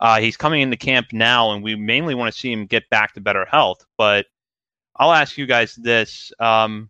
Uh, 0.00 0.20
he's 0.20 0.36
coming 0.36 0.60
into 0.60 0.76
camp 0.76 1.08
now, 1.12 1.50
and 1.52 1.62
we 1.62 1.74
mainly 1.74 2.14
want 2.14 2.32
to 2.32 2.38
see 2.38 2.52
him 2.52 2.66
get 2.66 2.88
back 2.88 3.14
to 3.14 3.20
better 3.20 3.44
health. 3.44 3.84
But 3.96 4.26
I'll 4.96 5.12
ask 5.12 5.36
you 5.36 5.46
guys 5.46 5.74
this: 5.74 6.32
um, 6.38 6.88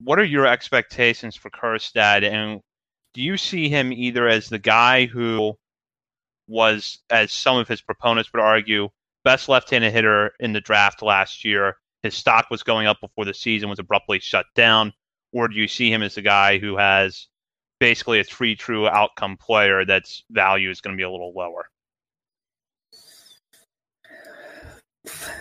What 0.00 0.20
are 0.20 0.24
your 0.24 0.46
expectations 0.46 1.34
for 1.34 1.50
Kjerstad, 1.50 2.22
and 2.22 2.60
do 3.14 3.22
you 3.22 3.36
see 3.36 3.68
him 3.68 3.92
either 3.92 4.28
as 4.28 4.48
the 4.48 4.58
guy 4.58 5.06
who 5.06 5.58
was, 6.46 6.98
as 7.10 7.32
some 7.32 7.56
of 7.56 7.66
his 7.66 7.80
proponents 7.80 8.32
would 8.32 8.42
argue, 8.42 8.90
best 9.24 9.48
left-handed 9.48 9.92
hitter 9.92 10.32
in 10.38 10.52
the 10.52 10.60
draft 10.60 11.02
last 11.02 11.44
year? 11.44 11.76
His 12.04 12.14
stock 12.14 12.46
was 12.48 12.62
going 12.62 12.86
up 12.86 13.00
before 13.00 13.24
the 13.24 13.34
season 13.34 13.68
was 13.68 13.80
abruptly 13.80 14.20
shut 14.20 14.46
down 14.54 14.92
or 15.36 15.48
do 15.48 15.56
you 15.56 15.68
see 15.68 15.92
him 15.92 16.02
as 16.02 16.16
a 16.16 16.22
guy 16.22 16.56
who 16.56 16.78
has 16.78 17.26
basically 17.78 18.20
a 18.20 18.24
three 18.24 18.56
true 18.56 18.88
outcome 18.88 19.36
player 19.36 19.84
that's 19.84 20.24
value 20.30 20.70
is 20.70 20.80
going 20.80 20.96
to 20.96 20.98
be 20.98 21.02
a 21.02 21.10
little 21.10 21.34
lower? 21.36 21.68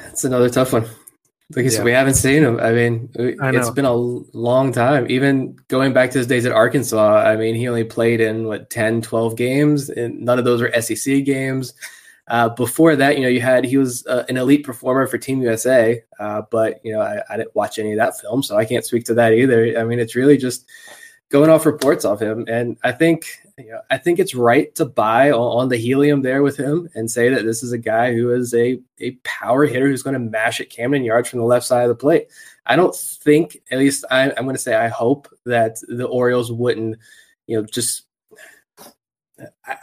It's 0.07 0.25
another 0.25 0.49
tough 0.49 0.73
one. 0.73 0.85
Like 1.55 1.71
yeah. 1.71 1.81
we 1.81 1.91
haven't 1.91 2.15
seen 2.15 2.43
him. 2.43 2.59
I 2.59 2.73
mean, 2.73 3.09
I 3.41 3.55
it's 3.55 3.69
been 3.69 3.85
a 3.85 3.93
long 3.93 4.73
time. 4.73 5.09
Even 5.09 5.55
going 5.69 5.93
back 5.93 6.11
to 6.11 6.17
his 6.17 6.27
days 6.27 6.45
at 6.45 6.51
Arkansas, 6.51 7.19
I 7.19 7.37
mean, 7.37 7.55
he 7.55 7.69
only 7.69 7.85
played 7.85 8.19
in 8.19 8.47
what 8.47 8.69
10, 8.69 9.01
12 9.01 9.37
games, 9.37 9.89
and 9.89 10.19
none 10.19 10.39
of 10.39 10.43
those 10.43 10.61
were 10.61 10.73
SEC 10.81 11.23
games. 11.23 11.73
Uh, 12.27 12.49
before 12.49 12.95
that, 12.95 13.17
you 13.17 13.21
know, 13.21 13.29
you 13.29 13.41
had 13.41 13.63
he 13.65 13.77
was 13.77 14.05
uh, 14.07 14.25
an 14.29 14.37
elite 14.37 14.63
performer 14.63 15.05
for 15.05 15.17
Team 15.17 15.41
USA, 15.41 16.01
uh, 16.19 16.41
but 16.49 16.79
you 16.83 16.91
know, 16.91 17.01
I, 17.01 17.21
I, 17.29 17.37
didn't 17.37 17.55
watch 17.55 17.77
any 17.77 17.91
of 17.91 17.97
that 17.97 18.19
film, 18.19 18.41
so 18.41 18.57
I 18.57 18.65
can't 18.65 18.83
speak 18.83 19.05
to 19.05 19.13
that 19.13 19.33
either. 19.33 19.77
I 19.77 19.83
mean, 19.83 19.99
it's 19.99 20.15
really 20.15 20.37
just 20.37 20.65
going 21.29 21.51
off 21.51 21.67
reports 21.67 22.03
of 22.03 22.19
him, 22.19 22.45
and 22.47 22.77
I 22.83 22.93
think 22.93 23.27
you 23.59 23.69
know, 23.69 23.81
I 23.91 23.99
think 23.99 24.17
it's 24.17 24.33
right 24.33 24.73
to 24.75 24.85
buy 24.85 25.31
on 25.31 25.69
the 25.69 25.77
helium 25.77 26.23
there 26.23 26.41
with 26.41 26.57
him 26.57 26.89
and 26.95 27.09
say 27.09 27.29
that 27.29 27.45
this 27.45 27.61
is 27.61 27.71
a 27.71 27.77
guy 27.77 28.13
who 28.13 28.33
is 28.33 28.55
a 28.55 28.79
a 28.99 29.11
power 29.23 29.65
hitter 29.65 29.87
who's 29.87 30.03
going 30.03 30.15
to 30.15 30.19
mash 30.19 30.59
at 30.59 30.71
Camden 30.71 31.03
Yards 31.03 31.29
from 31.29 31.39
the 31.39 31.45
left 31.45 31.65
side 31.65 31.83
of 31.83 31.89
the 31.89 31.95
plate. 31.95 32.27
I 32.65 32.75
don't 32.75 32.95
think, 32.95 33.61
at 33.69 33.77
least 33.77 34.03
I, 34.09 34.31
I'm 34.31 34.45
going 34.45 34.55
to 34.55 34.61
say, 34.61 34.73
I 34.73 34.87
hope 34.87 35.27
that 35.45 35.77
the 35.87 36.05
Orioles 36.05 36.51
wouldn't, 36.51 36.97
you 37.45 37.57
know, 37.57 37.65
just 37.65 38.04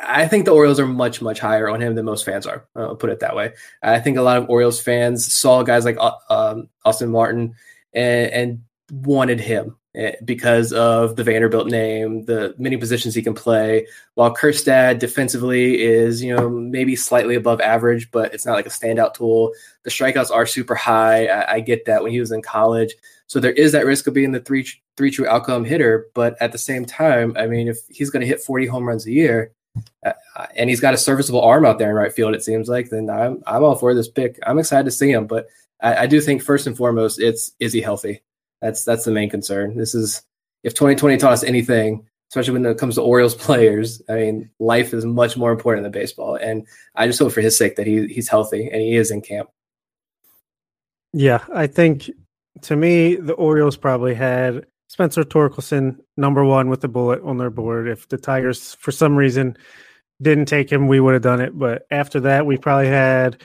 I 0.01 0.27
think 0.29 0.45
the 0.45 0.53
Orioles 0.53 0.81
are 0.81 0.87
much, 0.87 1.21
much 1.21 1.39
higher 1.39 1.69
on 1.69 1.81
him 1.81 1.95
than 1.95 2.07
most 2.07 2.25
fans 2.25 2.47
are. 2.47 2.67
I'll 2.75 2.97
put 2.97 3.11
it 3.11 3.21
that 3.21 3.37
way. 3.37 3.53
I 3.83 4.01
think 4.01 4.17
a 4.17 4.23
lot 4.23 4.39
of 4.39 4.49
Orioles 4.49 4.81
fans 4.81 5.31
saw 5.33 5.63
guys 5.63 5.85
like 5.85 5.99
uh, 6.01 6.13
um, 6.31 6.69
Austin 6.85 7.11
Martin 7.11 7.55
and, 7.93 8.31
and, 8.31 8.65
wanted 8.93 9.41
him 9.41 9.75
eh, 9.95 10.13
because 10.25 10.73
of 10.73 11.17
the 11.17 11.25
Vanderbilt 11.25 11.67
name, 11.69 12.27
the 12.27 12.55
many 12.59 12.77
positions 12.77 13.15
he 13.15 13.23
can 13.23 13.35
play. 13.35 13.87
While 14.15 14.35
Kjerstad 14.35 14.99
defensively 14.99 15.83
is, 15.83 16.23
you 16.23 16.37
know, 16.37 16.49
maybe 16.49 16.95
slightly 16.95 17.35
above 17.35 17.61
average, 17.61 18.11
but 18.11 18.35
it's 18.35 18.45
not 18.45 18.53
like 18.53 18.67
a 18.67 18.71
standout 18.71 19.15
tool. 19.15 19.53
The 19.85 19.91
strikeouts 19.91 20.31
are 20.31 20.47
super 20.47 20.75
high. 20.75 21.27
I, 21.27 21.55
I 21.55 21.61
get 21.61 21.87
that 21.87 22.03
when 22.03 22.13
he 22.13 22.21
was 22.21 22.33
in 22.33 22.43
college. 22.43 22.95
So 23.27 23.41
there 23.41 23.53
is 23.53 23.73
that 23.73 23.87
risk 23.87 24.07
of 24.07 24.15
being 24.15 24.33
the 24.33 24.41
three 24.41 24.69
three 24.99 25.11
true 25.11 25.27
outcome 25.27 25.65
hitter. 25.65 26.09
But 26.15 26.37
at 26.41 26.53
the 26.53 26.59
same 26.59 26.85
time, 26.85 27.35
I 27.37 27.47
mean, 27.47 27.67
if 27.67 27.79
he's 27.89 28.11
going 28.11 28.21
to 28.21 28.27
hit 28.27 28.43
40 28.43 28.67
home 28.67 28.87
runs 28.87 29.07
a 29.07 29.11
year, 29.11 29.53
uh, 30.05 30.13
and 30.55 30.69
he's 30.69 30.81
got 30.81 30.93
a 30.93 30.99
serviceable 30.99 31.41
arm 31.41 31.65
out 31.65 31.79
there 31.79 31.89
in 31.89 31.97
right 31.97 32.13
field, 32.13 32.35
it 32.35 32.45
seems 32.45 32.69
like, 32.69 32.91
then 32.91 33.09
I'm 33.09 33.43
I'm 33.47 33.65
all 33.65 33.77
for 33.77 33.95
this 33.95 34.11
pick. 34.11 34.39
I'm 34.47 34.59
excited 34.59 34.85
to 34.85 34.91
see 34.91 35.11
him, 35.11 35.27
but 35.27 35.47
I, 35.81 36.03
I 36.03 36.07
do 36.07 36.21
think 36.21 36.43
first 36.43 36.67
and 36.67 36.77
foremost, 36.77 37.19
it's 37.19 37.53
is 37.59 37.73
he 37.73 37.81
healthy? 37.81 38.21
That's 38.63 38.85
that's 38.85 39.05
the 39.05 39.11
main 39.11 39.29
concern. 39.29 39.77
This 39.77 39.95
is 39.95 40.23
if 40.63 40.73
2020 40.73 41.19
taught 41.19 41.33
us 41.33 41.45
anything, 41.45 42.07
especially 42.31 42.55
when 42.55 42.65
it 42.65 42.79
comes 42.79 42.95
to 42.95 43.03
Orioles 43.03 43.35
players. 43.47 44.01
I 44.09 44.15
mean, 44.15 44.51
life 44.59 44.95
is 44.95 45.05
much 45.05 45.37
more 45.37 45.53
important 45.53 45.83
than 45.83 45.93
baseball, 45.93 46.37
and 46.37 46.67
I 46.95 47.07
just 47.07 47.19
hope 47.19 47.33
for 47.33 47.43
his 47.43 47.59
sake 47.59 47.77
that 47.77 47.87
he 47.87 48.07
he's 48.07 48.29
healthy 48.29 48.71
and 48.71 48.81
he 48.81 48.97
is 48.97 49.11
in 49.11 49.21
camp. 49.21 49.51
Yeah, 51.13 51.45
I 51.53 51.67
think 51.67 52.11
to 52.63 52.77
me, 52.77 53.17
the 53.17 53.35
Orioles 53.35 53.77
probably 53.77 54.15
had 54.15 54.65
Spencer 54.89 55.25
Torkelson 55.25 55.99
number 56.17 56.45
one 56.45 56.69
with 56.69 56.81
the 56.81 56.89
bullet 56.89 57.23
on 57.23 57.39
their 57.39 57.51
board. 57.51 57.89
If 57.89 58.09
the 58.09 58.19
Tigers, 58.19 58.75
for 58.75 58.93
some 58.93 59.17
reason, 59.17 59.57
didn't 60.21 60.47
take 60.47 60.71
him, 60.71 60.87
we 60.87 61.01
would 61.01 61.15
have 61.15 61.23
done 61.23 61.41
it. 61.41 61.59
But 61.59 61.87
after 61.91 62.21
that, 62.21 62.47
we 62.47 62.57
probably 62.57 62.89
had 62.89 63.43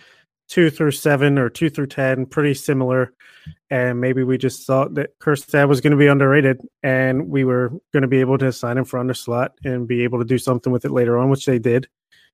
two 0.48 0.70
through 0.70 0.92
seven 0.92 1.38
or 1.38 1.50
two 1.50 1.70
through 1.70 1.88
ten, 1.88 2.26
pretty 2.26 2.54
similar. 2.54 3.14
And 3.70 4.00
maybe 4.00 4.24
we 4.24 4.38
just 4.38 4.66
thought 4.66 4.94
that 4.96 5.18
Kjerstad 5.20 5.68
was 5.68 5.82
going 5.82 5.92
to 5.92 5.98
be 5.98 6.08
underrated, 6.08 6.62
and 6.84 7.30
we 7.30 7.44
were 7.44 7.70
going 7.94 8.02
to 8.02 8.08
be 8.08 8.20
able 8.20 8.38
to 8.38 8.52
sign 8.52 8.78
him 8.78 8.86
for 8.86 9.00
under 9.00 9.14
slot 9.14 9.54
and 9.64 9.88
be 9.88 10.04
able 10.04 10.20
to 10.20 10.26
do 10.26 10.38
something 10.38 10.72
with 10.72 10.86
it 10.86 10.92
later 10.92 11.18
on, 11.18 11.30
which 11.30 11.46
they 11.46 11.60
did, 11.60 11.88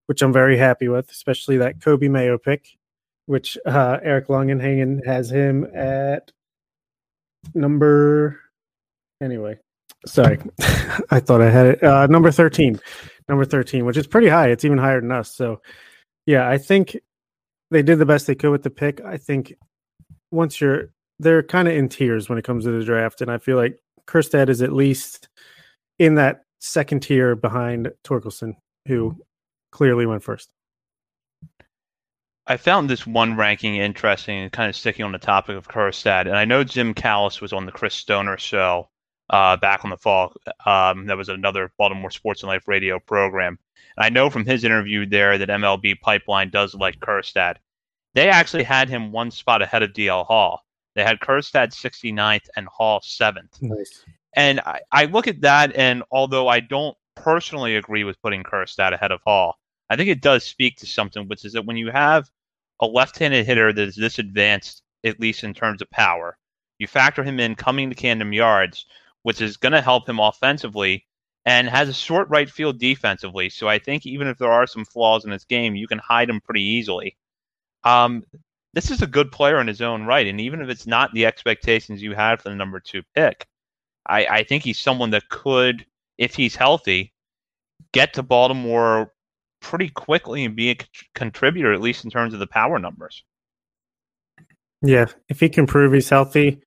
which 0.08 0.22
I'm 0.22 0.34
very 0.34 0.58
happy 0.58 0.88
with, 0.88 1.10
especially 1.12 1.58
that 1.58 1.80
Coby 1.80 2.10
Mayo 2.10 2.38
pick, 2.38 2.68
which 3.26 3.58
uh, 3.66 4.00
Eric 4.04 4.28
Longenhagen 4.28 5.06
has 5.06 5.30
him 5.32 5.66
at 5.76 6.32
number 7.54 8.40
anyway 9.22 9.60
sorry. 10.06 10.40
I 11.12 11.20
thought 11.20 11.42
i 11.42 11.50
had 11.50 11.66
it 11.68 11.84
uh, 11.84 12.08
number 12.08 12.32
13 12.32 12.80
number 13.30 13.46
13 13.46 13.86
which 13.86 13.98
is 13.98 14.08
pretty 14.08 14.28
high. 14.28 14.50
It's 14.50 14.66
even 14.66 14.78
higher 14.78 15.02
than 15.02 15.12
us. 15.12 15.36
So 15.36 15.62
yeah 16.26 16.48
i 16.48 16.58
think 16.58 16.98
they 17.72 17.82
did 17.82 18.00
the 18.00 18.06
best 18.06 18.28
they 18.28 18.36
could 18.36 18.52
with 18.52 18.64
the 18.64 18.70
pick 18.70 19.02
i 19.02 19.18
think 19.18 19.54
once 20.32 20.60
you're 20.60 20.92
they're 21.20 21.44
kind 21.44 21.68
of 21.68 21.76
in 21.76 21.90
tiers 21.90 22.30
when 22.30 22.38
it 22.38 22.46
comes 22.46 22.66
to 22.66 22.72
the 22.72 22.86
draft 22.86 23.22
and 23.22 23.32
i 23.32 23.38
feel 23.38 23.58
like 23.58 23.78
Kjerstad 24.08 24.50
is 24.50 24.62
at 24.62 24.74
least 24.74 25.30
in 25.98 26.16
that 26.16 26.42
second 26.60 27.02
tier 27.02 27.36
behind 27.36 27.92
Torkelson 28.04 28.56
who 28.88 29.18
clearly 29.72 30.06
went 30.06 30.24
first 30.24 30.52
I 32.46 32.58
found 32.58 32.90
this 32.90 33.08
one 33.08 33.38
ranking 33.38 33.78
interesting 33.78 34.38
and 34.38 34.52
kind 34.52 34.70
of 34.70 34.76
sticking 34.76 35.06
on 35.06 35.14
the 35.14 35.18
topic 35.18 35.56
of 35.56 35.70
Kjerstad. 35.70 36.22
And 36.22 36.36
I 36.36 36.44
know 36.44 36.64
Jim 36.64 36.94
Callis 36.94 37.40
was 37.40 37.54
on 37.54 37.66
the 37.66 37.72
Chris 37.72 37.96
Stoner 37.96 38.38
show 38.38 38.90
uh, 39.30 39.56
back 39.58 39.86
on 39.86 39.92
the 39.92 39.98
fall. 39.98 40.34
Um, 40.66 41.06
that 41.06 41.16
was 41.16 41.30
another 41.30 41.72
Baltimore 41.78 42.12
Sports 42.12 42.44
and 42.44 42.50
Life 42.50 42.68
radio 42.68 43.00
program. 43.00 43.60
And 43.98 44.06
I 44.06 44.10
know 44.10 44.30
from 44.30 44.46
his 44.46 44.64
interview 44.64 45.06
there 45.06 45.38
that 45.38 45.50
MLB 45.50 46.00
Pipeline 46.00 46.50
does 46.50 46.74
like 46.74 47.00
Kjerstad. 47.00 47.56
They 48.14 48.30
actually 48.30 48.64
had 48.64 48.90
him 48.90 49.12
one 49.12 49.32
spot 49.32 49.62
ahead 49.62 49.84
of 49.84 49.94
DL 49.94 50.26
Hall. 50.26 50.62
They 50.96 51.04
had 51.04 51.20
Kjerstad 51.20 51.70
69th 51.74 52.48
and 52.56 52.68
Hall 52.68 53.00
7th. 53.02 53.62
Nice. 53.62 54.04
And 54.36 54.60
I, 54.62 54.80
I 54.92 55.06
look 55.06 55.28
at 55.28 55.42
that, 55.42 55.76
and 55.76 56.04
although 56.12 56.48
I 56.48 56.60
don't 56.60 56.98
personally 57.16 57.76
agree 57.76 58.04
with 58.04 58.22
putting 58.22 58.44
Kjerstad 58.44 58.94
ahead 58.94 59.12
of 59.12 59.22
Hall, 59.26 59.56
I 59.90 59.96
think 59.96 60.10
it 60.10 60.22
does 60.22 60.44
speak 60.44 60.78
to 60.78 60.88
something, 60.88 61.28
which 61.28 61.46
is 61.46 61.54
that 61.54 61.66
when 61.66 61.78
you 61.78 61.92
have 61.92 62.30
a 62.80 62.88
left-handed 62.88 63.46
hitter 63.46 63.72
that 63.74 63.88
is 63.88 63.96
this 63.96 64.20
advanced, 64.20 64.82
at 65.04 65.20
least 65.20 65.44
in 65.44 65.54
terms 65.54 65.82
of 65.82 65.90
power, 65.92 66.38
you 66.80 66.88
factor 66.88 67.24
him 67.24 67.40
in 67.40 67.56
coming 67.56 67.90
to 67.90 67.96
Camden 67.96 68.34
Yards, 68.34 68.86
which 69.22 69.42
is 69.42 69.58
going 69.58 69.74
to 69.74 69.82
help 69.82 70.08
him 70.08 70.20
offensively, 70.20 71.06
and 71.46 71.68
has 71.68 71.90
a 71.90 71.94
short 71.94 72.30
right 72.30 72.50
field 72.50 72.80
defensively. 72.80 73.50
So 73.50 73.68
I 73.68 73.80
think 73.80 74.06
even 74.06 74.28
if 74.28 74.38
there 74.38 74.52
are 74.52 74.68
some 74.68 74.86
flaws 74.86 75.26
in 75.26 75.32
his 75.32 75.46
game, 75.46 75.76
you 75.76 75.88
can 75.88 76.00
hide 76.00 76.30
him 76.30 76.42
pretty 76.42 76.64
easily. 76.64 77.18
Um, 77.84 78.24
this 78.74 78.90
is 78.90 79.02
a 79.02 79.08
good 79.08 79.32
player 79.32 79.60
in 79.60 79.68
his 79.68 79.82
own 79.82 80.06
right, 80.06 80.26
and 80.26 80.40
even 80.40 80.62
if 80.62 80.70
it's 80.70 80.88
not 80.88 81.14
the 81.14 81.26
expectations 81.26 82.02
you 82.02 82.16
had 82.16 82.42
for 82.42 82.50
the 82.50 82.56
number 82.56 82.80
two 82.80 83.04
pick, 83.16 83.46
I, 84.08 84.26
I 84.26 84.44
think 84.44 84.64
he's 84.64 84.80
someone 84.80 85.12
that 85.12 85.30
could, 85.30 85.86
if 86.18 86.34
he's 86.36 86.56
healthy, 86.56 87.14
get 87.92 88.14
to 88.14 88.24
Baltimore 88.24 89.14
pretty 89.62 89.90
quickly 89.90 90.44
and 90.46 90.56
be 90.56 90.72
a 90.72 90.78
contributor, 91.14 91.72
at 91.74 91.82
least 91.82 92.04
in 92.04 92.10
terms 92.10 92.34
of 92.34 92.40
the 92.40 92.48
power 92.48 92.80
numbers. 92.80 93.24
Yeah, 94.82 95.06
if 95.30 95.40
he 95.40 95.50
can 95.50 95.68
prove 95.68 95.94
he's 95.94 96.10
healthy 96.10 96.62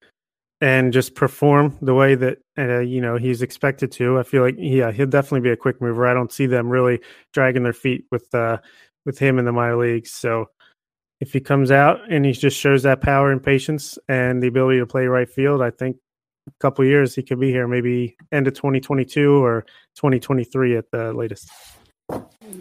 and 0.61 0.93
just 0.93 1.15
perform 1.15 1.77
the 1.83 1.95
way 1.95 2.15
that 2.15 2.39
uh, 2.59 2.79
you 2.79 3.01
know 3.01 3.17
he's 3.17 3.43
expected 3.43 3.93
to, 3.93 4.19
I 4.19 4.23
feel 4.23 4.43
like 4.43 4.57
yeah 4.59 4.93
he'll 4.93 5.07
definitely 5.07 5.41
be 5.41 5.51
a 5.51 5.57
quick 5.57 5.81
mover. 5.81 6.07
I 6.07 6.15
don't 6.15 6.33
see 6.33 6.47
them 6.47 6.69
really 6.69 7.01
dragging 7.33 7.63
their 7.63 7.73
feet 7.73 8.07
with 8.11 8.35
uh, 8.35 8.59
with 9.05 9.19
him 9.19 9.39
in 9.39 9.45
the 9.45 9.53
minor 9.53 9.77
leagues. 9.77 10.13
So 10.13 10.47
if 11.21 11.33
he 11.33 11.41
comes 11.41 11.71
out 11.71 12.01
and 12.11 12.25
he 12.25 12.33
just 12.33 12.59
shows 12.59 12.83
that 12.83 13.01
power 13.01 13.31
and 13.31 13.43
patience 13.43 13.99
and 14.09 14.43
the 14.43 14.49
ability 14.49 14.79
to 14.79 14.87
play 14.87 15.07
right 15.07 15.29
field, 15.29 15.63
I 15.63 15.71
think 15.71 15.97
a 16.47 16.53
couple 16.61 16.85
years 16.85 17.15
he 17.15 17.23
could 17.23 17.41
be 17.41 17.51
here, 17.51 17.67
maybe 17.67 18.17
end 18.33 18.47
of 18.47 18.55
2022 18.55 19.43
or 19.43 19.63
2023 19.97 20.77
at 20.77 20.91
the 20.91 21.13
latest. 21.13 21.51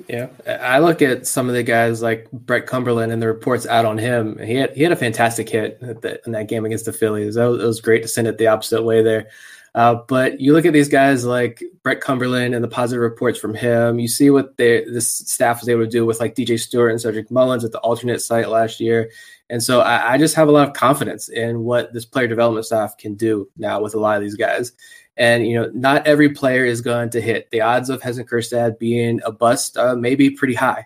Yeah, 0.08 0.28
I 0.48 0.80
look 0.80 1.02
at 1.02 1.28
some 1.28 1.50
of 1.50 1.56
the 1.56 1.64
guys 1.64 2.02
like 2.02 2.30
Brett 2.32 2.68
Cumberland 2.68 3.12
and 3.12 3.22
the 3.22 3.28
reports 3.28 3.66
out 3.66 3.86
on 3.86 3.98
him. 3.98 4.38
He 4.40 4.56
had 4.56 4.76
he 4.76 4.84
had 4.84 4.92
a 4.92 4.96
fantastic 4.96 5.50
hit 5.50 5.80
in 6.26 6.32
that 6.32 6.48
game 6.48 6.66
against 6.66 6.86
the 6.86 6.94
Phillies. 6.94 7.36
That 7.36 7.46
was, 7.46 7.64
it 7.64 7.66
was 7.66 7.82
great 7.82 8.02
to 8.04 8.08
send 8.08 8.28
it 8.28 8.38
the 8.38 8.48
opposite 8.48 8.84
way 8.84 9.04
there. 9.04 9.28
Uh, 9.76 9.96
but 10.08 10.40
you 10.40 10.54
look 10.54 10.66
at 10.66 10.72
these 10.72 10.88
guys 10.88 11.26
like 11.26 11.62
Brett 11.84 12.00
Cumberland 12.00 12.56
and 12.56 12.64
the 12.64 12.70
positive 12.70 13.02
reports 13.02 13.38
from 13.38 13.54
him. 13.54 14.00
You 14.00 14.08
see 14.08 14.30
what 14.30 14.56
they, 14.56 14.86
this 14.86 15.12
staff 15.12 15.60
was 15.60 15.68
able 15.68 15.82
to 15.82 15.90
do 15.90 16.06
with 16.06 16.22
like 16.22 16.34
DJ 16.34 16.58
Stewart 16.58 16.92
and 16.92 17.02
Cedric 17.02 17.30
Mullins 17.30 17.66
at 17.66 17.74
the 17.74 17.80
alternate 17.80 18.22
site 18.22 18.48
last 18.48 18.80
year. 18.80 19.12
And 19.50 19.62
so 19.62 19.82
I, 19.82 20.14
I, 20.14 20.18
just 20.18 20.34
have 20.36 20.48
a 20.48 20.52
lot 20.52 20.70
of 20.70 20.74
confidence 20.74 21.28
in 21.28 21.66
what 21.66 21.92
this 21.92 22.06
player 22.06 22.26
development 22.26 22.66
staff 22.66 22.98
can 22.98 23.16
do 23.16 23.50
now 23.58 23.82
with 23.82 23.96
a 23.96 24.00
lot 24.00 24.16
of 24.16 24.24
these 24.24 24.36
guys. 24.36 24.72
And 25.18 25.48
you 25.48 25.56
know, 25.56 25.70
not 25.74 26.06
every 26.08 26.30
player 26.30 26.66
is 26.66 26.82
going 26.82 27.10
to 27.12 27.22
hit. 27.22 27.50
The 27.52 27.62
odds 27.62 27.90
of 27.90 28.02
Heston 28.02 28.26
Kjerstad 28.26 28.80
being 28.80 29.22
a 29.26 29.32
bust 29.32 29.78
uh, 29.78 29.96
may 29.96 30.16
be 30.16 30.30
pretty 30.30 30.56
high, 30.56 30.86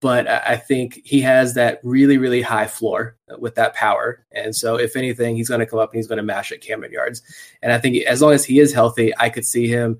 but 0.00 0.26
I 0.28 0.56
think 0.56 1.00
he 1.04 1.20
has 1.20 1.54
that 1.54 1.80
really, 1.84 2.18
really 2.18 2.42
high 2.42 2.66
floor 2.66 3.16
with 3.38 3.54
that 3.54 3.74
power. 3.74 4.24
And 4.32 4.54
so, 4.54 4.76
if 4.76 4.96
anything, 4.96 5.36
he's 5.36 5.48
going 5.48 5.60
to 5.60 5.66
come 5.66 5.78
up 5.78 5.92
and 5.92 5.98
he's 5.98 6.08
going 6.08 6.18
to 6.18 6.22
mash 6.22 6.52
at 6.52 6.60
Camden 6.60 6.92
Yards. 6.92 7.22
And 7.62 7.72
I 7.72 7.78
think 7.78 7.96
as 8.04 8.20
long 8.20 8.32
as 8.32 8.44
he 8.44 8.58
is 8.58 8.72
healthy, 8.72 9.12
I 9.18 9.30
could 9.30 9.46
see 9.46 9.68
him. 9.68 9.98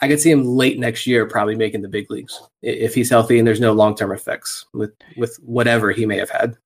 I 0.00 0.08
could 0.08 0.20
see 0.20 0.30
him 0.30 0.44
late 0.44 0.78
next 0.78 1.06
year, 1.06 1.24
probably 1.24 1.54
making 1.54 1.82
the 1.82 1.88
big 1.88 2.10
leagues 2.10 2.42
if 2.62 2.94
he's 2.94 3.08
healthy 3.08 3.38
and 3.38 3.46
there's 3.46 3.60
no 3.60 3.72
long 3.72 3.94
term 3.94 4.12
effects 4.12 4.66
with 4.74 4.92
with 5.16 5.36
whatever 5.36 5.92
he 5.92 6.04
may 6.04 6.18
have 6.18 6.30
had. 6.30 6.56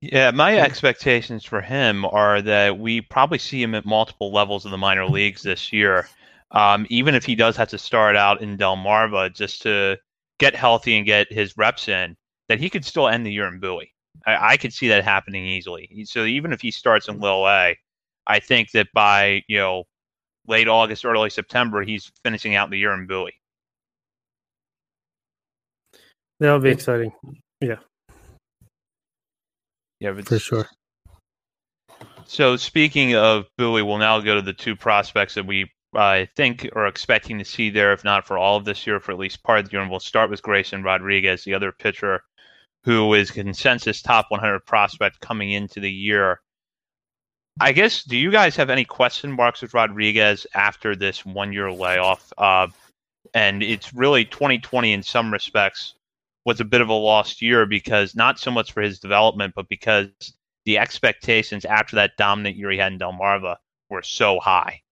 Yeah, 0.00 0.30
my 0.30 0.58
expectations 0.58 1.44
for 1.44 1.60
him 1.60 2.06
are 2.06 2.40
that 2.40 2.78
we 2.78 3.02
probably 3.02 3.38
see 3.38 3.62
him 3.62 3.74
at 3.74 3.84
multiple 3.84 4.32
levels 4.32 4.64
of 4.64 4.70
the 4.70 4.78
minor 4.78 5.06
leagues 5.06 5.42
this 5.42 5.72
year. 5.72 6.08
Um, 6.52 6.86
even 6.88 7.14
if 7.14 7.24
he 7.24 7.34
does 7.34 7.56
have 7.56 7.68
to 7.68 7.78
start 7.78 8.16
out 8.16 8.40
in 8.40 8.56
Delmarva 8.56 9.34
just 9.34 9.62
to 9.62 9.98
get 10.38 10.56
healthy 10.56 10.96
and 10.96 11.06
get 11.06 11.30
his 11.30 11.56
reps 11.56 11.86
in, 11.86 12.16
that 12.48 12.58
he 12.58 12.70
could 12.70 12.84
still 12.84 13.08
end 13.08 13.26
the 13.26 13.32
year 13.32 13.46
in 13.46 13.60
Bowie. 13.60 13.94
I, 14.26 14.52
I 14.52 14.56
could 14.56 14.72
see 14.72 14.88
that 14.88 15.04
happening 15.04 15.44
easily. 15.44 16.04
So 16.06 16.24
even 16.24 16.52
if 16.52 16.60
he 16.60 16.70
starts 16.70 17.08
in 17.08 17.20
Lil 17.20 17.46
A, 17.46 17.76
I 18.26 18.40
think 18.40 18.70
that 18.72 18.88
by 18.94 19.42
you 19.48 19.58
know 19.58 19.84
late 20.46 20.66
August, 20.66 21.04
early 21.04 21.30
September, 21.30 21.82
he's 21.82 22.10
finishing 22.24 22.54
out 22.54 22.70
the 22.70 22.78
year 22.78 22.94
in 22.94 23.06
Bowie. 23.06 23.34
That'll 26.40 26.58
be 26.58 26.70
exciting. 26.70 27.12
Yeah. 27.60 27.76
Yeah, 30.00 30.18
for 30.20 30.38
sure. 30.38 30.68
So 32.26 32.56
speaking 32.56 33.14
of 33.14 33.46
Bowie, 33.58 33.82
we'll 33.82 33.98
now 33.98 34.20
go 34.20 34.36
to 34.36 34.42
the 34.42 34.52
two 34.52 34.76
prospects 34.76 35.34
that 35.34 35.46
we 35.46 35.70
I 35.94 36.28
think 36.36 36.68
are 36.76 36.86
expecting 36.86 37.38
to 37.38 37.44
see 37.44 37.70
there, 37.70 37.92
if 37.92 38.04
not 38.04 38.26
for 38.26 38.38
all 38.38 38.56
of 38.56 38.64
this 38.64 38.86
year, 38.86 39.00
for 39.00 39.12
at 39.12 39.18
least 39.18 39.42
part 39.42 39.58
of 39.60 39.66
the 39.66 39.72
year. 39.72 39.82
And 39.82 39.90
we'll 39.90 40.00
start 40.00 40.30
with 40.30 40.42
Grayson 40.42 40.82
Rodriguez, 40.82 41.44
the 41.44 41.54
other 41.54 41.72
pitcher 41.72 42.22
who 42.84 43.12
is 43.14 43.30
consensus 43.30 44.00
top 44.00 44.26
100 44.30 44.64
prospect 44.64 45.20
coming 45.20 45.52
into 45.52 45.80
the 45.80 45.90
year. 45.90 46.40
I 47.60 47.72
guess, 47.72 48.04
do 48.04 48.16
you 48.16 48.30
guys 48.30 48.56
have 48.56 48.70
any 48.70 48.84
question 48.84 49.32
marks 49.32 49.60
with 49.60 49.74
Rodriguez 49.74 50.46
after 50.54 50.96
this 50.96 51.26
one 51.26 51.52
year 51.52 51.70
layoff? 51.70 52.32
Uh, 52.38 52.68
and 53.34 53.62
it's 53.62 53.92
really 53.92 54.24
2020 54.24 54.92
in 54.92 55.02
some 55.02 55.32
respects 55.32 55.94
was 56.44 56.60
a 56.60 56.64
bit 56.64 56.80
of 56.80 56.88
a 56.88 56.94
lost 56.94 57.42
year 57.42 57.66
because 57.66 58.14
not 58.14 58.38
so 58.38 58.50
much 58.50 58.72
for 58.72 58.80
his 58.80 58.98
development, 58.98 59.52
but 59.54 59.68
because 59.68 60.08
the 60.64 60.78
expectations 60.78 61.64
after 61.64 61.96
that 61.96 62.16
dominant 62.16 62.56
year 62.56 62.70
he 62.70 62.78
had 62.78 62.92
in 62.92 62.98
Delmarva 62.98 63.56
were 63.88 64.02
so 64.02 64.38
high. 64.40 64.82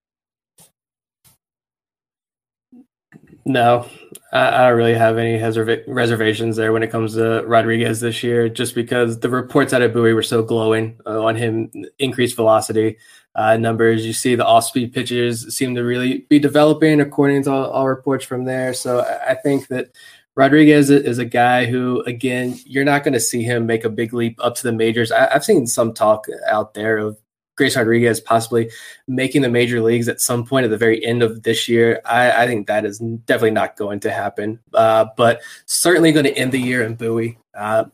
No, 3.44 3.88
I, 4.30 4.48
I 4.48 4.68
don't 4.68 4.76
really 4.76 4.94
have 4.94 5.16
any 5.16 5.40
reservations 5.86 6.56
there 6.56 6.72
when 6.72 6.82
it 6.82 6.90
comes 6.90 7.14
to 7.14 7.42
Rodriguez 7.46 8.00
this 8.00 8.22
year, 8.22 8.50
just 8.50 8.74
because 8.74 9.20
the 9.20 9.30
reports 9.30 9.72
out 9.72 9.80
of 9.80 9.94
Bowie 9.94 10.12
were 10.12 10.22
so 10.22 10.42
glowing 10.42 11.00
uh, 11.06 11.24
on 11.24 11.34
him, 11.34 11.70
increased 11.98 12.36
velocity 12.36 12.98
uh, 13.34 13.56
numbers. 13.56 14.04
You 14.04 14.12
see 14.12 14.34
the 14.34 14.44
off 14.44 14.64
speed 14.64 14.92
pitches 14.92 15.56
seem 15.56 15.74
to 15.76 15.82
really 15.82 16.26
be 16.28 16.38
developing 16.38 17.00
according 17.00 17.44
to 17.44 17.52
all, 17.52 17.70
all 17.70 17.88
reports 17.88 18.24
from 18.24 18.44
there. 18.44 18.74
So 18.74 19.00
I, 19.00 19.30
I 19.30 19.34
think 19.34 19.68
that 19.68 19.92
Rodriguez 20.38 20.88
is 20.88 21.18
a 21.18 21.24
guy 21.24 21.66
who, 21.66 22.00
again, 22.02 22.60
you're 22.64 22.84
not 22.84 23.02
going 23.02 23.12
to 23.12 23.18
see 23.18 23.42
him 23.42 23.66
make 23.66 23.84
a 23.84 23.88
big 23.90 24.14
leap 24.14 24.38
up 24.38 24.54
to 24.54 24.62
the 24.62 24.70
majors. 24.70 25.10
I, 25.10 25.28
have 25.32 25.44
seen 25.44 25.66
some 25.66 25.92
talk 25.92 26.26
out 26.46 26.74
there 26.74 26.96
of 26.96 27.18
Grace 27.56 27.76
Rodriguez 27.76 28.20
possibly 28.20 28.70
making 29.08 29.42
the 29.42 29.48
major 29.48 29.80
leagues 29.80 30.08
at 30.08 30.20
some 30.20 30.46
point 30.46 30.62
at 30.62 30.70
the 30.70 30.76
very 30.76 31.04
end 31.04 31.24
of 31.24 31.42
this 31.42 31.68
year. 31.68 32.00
I, 32.04 32.44
I 32.44 32.46
think 32.46 32.68
that 32.68 32.84
is 32.84 33.00
definitely 33.00 33.50
not 33.50 33.76
going 33.76 33.98
to 33.98 34.12
happen, 34.12 34.60
uh, 34.74 35.06
but 35.16 35.40
certainly 35.66 36.12
going 36.12 36.26
to 36.26 36.38
end 36.38 36.52
the 36.52 36.60
year 36.60 36.84
in 36.84 36.94
Bowie. 36.94 37.36
Uh, 37.52 37.86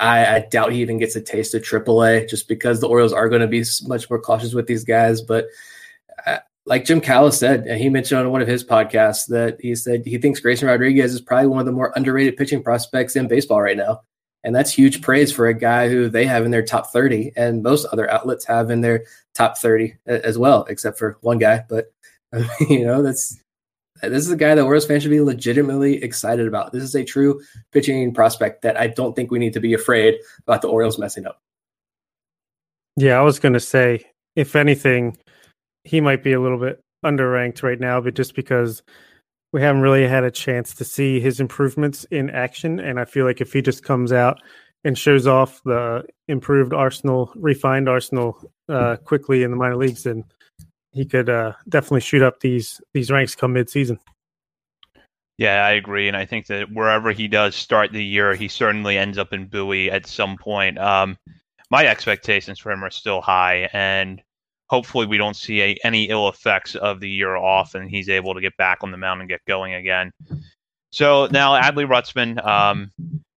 I, 0.00 0.36
I, 0.36 0.46
doubt 0.50 0.72
he 0.72 0.80
even 0.80 0.98
gets 0.98 1.14
a 1.14 1.20
taste 1.20 1.52
of 1.52 1.60
AAA 1.60 2.30
just 2.30 2.48
because 2.48 2.80
the 2.80 2.88
Orioles 2.88 3.12
are 3.12 3.28
going 3.28 3.42
to 3.42 3.48
be 3.48 3.64
much 3.82 4.08
more 4.08 4.18
cautious 4.18 4.54
with 4.54 4.66
these 4.66 4.84
guys. 4.84 5.20
But 5.20 5.48
like 6.64 6.84
Jim 6.84 7.00
Callis 7.00 7.38
said, 7.38 7.66
and 7.66 7.80
he 7.80 7.88
mentioned 7.88 8.20
on 8.20 8.30
one 8.30 8.42
of 8.42 8.48
his 8.48 8.64
podcasts 8.64 9.26
that 9.28 9.58
he 9.60 9.74
said 9.74 10.02
he 10.04 10.18
thinks 10.18 10.40
Grayson 10.40 10.68
Rodriguez 10.68 11.12
is 11.12 11.20
probably 11.20 11.48
one 11.48 11.60
of 11.60 11.66
the 11.66 11.72
more 11.72 11.92
underrated 11.96 12.36
pitching 12.36 12.62
prospects 12.62 13.16
in 13.16 13.28
baseball 13.28 13.60
right 13.60 13.76
now. 13.76 14.02
And 14.44 14.54
that's 14.54 14.72
huge 14.72 15.02
praise 15.02 15.32
for 15.32 15.46
a 15.46 15.54
guy 15.54 15.88
who 15.88 16.08
they 16.08 16.26
have 16.26 16.44
in 16.44 16.50
their 16.50 16.64
top 16.64 16.92
30 16.92 17.32
and 17.36 17.62
most 17.62 17.86
other 17.86 18.10
outlets 18.10 18.44
have 18.46 18.70
in 18.70 18.80
their 18.80 19.04
top 19.34 19.56
30 19.56 19.94
as 20.06 20.36
well, 20.36 20.64
except 20.68 20.98
for 20.98 21.16
one 21.20 21.38
guy. 21.38 21.64
But, 21.68 21.92
you 22.68 22.84
know, 22.84 23.02
that's 23.02 23.40
this 24.02 24.24
is 24.24 24.32
a 24.32 24.36
guy 24.36 24.54
that 24.54 24.62
Orioles 24.62 24.86
fans 24.86 25.04
should 25.04 25.10
be 25.10 25.20
legitimately 25.20 26.02
excited 26.02 26.48
about. 26.48 26.72
This 26.72 26.82
is 26.82 26.94
a 26.96 27.04
true 27.04 27.40
pitching 27.70 28.12
prospect 28.12 28.62
that 28.62 28.76
I 28.76 28.88
don't 28.88 29.14
think 29.14 29.30
we 29.30 29.38
need 29.38 29.52
to 29.52 29.60
be 29.60 29.74
afraid 29.74 30.16
about 30.40 30.62
the 30.62 30.68
Orioles 30.68 30.98
messing 30.98 31.24
up. 31.24 31.40
Yeah, 32.96 33.18
I 33.18 33.22
was 33.22 33.38
going 33.38 33.54
to 33.54 33.60
say, 33.60 34.04
if 34.34 34.56
anything, 34.56 35.16
he 35.84 36.00
might 36.00 36.22
be 36.22 36.32
a 36.32 36.40
little 36.40 36.58
bit 36.58 36.80
underranked 37.04 37.62
right 37.62 37.80
now, 37.80 38.00
but 38.00 38.14
just 38.14 38.34
because 38.34 38.82
we 39.52 39.60
haven't 39.60 39.82
really 39.82 40.06
had 40.06 40.24
a 40.24 40.30
chance 40.30 40.74
to 40.74 40.84
see 40.84 41.20
his 41.20 41.40
improvements 41.40 42.04
in 42.10 42.30
action, 42.30 42.80
and 42.80 42.98
I 42.98 43.04
feel 43.04 43.26
like 43.26 43.40
if 43.40 43.52
he 43.52 43.60
just 43.60 43.84
comes 43.84 44.12
out 44.12 44.40
and 44.84 44.96
shows 44.96 45.26
off 45.26 45.60
the 45.64 46.04
improved 46.28 46.72
Arsenal, 46.72 47.32
refined 47.36 47.88
Arsenal 47.88 48.38
uh, 48.68 48.96
quickly 48.96 49.42
in 49.42 49.50
the 49.50 49.56
minor 49.56 49.76
leagues, 49.76 50.04
then 50.04 50.24
he 50.92 51.04
could 51.04 51.28
uh, 51.28 51.52
definitely 51.68 52.00
shoot 52.00 52.22
up 52.22 52.40
these 52.40 52.80
these 52.92 53.10
ranks 53.10 53.34
come 53.34 53.52
mid-season. 53.52 53.98
Yeah, 55.38 55.64
I 55.64 55.72
agree, 55.72 56.08
and 56.08 56.16
I 56.16 56.24
think 56.24 56.46
that 56.46 56.72
wherever 56.72 57.10
he 57.10 57.26
does 57.26 57.54
start 57.54 57.92
the 57.92 58.04
year, 58.04 58.34
he 58.34 58.48
certainly 58.48 58.96
ends 58.96 59.18
up 59.18 59.32
in 59.32 59.46
Bowie 59.46 59.90
at 59.90 60.06
some 60.06 60.36
point. 60.36 60.78
Um, 60.78 61.16
my 61.70 61.86
expectations 61.86 62.58
for 62.58 62.70
him 62.70 62.84
are 62.84 62.90
still 62.90 63.20
high, 63.20 63.68
and 63.72 64.22
hopefully 64.72 65.04
we 65.04 65.18
don't 65.18 65.36
see 65.36 65.60
a, 65.60 65.76
any 65.84 66.04
ill 66.04 66.30
effects 66.30 66.76
of 66.76 66.98
the 66.98 67.08
year 67.08 67.36
off 67.36 67.74
and 67.74 67.90
he's 67.90 68.08
able 68.08 68.32
to 68.32 68.40
get 68.40 68.56
back 68.56 68.78
on 68.80 68.90
the 68.90 68.96
mound 68.96 69.20
and 69.20 69.28
get 69.28 69.44
going 69.46 69.74
again. 69.74 70.10
So 70.90 71.28
now 71.30 71.60
Adley 71.60 71.86
Rutschman, 71.86 72.42
um, 72.46 72.90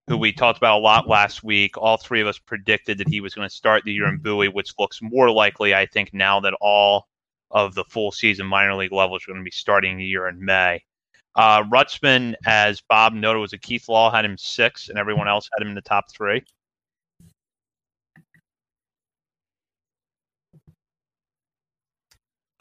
who 0.08 0.16
we 0.16 0.32
talked 0.32 0.58
about 0.58 0.78
a 0.78 0.82
lot 0.82 1.10
last 1.10 1.44
week, 1.44 1.78
all 1.78 1.98
three 1.98 2.22
of 2.22 2.28
us 2.28 2.40
predicted 2.40 2.98
that 3.00 3.10
he 3.10 3.20
was 3.20 3.34
going 3.34 3.50
to 3.50 3.54
start 3.54 3.84
the 3.84 3.92
year 3.92 4.08
in 4.08 4.20
Bowie, 4.20 4.48
which 4.48 4.72
looks 4.80 5.02
more 5.02 5.30
likely, 5.30 5.76
I 5.76 5.88
think, 5.88 6.14
now 6.14 6.40
that 6.40 6.54
all 6.62 7.06
of 7.52 7.76
the 7.76 7.84
full 7.84 8.14
season 8.14 8.46
minor 8.46 8.74
league 8.74 8.94
levels 8.94 9.24
are 9.24 9.34
going 9.34 9.42
to 9.42 9.44
be 9.44 9.52
starting 9.52 9.98
the 9.98 10.06
year 10.06 10.30
in 10.30 10.44
May. 10.44 10.82
Uh, 11.36 11.64
Rutschman, 11.64 12.36
as 12.46 12.80
Bob 12.88 13.14
noted, 13.14 13.40
was 13.40 13.52
a 13.52 13.58
Keith 13.58 13.90
Law 13.90 14.10
had 14.10 14.24
him 14.24 14.38
six, 14.38 14.88
and 14.88 14.98
everyone 14.98 15.28
else 15.28 15.50
had 15.54 15.62
him 15.62 15.70
in 15.70 15.76
the 15.76 15.82
top 15.82 16.06
three. 16.16 16.42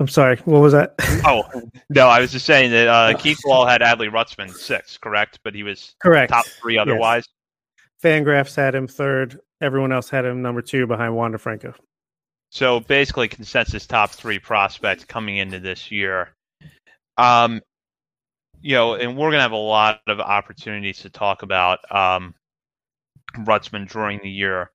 I'm 0.05 0.09
sorry. 0.09 0.37
What 0.45 0.61
was 0.61 0.75
that? 0.75 0.97
oh 1.25 1.45
no, 1.89 2.09
I 2.09 2.21
was 2.21 2.31
just 2.31 2.45
saying 2.45 2.73
that 2.73 2.89
uh, 2.89 3.17
Keith 3.17 3.41
Law 3.47 3.67
had 3.67 3.81
Adley 3.81 4.11
Rutschman 4.11 4.53
six, 4.53 4.99
correct? 4.99 5.39
But 5.43 5.55
he 5.55 5.63
was 5.63 5.95
correct 5.99 6.31
top 6.31 6.45
three 6.61 6.77
otherwise. 6.77 7.27
Yes. 8.05 8.13
Fangraphs 8.13 8.55
had 8.55 8.75
him 8.75 8.87
third. 8.87 9.41
Everyone 9.63 9.93
else 9.93 10.11
had 10.11 10.27
him 10.27 10.43
number 10.43 10.61
two 10.61 10.87
behind 10.87 11.17
Wander 11.17 11.39
Franco. 11.39 11.73
So 12.51 12.81
basically, 12.81 13.29
consensus 13.29 13.87
top 13.87 14.11
three 14.11 14.39
prospects 14.39 15.07
coming 15.07 15.39
into 15.39 15.59
this 15.59 15.91
year. 15.91 16.35
Um, 17.17 17.63
you 18.61 18.75
know, 18.75 18.97
and 18.97 19.17
we're 19.17 19.31
gonna 19.31 19.41
have 19.41 19.53
a 19.53 19.57
lot 19.57 20.03
of 20.07 20.21
opportunities 20.21 20.99
to 20.99 21.09
talk 21.09 21.41
about 21.41 21.79
um, 21.91 22.35
Rutschman 23.39 23.91
during 23.91 24.21
the 24.23 24.29
year. 24.29 24.71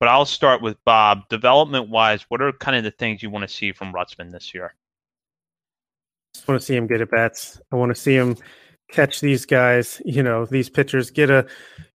But 0.00 0.08
I'll 0.08 0.24
start 0.24 0.62
with 0.62 0.76
Bob. 0.84 1.28
Development 1.28 1.88
wise, 1.88 2.24
what 2.28 2.40
are 2.40 2.52
kind 2.52 2.76
of 2.76 2.84
the 2.84 2.90
things 2.90 3.22
you 3.22 3.30
want 3.30 3.48
to 3.48 3.54
see 3.54 3.72
from 3.72 3.92
Rutschman 3.92 4.30
this 4.30 4.54
year? 4.54 4.74
I 4.74 6.34
just 6.34 6.48
want 6.48 6.60
to 6.60 6.66
see 6.66 6.76
him 6.76 6.86
get 6.86 7.00
at 7.00 7.10
bats. 7.10 7.60
I 7.72 7.76
want 7.76 7.90
to 7.90 8.00
see 8.00 8.14
him 8.14 8.36
catch 8.90 9.20
these 9.20 9.44
guys, 9.44 10.00
you 10.04 10.22
know, 10.22 10.46
these 10.46 10.70
pitchers, 10.70 11.10
get 11.10 11.30
a 11.30 11.46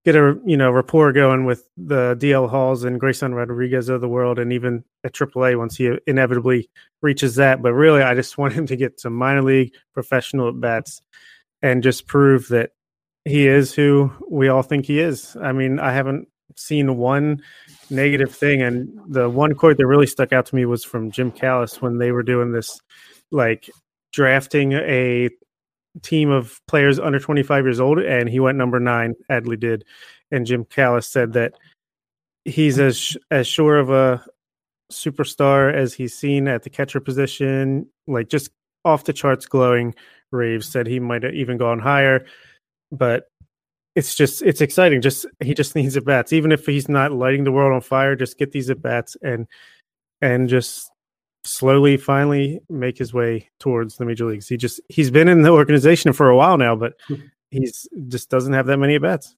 get 0.04 0.14
a 0.14 0.38
you 0.44 0.56
know 0.56 0.70
rapport 0.70 1.12
going 1.12 1.44
with 1.44 1.68
the 1.76 2.16
DL 2.16 2.48
Halls 2.48 2.84
and 2.84 3.00
Grayson 3.00 3.34
Rodriguez 3.34 3.88
of 3.88 4.00
the 4.00 4.08
world, 4.08 4.38
and 4.38 4.52
even 4.52 4.84
at 5.02 5.12
AAA 5.12 5.58
once 5.58 5.76
he 5.76 5.96
inevitably 6.06 6.70
reaches 7.02 7.34
that. 7.36 7.62
But 7.62 7.72
really, 7.72 8.02
I 8.02 8.14
just 8.14 8.38
want 8.38 8.54
him 8.54 8.66
to 8.66 8.76
get 8.76 9.00
some 9.00 9.14
minor 9.14 9.42
league 9.42 9.72
professional 9.92 10.48
at 10.48 10.60
bats 10.60 11.00
and 11.62 11.82
just 11.82 12.06
prove 12.06 12.48
that 12.48 12.70
he 13.24 13.46
is 13.46 13.74
who 13.74 14.12
we 14.30 14.48
all 14.48 14.62
think 14.62 14.86
he 14.86 15.00
is. 15.00 15.36
I 15.40 15.52
mean, 15.52 15.78
I 15.78 15.92
haven't 15.92 16.28
seen 16.56 16.96
one 16.96 17.42
negative 17.90 18.34
thing. 18.34 18.62
And 18.62 18.98
the 19.06 19.28
one 19.28 19.54
quote 19.54 19.76
that 19.76 19.86
really 19.86 20.06
stuck 20.06 20.32
out 20.32 20.46
to 20.46 20.54
me 20.54 20.64
was 20.64 20.84
from 20.84 21.10
Jim 21.10 21.30
Callis 21.30 21.80
when 21.82 21.98
they 21.98 22.12
were 22.12 22.22
doing 22.22 22.52
this, 22.52 22.80
like 23.30 23.70
drafting 24.12 24.72
a 24.72 25.28
team 26.02 26.30
of 26.30 26.60
players 26.66 26.98
under 26.98 27.18
25 27.18 27.64
years 27.64 27.80
old, 27.80 27.98
and 27.98 28.28
he 28.28 28.40
went 28.40 28.58
number 28.58 28.80
nine. 28.80 29.14
Adley 29.30 29.58
did, 29.58 29.84
and 30.30 30.46
Jim 30.46 30.64
Callis 30.64 31.08
said 31.08 31.32
that 31.34 31.54
he's 32.44 32.78
as 32.78 33.16
as 33.30 33.46
sure 33.46 33.76
of 33.76 33.90
a 33.90 34.24
superstar 34.92 35.72
as 35.72 35.94
he's 35.94 36.14
seen 36.16 36.48
at 36.48 36.62
the 36.62 36.70
catcher 36.70 37.00
position. 37.00 37.88
Like 38.06 38.28
just 38.28 38.50
off 38.84 39.04
the 39.04 39.12
charts, 39.12 39.46
glowing. 39.46 39.94
Raves 40.30 40.66
said 40.66 40.86
he 40.86 41.00
might 41.00 41.22
have 41.22 41.34
even 41.34 41.58
gone 41.58 41.78
higher, 41.78 42.26
but 42.90 43.28
it's 43.94 44.14
just 44.14 44.42
it's 44.42 44.60
exciting. 44.60 45.00
Just 45.00 45.26
he 45.40 45.54
just 45.54 45.74
needs 45.74 45.96
at 45.96 46.04
bats, 46.04 46.32
even 46.32 46.52
if 46.52 46.66
he's 46.66 46.88
not 46.88 47.12
lighting 47.12 47.44
the 47.44 47.52
world 47.52 47.72
on 47.72 47.80
fire. 47.80 48.16
Just 48.16 48.38
get 48.38 48.52
these 48.52 48.70
at 48.70 48.82
bats 48.82 49.16
and 49.22 49.46
and 50.20 50.48
just 50.48 50.90
slowly, 51.44 51.96
finally 51.96 52.60
make 52.68 52.98
his 52.98 53.12
way 53.12 53.48
towards 53.60 53.96
the 53.96 54.04
major 54.04 54.26
leagues. 54.26 54.48
He 54.48 54.56
just 54.56 54.80
he's 54.88 55.10
been 55.10 55.28
in 55.28 55.42
the 55.42 55.50
organization 55.50 56.12
for 56.12 56.28
a 56.28 56.36
while 56.36 56.58
now, 56.58 56.74
but 56.74 56.94
he's 57.50 57.88
just 58.08 58.30
doesn't 58.30 58.52
have 58.52 58.66
that 58.66 58.78
many 58.78 58.96
at 58.96 59.02
bats. 59.02 59.36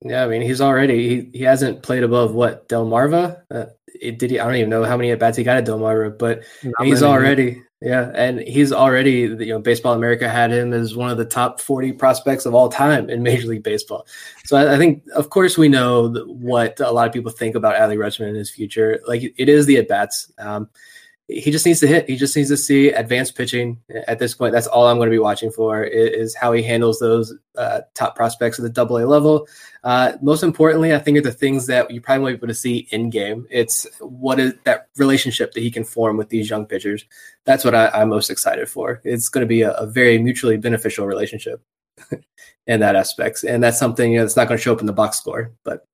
Yeah, 0.00 0.24
I 0.24 0.28
mean 0.28 0.42
he's 0.42 0.60
already 0.60 1.08
he, 1.08 1.38
he 1.38 1.44
hasn't 1.44 1.82
played 1.82 2.04
above 2.04 2.34
what 2.34 2.68
Delmarva. 2.68 3.42
Uh, 3.50 3.66
it, 4.00 4.20
did 4.20 4.30
he? 4.30 4.38
I 4.38 4.44
don't 4.44 4.54
even 4.54 4.70
know 4.70 4.84
how 4.84 4.96
many 4.96 5.10
at 5.10 5.18
bats 5.18 5.36
he 5.36 5.42
got 5.42 5.56
at 5.56 5.66
Delmarva, 5.66 6.16
but 6.16 6.44
Not 6.62 6.86
he's 6.86 7.00
many. 7.00 7.12
already 7.12 7.62
yeah, 7.80 8.10
and 8.14 8.40
he's 8.40 8.72
already 8.72 9.20
you 9.20 9.46
know 9.46 9.60
Baseball 9.60 9.94
America 9.94 10.28
had 10.28 10.50
him 10.50 10.72
as 10.72 10.96
one 10.96 11.10
of 11.10 11.16
the 11.16 11.24
top 11.24 11.60
forty 11.60 11.92
prospects 11.92 12.44
of 12.44 12.54
all 12.54 12.68
time 12.68 13.08
in 13.08 13.22
Major 13.22 13.46
League 13.48 13.62
Baseball. 13.62 14.06
So 14.44 14.56
I, 14.56 14.74
I 14.74 14.78
think, 14.78 15.04
of 15.14 15.30
course, 15.30 15.56
we 15.56 15.68
know 15.68 16.12
what 16.26 16.80
a 16.80 16.90
lot 16.90 17.06
of 17.06 17.12
people 17.12 17.30
think 17.30 17.54
about 17.54 17.76
Adley 17.76 17.96
Rutschman 17.96 18.28
and 18.28 18.36
his 18.36 18.50
future. 18.50 19.00
Like 19.06 19.22
it 19.36 19.48
is 19.48 19.66
the 19.66 19.76
at 19.76 19.88
bats. 19.88 20.32
Um, 20.38 20.68
he 21.28 21.50
just 21.50 21.66
needs 21.66 21.80
to 21.80 21.86
hit. 21.86 22.08
He 22.08 22.16
just 22.16 22.34
needs 22.34 22.48
to 22.48 22.56
see 22.56 22.88
advanced 22.88 23.36
pitching 23.36 23.82
at 24.06 24.18
this 24.18 24.34
point. 24.34 24.52
That's 24.54 24.66
all 24.66 24.86
I'm 24.86 24.96
going 24.96 25.08
to 25.08 25.14
be 25.14 25.18
watching 25.18 25.50
for 25.50 25.84
is, 25.84 26.34
how 26.34 26.52
he 26.52 26.62
handles 26.62 26.98
those 26.98 27.34
uh, 27.56 27.82
top 27.94 28.16
prospects 28.16 28.58
at 28.58 28.62
the 28.62 28.70
double 28.70 28.96
A 28.96 29.04
level. 29.04 29.46
Uh, 29.84 30.12
most 30.22 30.42
importantly, 30.42 30.94
I 30.94 30.98
think 30.98 31.18
are 31.18 31.22
the 31.22 31.30
things 31.30 31.66
that 31.66 31.90
you 31.90 32.00
probably 32.00 32.22
won't 32.22 32.36
be 32.36 32.38
able 32.38 32.48
to 32.48 32.54
see 32.54 32.88
in 32.90 33.10
game. 33.10 33.46
It's 33.50 33.86
what 34.00 34.40
is 34.40 34.54
that 34.64 34.88
relationship 34.96 35.52
that 35.52 35.60
he 35.60 35.70
can 35.70 35.84
form 35.84 36.16
with 36.16 36.30
these 36.30 36.48
young 36.48 36.64
pitchers. 36.64 37.04
That's 37.44 37.64
what 37.64 37.74
I, 37.74 37.90
am 38.00 38.08
most 38.08 38.30
excited 38.30 38.68
for. 38.70 39.02
It's 39.04 39.28
going 39.28 39.42
to 39.42 39.48
be 39.48 39.62
a, 39.62 39.72
a 39.72 39.86
very 39.86 40.18
mutually 40.18 40.56
beneficial 40.56 41.06
relationship 41.06 41.60
in 42.66 42.80
that 42.80 42.96
aspect, 42.96 43.44
and 43.44 43.62
that's 43.62 43.78
something 43.78 44.12
you 44.12 44.18
know, 44.18 44.24
that's 44.24 44.36
not 44.36 44.48
going 44.48 44.56
to 44.56 44.62
show 44.62 44.72
up 44.72 44.80
in 44.80 44.86
the 44.86 44.92
box 44.94 45.18
score, 45.18 45.52
but 45.62 45.86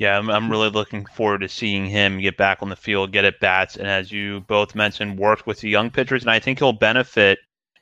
yeah, 0.00 0.16
I'm, 0.16 0.30
I'm 0.30 0.50
really 0.50 0.70
looking 0.70 1.04
forward 1.04 1.42
to 1.42 1.48
seeing 1.50 1.84
him 1.84 2.20
get 2.20 2.38
back 2.38 2.62
on 2.62 2.70
the 2.70 2.76
field, 2.76 3.12
get 3.12 3.26
at 3.26 3.38
bats, 3.38 3.76
and 3.76 3.86
as 3.86 4.10
you 4.10 4.40
both 4.40 4.74
mentioned, 4.74 5.18
work 5.18 5.46
with 5.46 5.60
the 5.60 5.68
young 5.68 5.90
pitchers. 5.90 6.22
And 6.22 6.30
I 6.30 6.38
think 6.38 6.58
he'll 6.58 6.72
benefit 6.72 7.38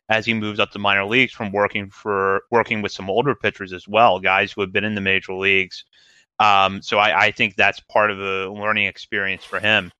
as 0.08 0.26
he 0.26 0.34
moves 0.34 0.58
up 0.58 0.72
to 0.72 0.80
minor 0.80 1.04
leagues 1.04 1.32
from 1.32 1.52
working 1.52 1.90
for 1.90 2.42
working 2.50 2.82
with 2.82 2.90
some 2.90 3.08
older 3.08 3.36
pitchers 3.36 3.72
as 3.72 3.86
well, 3.86 4.18
guys 4.18 4.50
who 4.50 4.62
have 4.62 4.72
been 4.72 4.82
in 4.82 4.96
the 4.96 5.00
major 5.00 5.32
leagues. 5.32 5.84
Um, 6.40 6.82
so 6.82 6.98
I, 6.98 7.26
I, 7.26 7.30
think 7.30 7.54
that's 7.54 7.78
part 7.80 8.10
of 8.10 8.18
the 8.18 8.50
learning 8.50 8.86
experience 8.86 9.44
for 9.44 9.60
him. 9.60 9.92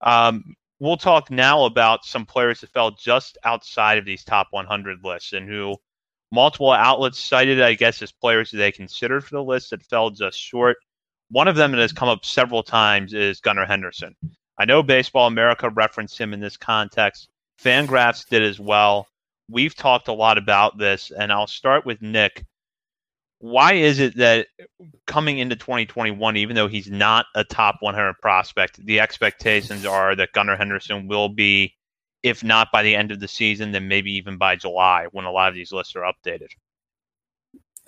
Um, 0.00 0.54
we'll 0.78 0.96
talk 0.96 1.30
now 1.30 1.66
about 1.66 2.06
some 2.06 2.24
players 2.24 2.62
that 2.62 2.70
fell 2.70 2.92
just 2.92 3.36
outside 3.44 3.98
of 3.98 4.06
these 4.06 4.24
top 4.24 4.48
100 4.50 5.04
lists 5.04 5.34
and 5.34 5.46
who 5.46 5.76
multiple 6.32 6.72
outlets 6.72 7.18
cited, 7.18 7.60
I 7.60 7.74
guess, 7.74 8.00
as 8.00 8.12
players 8.12 8.50
that 8.50 8.58
they 8.58 8.72
considered 8.72 9.24
for 9.24 9.36
the 9.36 9.44
list 9.44 9.70
that 9.70 9.82
fell 9.82 10.08
just 10.08 10.38
short. 10.38 10.78
One 11.30 11.46
of 11.46 11.54
them 11.54 11.70
that 11.70 11.80
has 11.80 11.92
come 11.92 12.08
up 12.08 12.24
several 12.24 12.62
times 12.62 13.14
is 13.14 13.40
Gunnar 13.40 13.64
Henderson. 13.64 14.16
I 14.58 14.64
know 14.64 14.82
Baseball 14.82 15.28
America 15.28 15.70
referenced 15.70 16.18
him 16.18 16.34
in 16.34 16.40
this 16.40 16.56
context. 16.56 17.28
Fangraphs 17.62 18.28
did 18.28 18.42
as 18.42 18.58
well. 18.58 19.06
We've 19.48 19.74
talked 19.74 20.08
a 20.08 20.12
lot 20.12 20.38
about 20.38 20.76
this, 20.76 21.12
and 21.12 21.32
I'll 21.32 21.46
start 21.46 21.86
with 21.86 22.02
Nick. 22.02 22.44
Why 23.38 23.74
is 23.74 24.00
it 24.00 24.16
that 24.16 24.48
coming 25.06 25.38
into 25.38 25.56
2021, 25.56 26.36
even 26.36 26.56
though 26.56 26.68
he's 26.68 26.90
not 26.90 27.26
a 27.34 27.44
top 27.44 27.76
100 27.80 28.14
prospect, 28.20 28.84
the 28.84 29.00
expectations 29.00 29.86
are 29.86 30.16
that 30.16 30.32
Gunnar 30.32 30.56
Henderson 30.56 31.06
will 31.06 31.28
be, 31.28 31.74
if 32.22 32.42
not 32.42 32.72
by 32.72 32.82
the 32.82 32.96
end 32.96 33.12
of 33.12 33.20
the 33.20 33.28
season, 33.28 33.72
then 33.72 33.88
maybe 33.88 34.12
even 34.12 34.36
by 34.36 34.56
July 34.56 35.06
when 35.12 35.24
a 35.24 35.32
lot 35.32 35.48
of 35.48 35.54
these 35.54 35.72
lists 35.72 35.94
are 35.96 36.02
updated? 36.12 36.48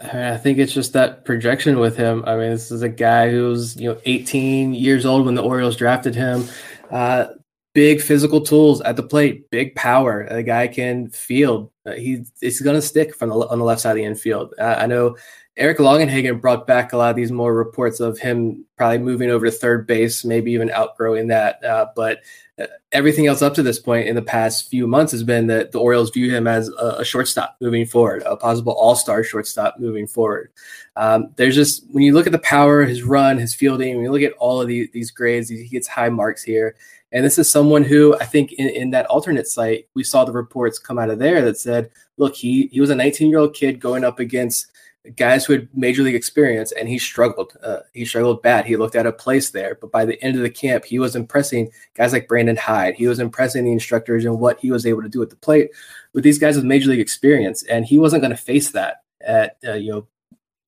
I 0.01 0.37
think 0.37 0.59
it's 0.59 0.73
just 0.73 0.93
that 0.95 1.25
projection 1.25 1.79
with 1.79 1.97
him. 1.97 2.25
I 2.27 2.37
mean, 2.37 2.51
this 2.51 2.71
is 2.71 2.83
a 2.83 2.89
guy 2.89 3.31
who's 3.31 3.77
you 3.77 3.89
know 3.89 4.01
18 4.05 4.75
years 4.75 5.07
old 5.07 5.25
when 5.27 5.35
the 5.35 5.43
Orioles 5.43 5.77
drafted 5.77 6.15
him. 6.15 6.49
Uh, 6.91 7.27
big 7.75 8.01
physical 8.01 8.41
tools 8.41 8.81
at 8.83 8.97
the 8.97 9.03
plate, 9.03 9.49
big 9.51 9.75
power. 9.75 10.23
A 10.23 10.43
guy 10.43 10.69
can 10.69 11.09
field. 11.11 11.71
Uh, 11.87 11.93
he 11.93 12.25
he's 12.41 12.61
going 12.61 12.77
to 12.77 12.83
stick 12.83 13.15
from 13.15 13.29
the 13.31 13.35
on 13.35 13.59
the 13.59 13.65
left 13.65 13.81
side 13.81 13.93
of 13.93 13.97
the 13.97 14.05
infield. 14.05 14.55
Uh, 14.59 14.77
I 14.79 14.87
know 14.87 15.17
Eric 15.57 15.79
Longenhagen 15.79 16.41
brought 16.41 16.67
back 16.67 16.93
a 16.93 16.97
lot 16.97 17.11
of 17.11 17.17
these 17.17 17.31
more 17.31 17.55
reports 17.55 18.01
of 18.01 18.19
him 18.19 18.65
probably 18.77 18.99
moving 18.99 19.31
over 19.31 19.45
to 19.45 19.53
third 19.53 19.87
base, 19.87 20.25
maybe 20.25 20.53
even 20.53 20.71
outgrowing 20.71 21.27
that. 21.29 21.63
Uh, 21.63 21.87
but 21.95 22.21
uh, 22.59 22.67
everything 22.91 23.27
else 23.27 23.43
up 23.43 23.53
to 23.55 23.63
this 23.63 23.79
point 23.79 24.09
in 24.09 24.15
the 24.15 24.23
past 24.23 24.71
few 24.71 24.87
months 24.87 25.13
has 25.13 25.23
been 25.23 25.47
that 25.49 25.73
the 25.73 25.79
Orioles 25.79 26.11
view 26.11 26.35
him 26.35 26.47
as 26.47 26.69
a, 26.69 26.97
a 27.01 27.05
shortstop 27.05 27.57
moving 27.61 27.85
forward, 27.85 28.23
a 28.25 28.35
possible 28.35 28.73
all 28.73 28.97
star 28.97 29.23
shortstop 29.23 29.79
moving 29.79 30.07
forward. 30.07 30.51
Um, 30.97 31.33
there's 31.37 31.55
just, 31.55 31.85
when 31.91 32.03
you 32.03 32.15
look 32.15 32.27
at 32.27 32.33
the 32.33 32.39
power, 32.39 32.85
his 32.85 33.03
run, 33.03 33.37
his 33.37 33.55
fielding, 33.55 33.97
when 33.97 34.05
you 34.05 34.11
look 34.11 34.23
at 34.23 34.33
all 34.39 34.61
of 34.61 34.69
the, 34.69 34.89
these 34.95 35.11
grades, 35.11 35.51
he 35.51 35.69
gets 35.69 35.87
high 35.87 36.09
marks 36.09 36.43
here. 36.43 36.77
And 37.13 37.23
this 37.23 37.39
is 37.39 37.51
someone 37.51 37.85
who 37.85 38.17
I 38.19 38.25
think 38.25 38.53
in, 38.53 38.69
in 38.71 38.91
that 38.93 39.05
alternate 39.07 39.47
site, 39.47 39.87
we 39.95 40.03
saw 40.03 40.25
the 40.25 40.33
reports 40.33 40.79
come 40.79 40.99
out 40.99 41.11
of 41.11 41.19
there 41.19 41.43
that 41.43 41.59
said, 41.59 41.91
look, 42.17 42.35
he, 42.35 42.69
he 42.69 42.81
was 42.81 42.89
a 42.89 42.95
19 42.95 43.29
year 43.29 43.39
old 43.39 43.55
kid 43.55 43.81
going 43.81 44.03
up 44.03 44.19
against 44.19 44.72
guys 45.17 45.45
who 45.45 45.55
had 45.55 45.69
major 45.75 46.03
league 46.03 46.15
experience, 46.15 46.73
and 46.73 46.89
he 46.89 46.99
struggled. 46.99 47.57
Uh, 47.63 47.79
he 47.93 48.05
struggled 48.05 48.43
bad. 48.43 48.65
He 48.65 48.77
looked 48.77 48.95
at 48.95 49.07
a 49.07 49.13
place 49.13 49.51
there, 49.51 49.77
but 49.81 49.91
by 49.91 50.05
the 50.05 50.23
end 50.23 50.37
of 50.37 50.43
the 50.43 50.51
camp, 50.51 50.85
he 50.85 50.99
was 50.99 51.17
impressing 51.17 51.71
guys 51.95 52.13
like 52.13 52.29
Brandon 52.29 52.57
Hyde. 52.57 52.95
He 52.95 53.07
was 53.07 53.19
impressing 53.19 53.65
the 53.65 53.73
instructors 53.73 54.25
and 54.25 54.39
what 54.39 54.61
he 54.61 54.71
was 54.71 54.87
able 54.87 55.03
to 55.03 55.09
do 55.09 55.23
at 55.23 55.31
the 55.31 55.37
plate 55.37 55.71
with 56.13 56.25
these 56.25 56.39
guys 56.39 56.57
with 56.57 56.65
major 56.65 56.91
league 56.91 57.01
experience, 57.01 57.63
and 57.65 57.85
he 57.85 57.99
wasn't 57.99 58.23
going 58.23 58.31
to 58.31 58.37
face 58.37 58.71
that 58.71 59.03
at 59.21 59.57
uh, 59.67 59.75
you 59.75 59.93
know 59.93 60.07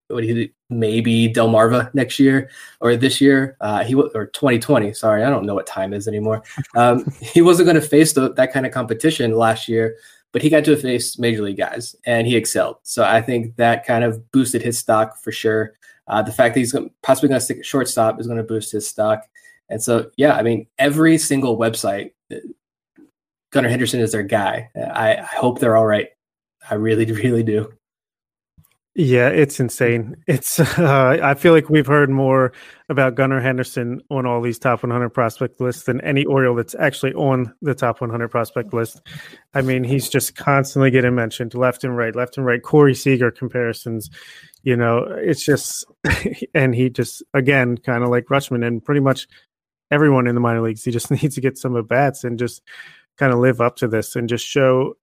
what 0.08 0.24
he 0.24 0.52
maybe 0.68 1.32
Delmarva 1.32 1.92
next 1.94 2.18
year 2.18 2.50
or 2.80 2.96
this 2.96 3.20
year. 3.20 3.56
Uh, 3.60 3.84
he 3.84 3.94
or 3.94 4.26
2020. 4.26 4.92
Sorry, 4.92 5.22
I 5.22 5.30
don't 5.30 5.46
know 5.46 5.54
what 5.54 5.66
time 5.66 5.92
is 5.92 6.08
anymore. 6.08 6.42
Um, 6.74 7.04
he 7.20 7.40
wasn't 7.40 7.66
going 7.66 7.80
to 7.80 7.86
face 7.86 8.12
the, 8.12 8.32
that 8.34 8.52
kind 8.52 8.66
of 8.66 8.72
competition 8.72 9.36
last 9.36 9.68
year 9.68 9.96
but 10.34 10.42
he 10.42 10.50
got 10.50 10.64
to 10.64 10.76
face 10.76 11.16
major 11.16 11.42
league 11.42 11.56
guys 11.56 11.94
and 12.04 12.26
he 12.26 12.34
excelled. 12.34 12.78
So 12.82 13.04
I 13.04 13.22
think 13.22 13.54
that 13.54 13.86
kind 13.86 14.02
of 14.02 14.32
boosted 14.32 14.62
his 14.62 14.76
stock 14.76 15.16
for 15.22 15.30
sure. 15.30 15.74
Uh, 16.08 16.22
the 16.22 16.32
fact 16.32 16.54
that 16.54 16.60
he's 16.60 16.74
possibly 17.04 17.28
going 17.28 17.38
to 17.38 17.44
stick 17.44 17.64
shortstop 17.64 18.18
is 18.18 18.26
going 18.26 18.38
to 18.38 18.42
boost 18.42 18.72
his 18.72 18.86
stock. 18.86 19.22
And 19.68 19.80
so, 19.80 20.10
yeah, 20.16 20.34
I 20.34 20.42
mean, 20.42 20.66
every 20.76 21.18
single 21.18 21.56
website, 21.56 22.14
uh, 22.32 22.38
Gunnar 23.52 23.68
Henderson 23.68 24.00
is 24.00 24.10
their 24.10 24.24
guy. 24.24 24.70
I, 24.74 25.18
I 25.18 25.22
hope 25.22 25.60
they're 25.60 25.76
all 25.76 25.86
right. 25.86 26.08
I 26.68 26.74
really, 26.74 27.04
really 27.12 27.44
do. 27.44 27.72
Yeah, 28.96 29.28
it's 29.28 29.58
insane. 29.58 30.14
It's 30.28 30.60
uh, 30.78 31.18
I 31.20 31.34
feel 31.34 31.52
like 31.52 31.68
we've 31.68 31.86
heard 31.86 32.10
more 32.10 32.52
about 32.88 33.16
Gunnar 33.16 33.40
Henderson 33.40 34.00
on 34.08 34.24
all 34.24 34.40
these 34.40 34.58
top 34.58 34.84
100 34.84 35.10
prospect 35.10 35.60
lists 35.60 35.84
than 35.84 36.00
any 36.02 36.24
Oriole 36.24 36.54
that's 36.54 36.76
actually 36.76 37.12
on 37.14 37.52
the 37.60 37.74
top 37.74 38.00
100 38.00 38.28
prospect 38.28 38.72
list. 38.72 39.00
I 39.52 39.62
mean, 39.62 39.82
he's 39.82 40.08
just 40.08 40.36
constantly 40.36 40.92
getting 40.92 41.14
mentioned 41.14 41.54
left 41.54 41.82
and 41.82 41.96
right, 41.96 42.14
left 42.14 42.36
and 42.36 42.46
right. 42.46 42.62
Corey 42.62 42.94
Seager 42.94 43.32
comparisons, 43.32 44.10
you 44.62 44.76
know, 44.76 45.04
it's 45.08 45.44
just, 45.44 45.84
and 46.54 46.72
he 46.72 46.88
just 46.88 47.22
again 47.34 47.76
kind 47.76 48.04
of 48.04 48.10
like 48.10 48.26
Rutschman 48.26 48.64
and 48.64 48.84
pretty 48.84 49.00
much 49.00 49.26
everyone 49.90 50.28
in 50.28 50.36
the 50.36 50.40
minor 50.40 50.62
leagues. 50.62 50.84
He 50.84 50.92
just 50.92 51.10
needs 51.22 51.34
to 51.34 51.40
get 51.40 51.58
some 51.58 51.76
at 51.76 51.88
bats 51.88 52.22
and 52.22 52.38
just 52.38 52.62
kind 53.16 53.32
of 53.32 53.40
live 53.40 53.60
up 53.60 53.74
to 53.76 53.88
this 53.88 54.14
and 54.14 54.28
just 54.28 54.46
show 54.46 54.94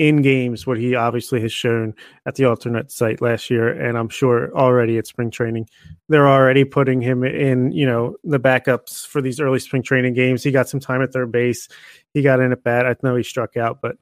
in 0.00 0.22
games 0.22 0.66
what 0.66 0.78
he 0.78 0.94
obviously 0.94 1.42
has 1.42 1.52
shown 1.52 1.94
at 2.24 2.34
the 2.34 2.46
alternate 2.46 2.90
site 2.90 3.20
last 3.20 3.50
year 3.50 3.68
and 3.68 3.98
i'm 3.98 4.08
sure 4.08 4.50
already 4.56 4.96
at 4.96 5.06
spring 5.06 5.30
training. 5.30 5.68
They're 6.08 6.26
already 6.26 6.64
putting 6.64 7.02
him 7.02 7.22
in 7.22 7.70
you 7.72 7.86
know 7.86 8.16
the 8.24 8.40
backups 8.40 9.06
for 9.06 9.20
these 9.20 9.38
early 9.38 9.58
spring 9.58 9.82
training 9.82 10.14
games. 10.14 10.42
He 10.42 10.50
got 10.50 10.68
some 10.68 10.80
time 10.80 11.02
at 11.02 11.12
third 11.12 11.30
base. 11.30 11.68
He 12.14 12.22
got 12.22 12.40
in 12.40 12.50
at 12.50 12.64
bat. 12.64 12.86
I 12.86 12.96
know 13.02 13.14
he 13.14 13.22
struck 13.22 13.58
out 13.58 13.80
but 13.82 13.96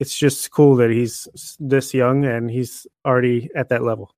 it's 0.00 0.18
just 0.18 0.50
cool 0.50 0.76
that 0.76 0.90
he's 0.90 1.28
this 1.60 1.92
young 1.92 2.24
and 2.24 2.50
he's 2.50 2.86
already 3.04 3.50
at 3.54 3.68
that 3.68 3.82
level. 3.82 4.14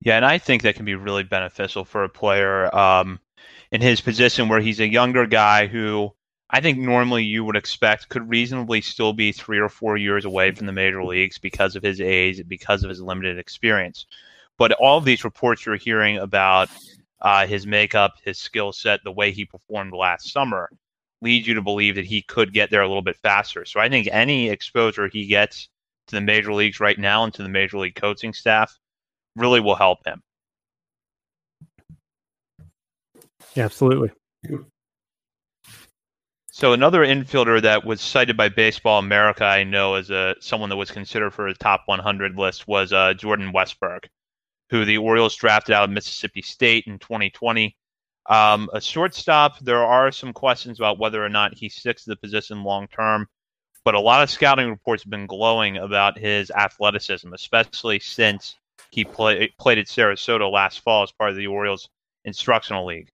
Yeah 0.00 0.16
and 0.16 0.24
i 0.24 0.38
think 0.38 0.62
that 0.62 0.74
can 0.74 0.86
be 0.86 0.94
really 0.94 1.22
beneficial 1.22 1.84
for 1.84 2.02
a 2.02 2.08
player 2.08 2.74
um, 2.74 3.20
in 3.70 3.82
his 3.82 4.00
position 4.00 4.48
where 4.48 4.60
he's 4.60 4.80
a 4.80 4.88
younger 4.88 5.26
guy 5.26 5.66
who 5.66 6.14
I 6.54 6.60
think 6.60 6.78
normally 6.78 7.24
you 7.24 7.44
would 7.44 7.56
expect 7.56 8.10
could 8.10 8.30
reasonably 8.30 8.80
still 8.80 9.12
be 9.12 9.32
three 9.32 9.58
or 9.58 9.68
four 9.68 9.96
years 9.96 10.24
away 10.24 10.52
from 10.52 10.66
the 10.66 10.72
major 10.72 11.02
leagues 11.02 11.36
because 11.36 11.74
of 11.74 11.82
his 11.82 12.00
age, 12.00 12.46
because 12.46 12.84
of 12.84 12.90
his 12.90 13.00
limited 13.00 13.40
experience. 13.40 14.06
But 14.56 14.70
all 14.74 14.96
of 14.96 15.04
these 15.04 15.24
reports 15.24 15.66
you're 15.66 15.74
hearing 15.74 16.18
about 16.18 16.68
uh, 17.20 17.44
his 17.48 17.66
makeup, 17.66 18.12
his 18.24 18.38
skill 18.38 18.72
set, 18.72 19.02
the 19.02 19.10
way 19.10 19.32
he 19.32 19.44
performed 19.44 19.94
last 19.94 20.30
summer 20.30 20.70
lead 21.22 21.44
you 21.44 21.54
to 21.54 21.60
believe 21.60 21.96
that 21.96 22.04
he 22.04 22.22
could 22.22 22.52
get 22.52 22.70
there 22.70 22.82
a 22.82 22.86
little 22.86 23.02
bit 23.02 23.16
faster. 23.16 23.64
So 23.64 23.80
I 23.80 23.88
think 23.88 24.08
any 24.12 24.48
exposure 24.48 25.08
he 25.08 25.26
gets 25.26 25.68
to 26.06 26.14
the 26.14 26.20
major 26.20 26.54
leagues 26.54 26.78
right 26.78 26.96
now 27.00 27.24
and 27.24 27.34
to 27.34 27.42
the 27.42 27.48
major 27.48 27.78
league 27.78 27.96
coaching 27.96 28.32
staff 28.32 28.78
really 29.34 29.58
will 29.58 29.74
help 29.74 30.06
him. 30.06 30.22
Yeah, 33.56 33.64
absolutely. 33.64 34.12
So 36.56 36.72
another 36.72 37.04
infielder 37.04 37.60
that 37.62 37.84
was 37.84 38.00
cited 38.00 38.36
by 38.36 38.48
Baseball 38.48 39.00
America, 39.00 39.42
I 39.42 39.64
know, 39.64 39.94
as 39.94 40.10
a 40.10 40.36
someone 40.38 40.70
that 40.70 40.76
was 40.76 40.92
considered 40.92 41.34
for 41.34 41.48
a 41.48 41.54
top 41.54 41.82
100 41.86 42.38
list 42.38 42.68
was 42.68 42.92
uh, 42.92 43.12
Jordan 43.14 43.52
Westburg, 43.52 44.04
who 44.70 44.84
the 44.84 44.98
Orioles 44.98 45.34
drafted 45.34 45.74
out 45.74 45.82
of 45.82 45.90
Mississippi 45.90 46.42
State 46.42 46.84
in 46.86 47.00
2020. 47.00 47.76
Um, 48.26 48.70
a 48.72 48.80
shortstop, 48.80 49.58
there 49.58 49.84
are 49.84 50.12
some 50.12 50.32
questions 50.32 50.78
about 50.78 51.00
whether 51.00 51.24
or 51.24 51.28
not 51.28 51.54
he 51.54 51.68
sticks 51.68 52.04
to 52.04 52.10
the 52.10 52.16
position 52.16 52.62
long 52.62 52.86
term, 52.86 53.26
but 53.84 53.96
a 53.96 54.00
lot 54.00 54.22
of 54.22 54.30
scouting 54.30 54.70
reports 54.70 55.02
have 55.02 55.10
been 55.10 55.26
glowing 55.26 55.78
about 55.78 56.16
his 56.16 56.52
athleticism, 56.52 57.34
especially 57.34 57.98
since 57.98 58.54
he 58.92 59.04
play, 59.04 59.52
played 59.58 59.78
at 59.78 59.86
Sarasota 59.86 60.48
last 60.48 60.84
fall 60.84 61.02
as 61.02 61.10
part 61.10 61.30
of 61.30 61.36
the 61.36 61.48
Orioles 61.48 61.88
instructional 62.24 62.86
league. 62.86 63.10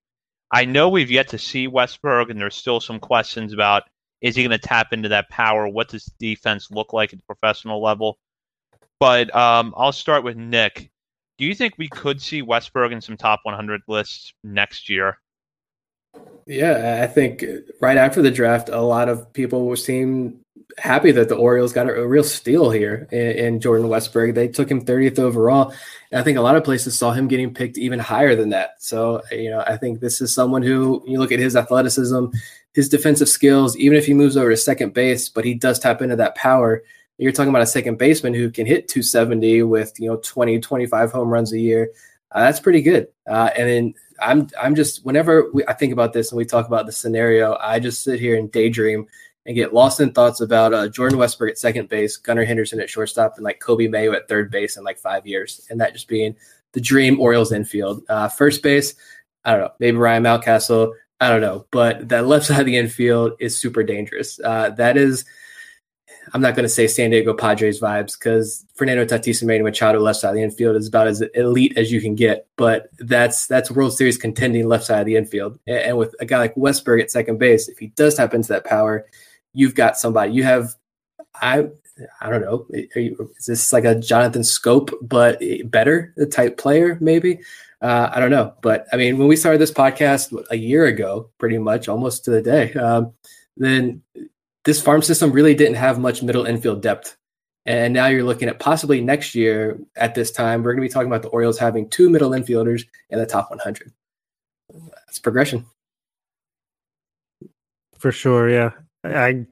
I 0.52 0.64
know 0.64 0.88
we've 0.88 1.10
yet 1.10 1.28
to 1.28 1.38
see 1.38 1.68
Westburg, 1.68 2.30
and 2.30 2.40
there's 2.40 2.56
still 2.56 2.80
some 2.80 2.98
questions 2.98 3.52
about 3.52 3.84
is 4.20 4.36
he 4.36 4.42
going 4.42 4.58
to 4.58 4.58
tap 4.58 4.92
into 4.92 5.08
that 5.10 5.30
power? 5.30 5.66
What 5.66 5.88
does 5.88 6.04
defense 6.18 6.70
look 6.70 6.92
like 6.92 7.12
at 7.12 7.18
the 7.18 7.24
professional 7.24 7.82
level? 7.82 8.18
But 8.98 9.34
um, 9.34 9.72
I'll 9.76 9.92
start 9.92 10.24
with 10.24 10.36
Nick. 10.36 10.90
Do 11.38 11.46
you 11.46 11.54
think 11.54 11.74
we 11.78 11.88
could 11.88 12.20
see 12.20 12.42
Westburg 12.42 12.92
in 12.92 13.00
some 13.00 13.16
top 13.16 13.40
100 13.44 13.80
lists 13.88 14.34
next 14.44 14.90
year? 14.90 15.18
Yeah, 16.46 17.00
I 17.02 17.06
think 17.06 17.44
right 17.80 17.96
after 17.96 18.20
the 18.20 18.30
draft, 18.30 18.68
a 18.68 18.80
lot 18.80 19.08
of 19.08 19.32
people 19.32 19.74
seem 19.76 20.40
happy 20.78 21.12
that 21.12 21.28
the 21.28 21.36
Orioles 21.36 21.72
got 21.72 21.88
a, 21.88 22.06
real 22.06 22.24
steal 22.24 22.70
here 22.70 23.06
in, 23.10 23.30
in, 23.30 23.60
Jordan 23.60 23.88
Westburg. 23.88 24.34
They 24.34 24.48
took 24.48 24.70
him 24.70 24.84
30th 24.84 25.18
overall. 25.18 25.72
And 26.10 26.20
I 26.20 26.24
think 26.24 26.38
a 26.38 26.42
lot 26.42 26.56
of 26.56 26.64
places 26.64 26.98
saw 26.98 27.12
him 27.12 27.28
getting 27.28 27.54
picked 27.54 27.78
even 27.78 27.98
higher 27.98 28.34
than 28.34 28.50
that. 28.50 28.82
So, 28.82 29.22
you 29.30 29.50
know, 29.50 29.62
I 29.66 29.76
think 29.76 30.00
this 30.00 30.20
is 30.20 30.34
someone 30.34 30.62
who 30.62 31.02
you 31.06 31.18
look 31.18 31.32
at 31.32 31.38
his 31.38 31.56
athleticism, 31.56 32.26
his 32.74 32.88
defensive 32.88 33.28
skills, 33.28 33.76
even 33.76 33.96
if 33.96 34.06
he 34.06 34.14
moves 34.14 34.36
over 34.36 34.50
to 34.50 34.56
second 34.56 34.94
base, 34.94 35.28
but 35.28 35.44
he 35.44 35.54
does 35.54 35.78
tap 35.78 36.02
into 36.02 36.16
that 36.16 36.36
power. 36.36 36.82
You're 37.18 37.32
talking 37.32 37.50
about 37.50 37.62
a 37.62 37.66
second 37.66 37.98
baseman 37.98 38.34
who 38.34 38.50
can 38.50 38.66
hit 38.66 38.88
270 38.88 39.62
with, 39.64 39.92
you 39.98 40.08
know, 40.08 40.16
20, 40.16 40.60
25 40.60 41.12
home 41.12 41.28
runs 41.28 41.52
a 41.52 41.58
year. 41.58 41.90
Uh, 42.32 42.40
that's 42.40 42.60
pretty 42.60 42.80
good. 42.80 43.08
Uh, 43.28 43.50
and 43.56 43.68
then 43.68 43.94
I'm, 44.22 44.48
I'm 44.60 44.74
just, 44.74 45.04
whenever 45.04 45.50
we, 45.52 45.64
I 45.66 45.74
think 45.74 45.92
about 45.92 46.12
this 46.12 46.30
and 46.30 46.38
we 46.38 46.44
talk 46.44 46.66
about 46.66 46.86
the 46.86 46.92
scenario, 46.92 47.56
I 47.60 47.78
just 47.80 48.02
sit 48.02 48.20
here 48.20 48.38
and 48.38 48.50
daydream 48.50 49.06
and 49.46 49.56
get 49.56 49.72
lost 49.72 50.00
in 50.00 50.12
thoughts 50.12 50.40
about 50.40 50.74
uh, 50.74 50.88
Jordan 50.88 51.18
Westburg 51.18 51.50
at 51.50 51.58
second 51.58 51.88
base, 51.88 52.16
Gunnar 52.16 52.44
Henderson 52.44 52.80
at 52.80 52.90
shortstop, 52.90 53.36
and 53.36 53.44
like 53.44 53.60
Coby 53.60 53.90
Mayo 53.90 54.12
at 54.12 54.28
third 54.28 54.50
base 54.50 54.76
in 54.76 54.84
like 54.84 54.98
five 54.98 55.26
years, 55.26 55.66
and 55.70 55.80
that 55.80 55.92
just 55.92 56.08
being 56.08 56.36
the 56.72 56.80
dream 56.80 57.20
Orioles 57.20 57.52
infield. 57.52 58.02
Uh, 58.08 58.28
first 58.28 58.62
base, 58.62 58.94
I 59.44 59.52
don't 59.52 59.60
know, 59.62 59.72
maybe 59.78 59.96
Ryan 59.96 60.24
Mountcastle, 60.24 60.92
I 61.20 61.28
don't 61.28 61.40
know, 61.40 61.66
but 61.70 62.08
that 62.08 62.26
left 62.26 62.46
side 62.46 62.60
of 62.60 62.66
the 62.66 62.76
infield 62.76 63.32
is 63.40 63.58
super 63.58 63.82
dangerous. 63.82 64.38
Uh, 64.40 64.70
that 64.70 64.96
is, 64.96 65.24
I'm 66.32 66.42
not 66.42 66.54
going 66.54 66.64
to 66.64 66.68
say 66.68 66.86
San 66.86 67.10
Diego 67.10 67.34
Padres 67.34 67.80
vibes 67.80 68.18
because 68.18 68.64
Fernando 68.74 69.04
Tatis 69.04 69.40
and 69.40 69.48
Manny 69.48 69.62
Machado 69.62 70.00
left 70.00 70.20
side 70.20 70.30
of 70.30 70.34
the 70.36 70.42
infield 70.42 70.76
is 70.76 70.86
about 70.86 71.08
as 71.08 71.22
elite 71.34 71.76
as 71.76 71.90
you 71.90 72.00
can 72.00 72.14
get. 72.14 72.46
But 72.56 72.90
that's 72.98 73.46
that's 73.46 73.70
World 73.70 73.96
Series 73.96 74.16
contending 74.16 74.68
left 74.68 74.84
side 74.84 75.00
of 75.00 75.06
the 75.06 75.16
infield, 75.16 75.58
and, 75.66 75.78
and 75.78 75.98
with 75.98 76.14
a 76.20 76.26
guy 76.26 76.38
like 76.38 76.54
Westburg 76.54 77.00
at 77.00 77.10
second 77.10 77.38
base, 77.38 77.68
if 77.68 77.78
he 77.78 77.88
does 77.88 78.14
tap 78.14 78.34
into 78.34 78.48
that 78.48 78.64
power 78.64 79.06
you've 79.52 79.74
got 79.74 79.98
somebody. 79.98 80.32
You 80.32 80.42
have, 80.44 80.74
I, 81.34 81.68
I 82.20 82.30
don't 82.30 82.42
know. 82.42 82.66
You, 82.94 83.30
is 83.38 83.46
this 83.46 83.72
like 83.72 83.84
a 83.84 83.98
Jonathan 83.98 84.42
Schoop 84.42 84.92
but 85.02 85.42
better 85.64 86.14
type 86.30 86.56
player? 86.58 86.98
Maybe. 87.00 87.40
Uh, 87.82 88.10
I 88.12 88.20
don't 88.20 88.30
know. 88.30 88.54
But 88.62 88.86
I 88.92 88.96
mean, 88.96 89.18
when 89.18 89.28
we 89.28 89.36
started 89.36 89.60
this 89.60 89.72
podcast 89.72 90.32
a 90.50 90.56
year 90.56 90.86
ago, 90.86 91.30
pretty 91.38 91.58
much 91.58 91.88
almost 91.88 92.24
to 92.24 92.30
the 92.30 92.42
day, 92.42 92.72
um, 92.74 93.12
then 93.56 94.02
this 94.64 94.80
farm 94.80 95.02
system 95.02 95.32
really 95.32 95.54
didn't 95.54 95.76
have 95.76 95.98
much 95.98 96.22
middle 96.22 96.46
infield 96.46 96.82
depth. 96.82 97.16
And 97.66 97.92
now 97.92 98.06
you're 98.06 98.24
looking 98.24 98.48
at 98.48 98.58
possibly 98.58 99.00
next 99.00 99.34
year 99.34 99.78
at 99.96 100.14
this 100.14 100.30
time, 100.30 100.62
we're 100.62 100.72
going 100.72 100.82
to 100.82 100.88
be 100.88 100.92
talking 100.92 101.08
about 101.08 101.22
the 101.22 101.28
Orioles 101.28 101.58
having 101.58 101.88
two 101.88 102.08
middle 102.08 102.30
infielders 102.30 102.84
in 103.10 103.18
the 103.18 103.26
top 103.26 103.50
100. 103.50 103.92
That's 105.06 105.18
progression. 105.18 105.66
For 107.98 108.12
sure. 108.12 108.48
Yeah. 108.48 108.70
I 109.04 109.46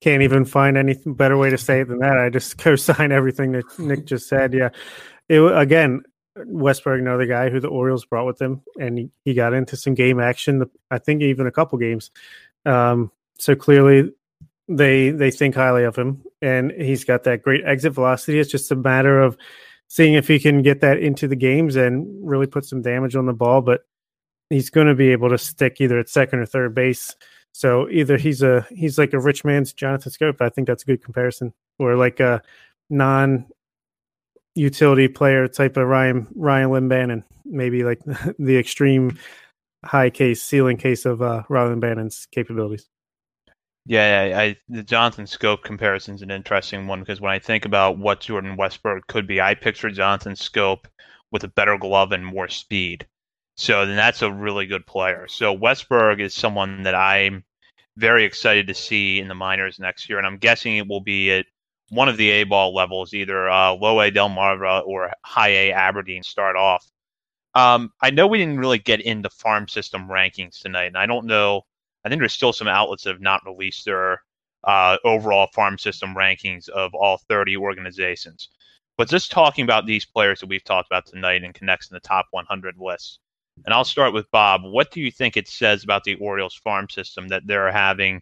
can't 0.00 0.22
even 0.22 0.44
find 0.44 0.76
any 0.76 0.94
better 1.04 1.36
way 1.36 1.50
to 1.50 1.58
say 1.58 1.80
it 1.80 1.88
than 1.88 1.98
that. 1.98 2.18
I 2.18 2.30
just 2.30 2.58
co-sign 2.58 3.12
everything 3.12 3.52
that 3.52 3.64
Nick 3.78 4.06
just 4.06 4.28
said. 4.28 4.52
Yeah, 4.54 4.70
it 5.28 5.40
again. 5.40 6.02
Westburg, 6.38 6.98
another 6.98 7.24
guy 7.24 7.48
who 7.48 7.60
the 7.60 7.68
Orioles 7.68 8.04
brought 8.04 8.26
with 8.26 8.36
them, 8.36 8.60
and 8.78 8.98
he, 8.98 9.10
he 9.24 9.32
got 9.32 9.54
into 9.54 9.74
some 9.74 9.94
game 9.94 10.20
action. 10.20 10.68
I 10.90 10.98
think 10.98 11.22
even 11.22 11.46
a 11.46 11.50
couple 11.50 11.78
games. 11.78 12.10
Um, 12.66 13.10
so 13.38 13.56
clearly, 13.56 14.12
they 14.68 15.10
they 15.10 15.30
think 15.30 15.54
highly 15.54 15.84
of 15.84 15.96
him, 15.96 16.22
and 16.42 16.72
he's 16.72 17.04
got 17.04 17.24
that 17.24 17.42
great 17.42 17.64
exit 17.64 17.94
velocity. 17.94 18.38
It's 18.38 18.50
just 18.50 18.70
a 18.70 18.76
matter 18.76 19.20
of 19.20 19.38
seeing 19.88 20.12
if 20.12 20.28
he 20.28 20.38
can 20.38 20.60
get 20.60 20.82
that 20.82 20.98
into 20.98 21.26
the 21.26 21.36
games 21.36 21.74
and 21.74 22.06
really 22.28 22.46
put 22.46 22.66
some 22.66 22.82
damage 22.82 23.16
on 23.16 23.24
the 23.24 23.32
ball. 23.32 23.62
But 23.62 23.86
he's 24.50 24.68
going 24.68 24.88
to 24.88 24.94
be 24.94 25.12
able 25.12 25.30
to 25.30 25.38
stick 25.38 25.80
either 25.80 25.98
at 25.98 26.10
second 26.10 26.40
or 26.40 26.46
third 26.46 26.74
base 26.74 27.16
so 27.56 27.88
either 27.88 28.18
he's 28.18 28.42
a 28.42 28.66
he's 28.68 28.98
like 28.98 29.14
a 29.14 29.18
rich 29.18 29.42
man's 29.42 29.72
Jonathan 29.72 30.12
Schoop. 30.12 30.42
I 30.42 30.50
think 30.50 30.66
that's 30.66 30.82
a 30.82 30.86
good 30.86 31.02
comparison, 31.02 31.54
or 31.78 31.96
like 31.96 32.20
a 32.20 32.42
non 32.90 33.46
utility 34.54 35.08
player 35.08 35.48
type 35.48 35.78
of 35.78 35.86
Ryan 35.88 36.26
Ryan 36.34 36.70
Lynn 36.70 37.24
maybe 37.46 37.82
like 37.82 38.02
the 38.38 38.58
extreme 38.58 39.18
high 39.86 40.10
case 40.10 40.42
ceiling 40.42 40.76
case 40.76 41.06
of 41.06 41.22
uh, 41.22 41.44
Rylan 41.48 41.80
Bannon's 41.80 42.28
capabilities. 42.30 42.90
Yeah, 43.86 44.34
I, 44.36 44.42
I, 44.42 44.56
the 44.68 44.82
Jonathan 44.82 45.24
Schoop 45.24 45.62
comparison 45.62 46.14
is 46.14 46.20
an 46.20 46.30
interesting 46.30 46.86
one 46.86 47.00
because 47.00 47.22
when 47.22 47.32
I 47.32 47.38
think 47.38 47.64
about 47.64 47.96
what 47.96 48.20
Jordan 48.20 48.58
Westburg 48.58 49.06
could 49.06 49.26
be, 49.26 49.40
I 49.40 49.54
picture 49.54 49.90
Jonathan 49.90 50.34
Schoop 50.34 50.84
with 51.32 51.42
a 51.42 51.48
better 51.48 51.78
glove 51.78 52.12
and 52.12 52.26
more 52.26 52.48
speed. 52.48 53.06
So 53.56 53.86
then 53.86 53.96
that's 53.96 54.20
a 54.20 54.30
really 54.30 54.66
good 54.66 54.86
player. 54.86 55.26
So 55.28 55.56
Westburg 55.56 56.20
is 56.20 56.34
someone 56.34 56.82
that 56.82 56.94
I'm 56.94 57.45
very 57.96 58.24
excited 58.24 58.66
to 58.66 58.74
see 58.74 59.20
in 59.20 59.28
the 59.28 59.34
minors 59.34 59.78
next 59.78 60.08
year, 60.08 60.18
and 60.18 60.26
I'm 60.26 60.38
guessing 60.38 60.76
it 60.76 60.88
will 60.88 61.00
be 61.00 61.30
at 61.32 61.46
one 61.90 62.08
of 62.08 62.16
the 62.16 62.30
A 62.30 62.44
ball 62.44 62.74
levels, 62.74 63.14
either 63.14 63.48
uh, 63.48 63.72
low 63.72 64.00
A 64.00 64.10
Delmarva 64.10 64.86
or 64.86 65.12
high 65.24 65.48
A 65.48 65.72
Aberdeen. 65.72 66.22
Start 66.22 66.56
off. 66.56 66.84
Um, 67.54 67.92
I 68.02 68.10
know 68.10 68.26
we 68.26 68.38
didn't 68.38 68.58
really 68.58 68.78
get 68.78 69.00
into 69.00 69.30
farm 69.30 69.68
system 69.68 70.08
rankings 70.08 70.60
tonight, 70.60 70.86
and 70.86 70.98
I 70.98 71.06
don't 71.06 71.26
know. 71.26 71.62
I 72.04 72.08
think 72.08 72.20
there's 72.20 72.32
still 72.32 72.52
some 72.52 72.68
outlets 72.68 73.04
that 73.04 73.14
have 73.14 73.20
not 73.20 73.46
released 73.46 73.84
their 73.84 74.22
uh, 74.64 74.98
overall 75.04 75.48
farm 75.54 75.78
system 75.78 76.14
rankings 76.14 76.68
of 76.68 76.94
all 76.94 77.18
30 77.28 77.56
organizations. 77.56 78.50
But 78.98 79.08
just 79.08 79.30
talking 79.30 79.64
about 79.64 79.86
these 79.86 80.04
players 80.04 80.40
that 80.40 80.48
we've 80.48 80.64
talked 80.64 80.88
about 80.88 81.06
tonight 81.06 81.44
and 81.44 81.54
connects 81.54 81.90
in 81.90 81.94
the 81.94 82.00
top 82.00 82.26
100 82.30 82.76
lists, 82.78 83.20
and 83.64 83.74
I'll 83.74 83.84
start 83.84 84.12
with 84.12 84.30
Bob. 84.30 84.62
What 84.64 84.90
do 84.90 85.00
you 85.00 85.10
think 85.10 85.36
it 85.36 85.48
says 85.48 85.84
about 85.84 86.04
the 86.04 86.14
Orioles 86.16 86.54
farm 86.54 86.88
system 86.88 87.28
that 87.28 87.46
they're 87.46 87.72
having 87.72 88.20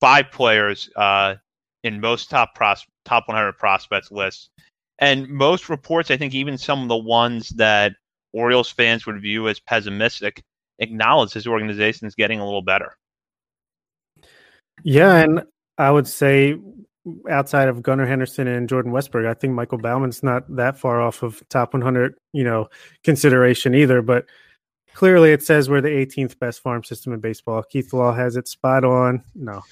five 0.00 0.30
players 0.30 0.90
uh, 0.96 1.36
in 1.84 2.00
most 2.00 2.30
top 2.30 2.54
pros- 2.54 2.86
top 3.04 3.28
100 3.28 3.52
prospects 3.54 4.10
lists, 4.10 4.50
and 4.98 5.28
most 5.28 5.68
reports, 5.68 6.10
I 6.10 6.16
think 6.16 6.34
even 6.34 6.58
some 6.58 6.82
of 6.82 6.88
the 6.88 6.96
ones 6.96 7.50
that 7.50 7.92
Orioles 8.32 8.70
fans 8.70 9.06
would 9.06 9.20
view 9.20 9.48
as 9.48 9.60
pessimistic, 9.60 10.42
acknowledge 10.78 11.32
this 11.32 11.46
organization 11.46 12.06
is 12.06 12.14
getting 12.14 12.40
a 12.40 12.44
little 12.44 12.62
better. 12.62 12.96
Yeah, 14.82 15.16
and 15.16 15.42
I 15.78 15.90
would 15.90 16.06
say 16.06 16.56
outside 17.30 17.68
of 17.68 17.82
Gunnar 17.82 18.06
Henderson 18.06 18.46
and 18.46 18.68
Jordan 18.68 18.92
Westburg, 18.92 19.26
I 19.26 19.34
think 19.34 19.52
Michael 19.54 19.78
Baumann's 19.78 20.22
not 20.22 20.44
that 20.56 20.78
far 20.78 21.00
off 21.00 21.22
of 21.22 21.42
top 21.48 21.72
100, 21.72 22.14
you 22.32 22.44
know, 22.44 22.68
consideration 23.04 23.74
either. 23.74 24.02
But 24.02 24.26
clearly 24.96 25.30
it 25.30 25.42
says 25.42 25.68
we're 25.68 25.82
the 25.82 25.88
18th 25.88 26.38
best 26.38 26.62
farm 26.62 26.82
system 26.82 27.12
in 27.12 27.20
baseball. 27.20 27.62
Keith 27.62 27.92
Law 27.92 28.14
has 28.14 28.34
it 28.34 28.48
spot 28.48 28.82
on. 28.82 29.22
No. 29.34 29.62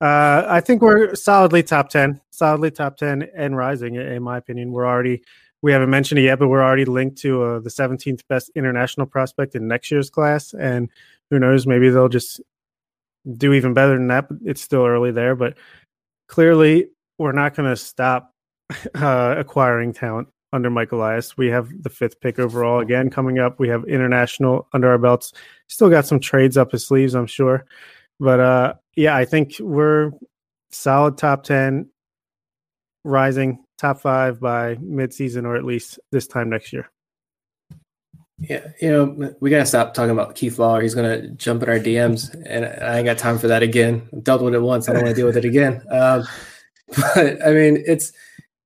Uh, 0.00 0.44
I 0.48 0.60
think 0.60 0.82
we're 0.82 1.16
solidly 1.16 1.64
top 1.64 1.90
10, 1.90 2.20
solidly 2.30 2.70
top 2.70 2.96
10 2.96 3.28
and 3.34 3.56
rising, 3.56 3.96
in 3.96 4.22
my 4.22 4.36
opinion. 4.36 4.70
We're 4.70 4.86
already, 4.86 5.24
we 5.62 5.72
haven't 5.72 5.90
mentioned 5.90 6.20
it 6.20 6.22
yet, 6.22 6.38
but 6.38 6.46
we're 6.46 6.62
already 6.62 6.84
linked 6.84 7.18
to 7.22 7.42
uh, 7.42 7.58
the 7.58 7.70
17th 7.70 8.20
best 8.28 8.52
international 8.54 9.08
prospect 9.08 9.56
in 9.56 9.66
next 9.66 9.90
year's 9.90 10.10
class. 10.10 10.54
And 10.54 10.88
who 11.28 11.40
knows, 11.40 11.66
maybe 11.66 11.90
they'll 11.90 12.08
just 12.08 12.40
do 13.36 13.54
even 13.54 13.74
better 13.74 13.94
than 13.94 14.06
that. 14.06 14.28
It's 14.44 14.62
still 14.62 14.86
early 14.86 15.10
there. 15.10 15.34
But 15.34 15.58
clearly, 16.28 16.86
we're 17.18 17.32
not 17.32 17.56
going 17.56 17.68
to 17.68 17.76
stop 17.76 18.32
uh, 18.94 19.34
acquiring 19.36 19.92
talent 19.92 20.28
under 20.52 20.70
Mike 20.70 20.92
Elias. 20.92 21.36
We 21.36 21.48
have 21.48 21.70
the 21.82 21.90
fifth 21.90 22.20
pick 22.20 22.38
overall 22.38 22.80
again 22.80 23.10
coming 23.10 23.38
up. 23.38 23.58
We 23.58 23.68
have 23.68 23.84
international 23.84 24.68
under 24.72 24.88
our 24.88 24.98
belts. 24.98 25.32
Still 25.68 25.90
got 25.90 26.06
some 26.06 26.20
trades 26.20 26.56
up 26.56 26.72
his 26.72 26.86
sleeves, 26.86 27.14
I'm 27.14 27.26
sure. 27.26 27.66
But 28.20 28.40
uh, 28.40 28.74
yeah, 28.96 29.16
I 29.16 29.24
think 29.24 29.54
we're 29.60 30.12
solid 30.70 31.18
top 31.18 31.44
10, 31.44 31.88
rising 33.04 33.64
top 33.78 34.00
five 34.00 34.40
by 34.40 34.74
midseason 34.76 35.44
or 35.44 35.56
at 35.56 35.64
least 35.64 36.00
this 36.10 36.26
time 36.26 36.50
next 36.50 36.72
year. 36.72 36.90
Yeah, 38.40 38.68
you 38.80 38.90
know, 38.90 39.34
we 39.40 39.50
gotta 39.50 39.66
stop 39.66 39.94
talking 39.94 40.12
about 40.12 40.36
Keith 40.36 40.60
Lawler. 40.60 40.80
He's 40.80 40.94
gonna 40.94 41.28
jump 41.30 41.62
in 41.64 41.68
our 41.68 41.80
DMs, 41.80 42.32
and 42.46 42.64
I 42.64 42.98
ain't 42.98 43.06
got 43.06 43.18
time 43.18 43.36
for 43.36 43.48
that 43.48 43.64
again. 43.64 44.08
I've 44.14 44.22
dealt 44.22 44.42
with 44.42 44.54
it 44.54 44.60
once. 44.60 44.88
I 44.88 44.92
don't 44.92 45.02
want 45.02 45.16
to 45.16 45.20
deal 45.20 45.26
with 45.26 45.36
it 45.36 45.44
again. 45.44 45.82
Um, 45.90 46.22
but 46.96 47.44
I 47.44 47.52
mean, 47.52 47.82
it's 47.84 48.12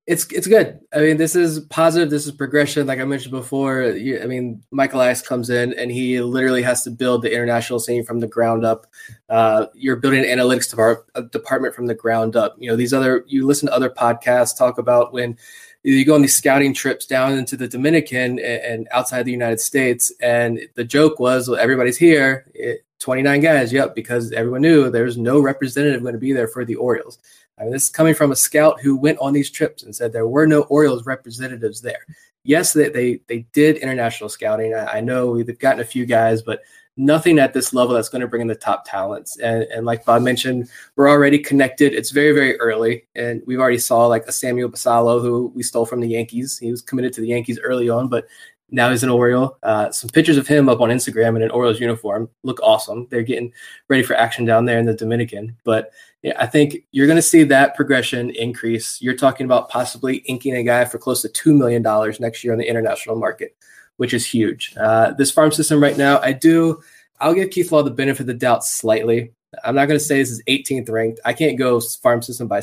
it's 0.05 0.25
it's 0.31 0.47
good. 0.47 0.79
I 0.93 0.99
mean, 0.99 1.17
this 1.17 1.33
is 1.35 1.61
positive. 1.61 2.09
This 2.09 2.25
is 2.25 2.33
progression. 2.33 2.87
Like 2.87 2.99
I 2.99 3.05
mentioned 3.05 3.31
before, 3.31 3.83
you, 3.83 4.21
I 4.21 4.25
mean, 4.25 4.61
Michael 4.69 4.99
Elias 4.99 5.21
comes 5.21 5.49
in 5.49 5.73
and 5.73 5.89
he 5.91 6.19
literally 6.19 6.61
has 6.61 6.83
to 6.83 6.91
build 6.91 7.21
the 7.21 7.33
international 7.33 7.79
scene 7.79 8.03
from 8.03 8.19
the 8.19 8.27
ground 8.27 8.65
up. 8.65 8.85
Uh, 9.29 9.67
you're 9.73 9.95
building 9.95 10.25
an 10.25 10.37
analytics 10.37 10.69
depart- 10.69 11.31
department 11.31 11.73
from 11.73 11.87
the 11.87 11.95
ground 11.95 12.35
up. 12.35 12.55
You 12.59 12.69
know, 12.69 12.75
these 12.75 12.93
other 12.93 13.23
you 13.27 13.47
listen 13.47 13.69
to 13.69 13.73
other 13.73 13.89
podcasts 13.89 14.57
talk 14.57 14.77
about 14.77 15.13
when 15.13 15.37
you 15.83 16.05
go 16.05 16.15
on 16.15 16.21
these 16.21 16.35
scouting 16.35 16.73
trips 16.73 17.05
down 17.05 17.37
into 17.37 17.55
the 17.57 17.67
Dominican 17.67 18.39
and, 18.39 18.41
and 18.41 18.87
outside 18.91 19.23
the 19.23 19.31
United 19.31 19.59
States. 19.59 20.11
And 20.21 20.59
the 20.75 20.83
joke 20.83 21.19
was, 21.19 21.49
well, 21.49 21.59
everybody's 21.59 21.97
here, 21.97 22.49
it, 22.53 22.85
29 22.99 23.41
guys. 23.41 23.73
Yep, 23.73 23.95
because 23.95 24.31
everyone 24.31 24.61
knew 24.61 24.89
there's 24.89 25.17
no 25.17 25.41
representative 25.41 26.01
going 26.01 26.13
to 26.13 26.19
be 26.19 26.31
there 26.31 26.47
for 26.47 26.63
the 26.63 26.75
Orioles. 26.75 27.19
I 27.59 27.63
mean, 27.63 27.71
this 27.71 27.83
is 27.83 27.89
coming 27.89 28.15
from 28.15 28.31
a 28.31 28.35
scout 28.35 28.81
who 28.81 28.97
went 28.97 29.19
on 29.19 29.33
these 29.33 29.51
trips 29.51 29.83
and 29.83 29.95
said 29.95 30.11
there 30.11 30.27
were 30.27 30.47
no 30.47 30.61
Orioles 30.63 31.05
representatives 31.05 31.81
there. 31.81 32.05
Yes, 32.43 32.73
they 32.73 32.89
they, 32.89 33.21
they 33.27 33.45
did 33.53 33.77
international 33.77 34.29
scouting. 34.29 34.73
I, 34.73 34.97
I 34.97 35.01
know 35.01 35.31
we've 35.31 35.59
gotten 35.59 35.79
a 35.79 35.85
few 35.85 36.05
guys, 36.05 36.41
but 36.41 36.61
nothing 36.95 37.39
at 37.39 37.53
this 37.53 37.73
level 37.73 37.95
that's 37.95 38.09
going 38.09 38.21
to 38.21 38.27
bring 38.27 38.41
in 38.41 38.47
the 38.47 38.55
top 38.55 38.85
talents. 38.85 39.39
And, 39.39 39.63
and 39.63 39.85
like 39.85 40.05
Bob 40.05 40.21
mentioned, 40.21 40.69
we're 40.95 41.09
already 41.09 41.39
connected. 41.39 41.93
It's 41.93 42.11
very, 42.11 42.33
very 42.33 42.59
early. 42.59 43.07
And 43.15 43.41
we've 43.47 43.59
already 43.59 43.79
saw 43.79 44.05
like 44.05 44.25
a 44.27 44.31
Samuel 44.31 44.69
Basallo, 44.69 45.21
who 45.21 45.51
we 45.55 45.63
stole 45.63 45.85
from 45.85 46.01
the 46.01 46.07
Yankees. 46.07 46.59
He 46.59 46.69
was 46.69 46.81
committed 46.81 47.13
to 47.13 47.21
the 47.21 47.27
Yankees 47.27 47.59
early 47.59 47.89
on, 47.89 48.09
but 48.09 48.25
now 48.73 48.89
he's 48.89 49.03
an 49.03 49.09
Oriole. 49.09 49.57
Uh, 49.63 49.91
some 49.91 50.09
pictures 50.09 50.37
of 50.37 50.47
him 50.47 50.67
up 50.67 50.81
on 50.81 50.89
Instagram 50.89 51.35
in 51.37 51.43
an 51.43 51.51
Orioles 51.51 51.79
uniform 51.79 52.29
look 52.43 52.59
awesome. 52.61 53.07
They're 53.09 53.23
getting 53.23 53.53
ready 53.87 54.03
for 54.03 54.15
action 54.15 54.43
down 54.43 54.65
there 54.65 54.79
in 54.79 54.85
the 54.85 54.93
Dominican. 54.93 55.55
But 55.63 55.91
yeah, 56.23 56.33
I 56.37 56.47
think 56.47 56.77
you're 56.91 57.07
going 57.07 57.17
to 57.17 57.21
see 57.21 57.43
that 57.45 57.75
progression 57.75 58.31
increase. 58.31 59.01
You're 59.01 59.15
talking 59.15 59.45
about 59.45 59.69
possibly 59.69 60.17
inking 60.25 60.55
a 60.55 60.63
guy 60.63 60.83
for 60.85 60.97
close 60.97 61.21
to 61.21 61.29
$2 61.29 61.55
million 61.55 61.81
next 62.19 62.43
year 62.43 62.51
on 62.51 62.59
the 62.59 62.67
international 62.67 63.15
market 63.15 63.55
which 63.97 64.13
is 64.13 64.25
huge. 64.25 64.73
Uh, 64.77 65.11
this 65.13 65.31
farm 65.31 65.51
system 65.51 65.81
right 65.81 65.97
now, 65.97 66.19
I 66.19 66.31
do, 66.33 66.81
I'll 67.19 67.33
give 67.33 67.51
Keith 67.51 67.71
Law 67.71 67.83
the 67.83 67.91
benefit 67.91 68.21
of 68.21 68.27
the 68.27 68.33
doubt 68.33 68.65
slightly. 68.65 69.31
I'm 69.63 69.75
not 69.75 69.87
going 69.87 69.99
to 69.99 70.03
say 70.03 70.17
this 70.17 70.31
is 70.31 70.43
18th 70.47 70.89
ranked. 70.89 71.19
I 71.25 71.33
can't 71.33 71.57
go 71.57 71.79
farm 71.79 72.21
system 72.21 72.47
by 72.47 72.61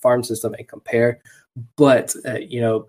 farm 0.00 0.24
system 0.24 0.54
and 0.54 0.66
compare, 0.66 1.20
but 1.76 2.14
uh, 2.26 2.38
you 2.38 2.60
know, 2.60 2.88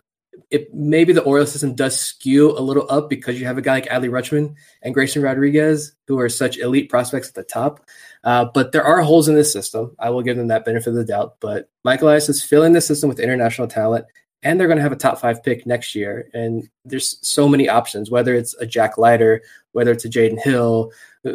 it 0.50 0.74
maybe 0.74 1.14
the 1.14 1.24
Oriole 1.24 1.48
system 1.48 1.76
does 1.76 2.00
skew 2.00 2.58
a 2.58 2.62
little 2.62 2.86
up 2.90 3.10
because 3.10 3.40
you 3.40 3.46
have 3.46 3.58
a 3.58 3.62
guy 3.62 3.74
like 3.74 3.88
Adley 3.88 4.10
Rutschman 4.10 4.56
and 4.82 4.94
Grayson 4.94 5.22
Rodriguez 5.22 5.94
who 6.08 6.20
are 6.20 6.30
such 6.30 6.58
elite 6.58 6.90
prospects 6.90 7.30
at 7.30 7.36
the 7.36 7.44
top. 7.44 7.86
Uh, 8.24 8.46
but 8.54 8.72
there 8.72 8.84
are 8.84 9.02
holes 9.02 9.28
in 9.28 9.36
this 9.36 9.52
system. 9.52 9.96
I 10.00 10.10
will 10.10 10.22
give 10.22 10.38
them 10.38 10.48
that 10.48 10.66
benefit 10.66 10.90
of 10.90 10.96
the 10.96 11.06
doubt. 11.06 11.36
But 11.40 11.70
Michael 11.84 12.10
Elias 12.10 12.30
is 12.30 12.44
filling 12.44 12.74
the 12.74 12.82
system 12.82 13.10
with 13.10 13.20
international 13.20 13.68
talent 13.68 14.06
and 14.44 14.60
they're 14.60 14.68
going 14.68 14.78
to 14.78 14.84
have 14.84 14.92
a 14.92 14.98
top 14.98 15.20
five 15.20 15.44
pick 15.44 15.66
next 15.66 15.96
year. 15.96 16.30
And 16.34 16.70
there's 16.86 17.18
so 17.28 17.48
many 17.48 17.70
options, 17.70 18.12
whether 18.12 18.36
it's 18.36 18.54
a 18.56 18.66
Jack 18.66 18.98
Leiter, 18.98 19.42
whether 19.72 19.92
it's 19.92 20.06
a 20.06 20.10
Jaden 20.10 20.40
Hill, 20.40 20.92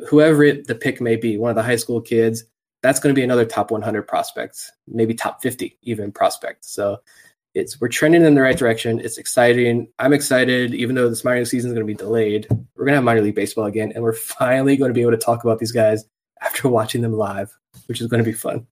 whoever 0.09 0.45
it, 0.45 0.67
the 0.67 0.75
pick 0.75 1.01
may 1.01 1.17
be, 1.17 1.39
one 1.39 1.51
of 1.51 1.57
the 1.57 1.63
high 1.63 1.77
school 1.77 2.01
kids, 2.01 2.45
that's 2.83 3.01
going 3.01 3.13
to 3.13 3.19
be 3.19 3.25
another 3.25 3.45
top 3.45 3.71
100 3.71 4.03
prospect, 4.03 4.71
maybe 4.87 5.15
top 5.15 5.43
50 5.43 5.77
even 5.83 6.13
prospect. 6.13 6.65
So 6.65 6.99
it's 7.59 7.81
we're 7.81 7.89
trending 7.89 8.25
in 8.25 8.35
the 8.35 8.41
right 8.41 8.57
direction. 8.57 9.01
It's 9.01 9.19
exciting. 9.19 9.89
I'm 9.99 10.13
excited, 10.13 10.75
even 10.75 10.95
though 10.95 11.09
this 11.09 11.25
minor 11.25 11.41
league 11.41 11.49
season 11.49 11.71
is 11.71 11.75
going 11.75 11.87
to 11.87 11.93
be 11.93 11.97
delayed. 11.97 12.47
We're 12.51 12.85
going 12.85 12.93
to 12.93 12.97
have 12.97 13.05
minor 13.05 13.23
league 13.23 13.35
baseball 13.35 13.67
again, 13.67 13.93
and 13.95 14.03
we're 14.03 14.13
finally 14.39 14.77
going 14.77 14.91
to 14.91 14.95
be 14.95 15.03
able 15.03 15.13
to 15.13 15.19
talk 15.19 15.45
about 15.45 15.59
these 15.59 15.73
guys 15.73 16.05
after 16.41 16.69
watching 16.69 17.03
them 17.03 17.13
live, 17.13 17.55
which 17.87 18.01
is 18.01 18.07
going 18.07 18.23
to 18.23 18.31
be 18.31 18.37
fun. 18.37 18.67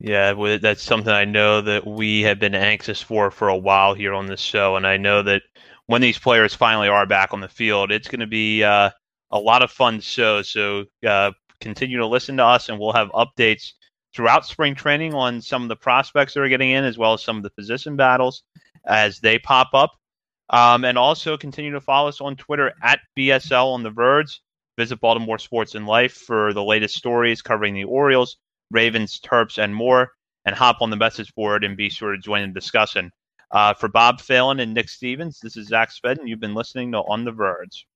Yeah, 0.00 0.58
that's 0.60 0.82
something 0.82 1.12
I 1.12 1.24
know 1.24 1.60
that 1.60 1.86
we 1.86 2.22
have 2.22 2.38
been 2.38 2.54
anxious 2.54 3.02
for 3.02 3.30
for 3.30 3.48
a 3.48 3.56
while 3.56 3.94
here 3.94 4.14
on 4.14 4.26
this 4.26 4.40
show, 4.40 4.76
and 4.76 4.86
I 4.86 4.96
know 4.96 5.22
that 5.22 5.42
when 5.86 6.02
these 6.02 6.18
players 6.18 6.54
finally 6.54 6.88
are 6.88 7.06
back 7.06 7.32
on 7.32 7.40
the 7.40 7.48
field, 7.48 7.90
it's 7.90 8.08
going 8.08 8.20
to 8.20 8.26
be 8.26 8.62
uh, 8.62 8.90
a 9.30 9.38
lot 9.38 9.62
of 9.62 9.70
fun 9.70 10.00
show. 10.00 10.42
So 10.42 10.84
uh, 11.06 11.32
continue 11.60 11.98
to 11.98 12.06
listen 12.06 12.36
to 12.36 12.44
us, 12.44 12.68
and 12.68 12.78
we'll 12.78 12.92
have 12.92 13.08
updates 13.10 13.72
throughout 14.14 14.46
spring 14.46 14.74
training 14.74 15.14
on 15.14 15.40
some 15.40 15.62
of 15.62 15.68
the 15.68 15.76
prospects 15.76 16.34
that 16.34 16.40
are 16.40 16.48
getting 16.48 16.70
in, 16.70 16.84
as 16.84 16.98
well 16.98 17.12
as 17.12 17.22
some 17.22 17.36
of 17.36 17.42
the 17.42 17.50
position 17.50 17.96
battles 17.96 18.42
as 18.86 19.20
they 19.20 19.38
pop 19.38 19.68
up. 19.74 19.92
Um, 20.50 20.84
and 20.86 20.96
also 20.96 21.36
continue 21.36 21.72
to 21.72 21.80
follow 21.80 22.08
us 22.08 22.22
on 22.22 22.36
Twitter 22.36 22.72
at 22.82 23.00
BSL 23.18 23.74
on 23.74 23.82
the 23.82 23.90
Verge. 23.90 24.40
Visit 24.78 25.00
Baltimore 25.00 25.38
Sports 25.38 25.74
and 25.74 25.86
Life 25.86 26.14
for 26.14 26.54
the 26.54 26.62
latest 26.62 26.96
stories 26.96 27.42
covering 27.42 27.74
the 27.74 27.84
Orioles 27.84 28.36
Ravens, 28.70 29.18
Terps, 29.20 29.62
and 29.62 29.74
more, 29.74 30.12
and 30.44 30.54
hop 30.54 30.80
on 30.80 30.90
the 30.90 30.96
message 30.96 31.34
board 31.34 31.64
and 31.64 31.76
be 31.76 31.90
sure 31.90 32.12
to 32.12 32.18
join 32.18 32.48
the 32.48 32.54
discussion. 32.54 33.10
Uh, 33.50 33.74
for 33.74 33.88
Bob 33.88 34.20
Phelan 34.20 34.60
and 34.60 34.74
Nick 34.74 34.88
Stevens, 34.88 35.40
this 35.42 35.56
is 35.56 35.68
Zach 35.68 35.90
Spedden. 35.90 36.28
You've 36.28 36.40
been 36.40 36.54
listening 36.54 36.92
to 36.92 36.98
On 36.98 37.24
the 37.24 37.32
Verge. 37.32 37.87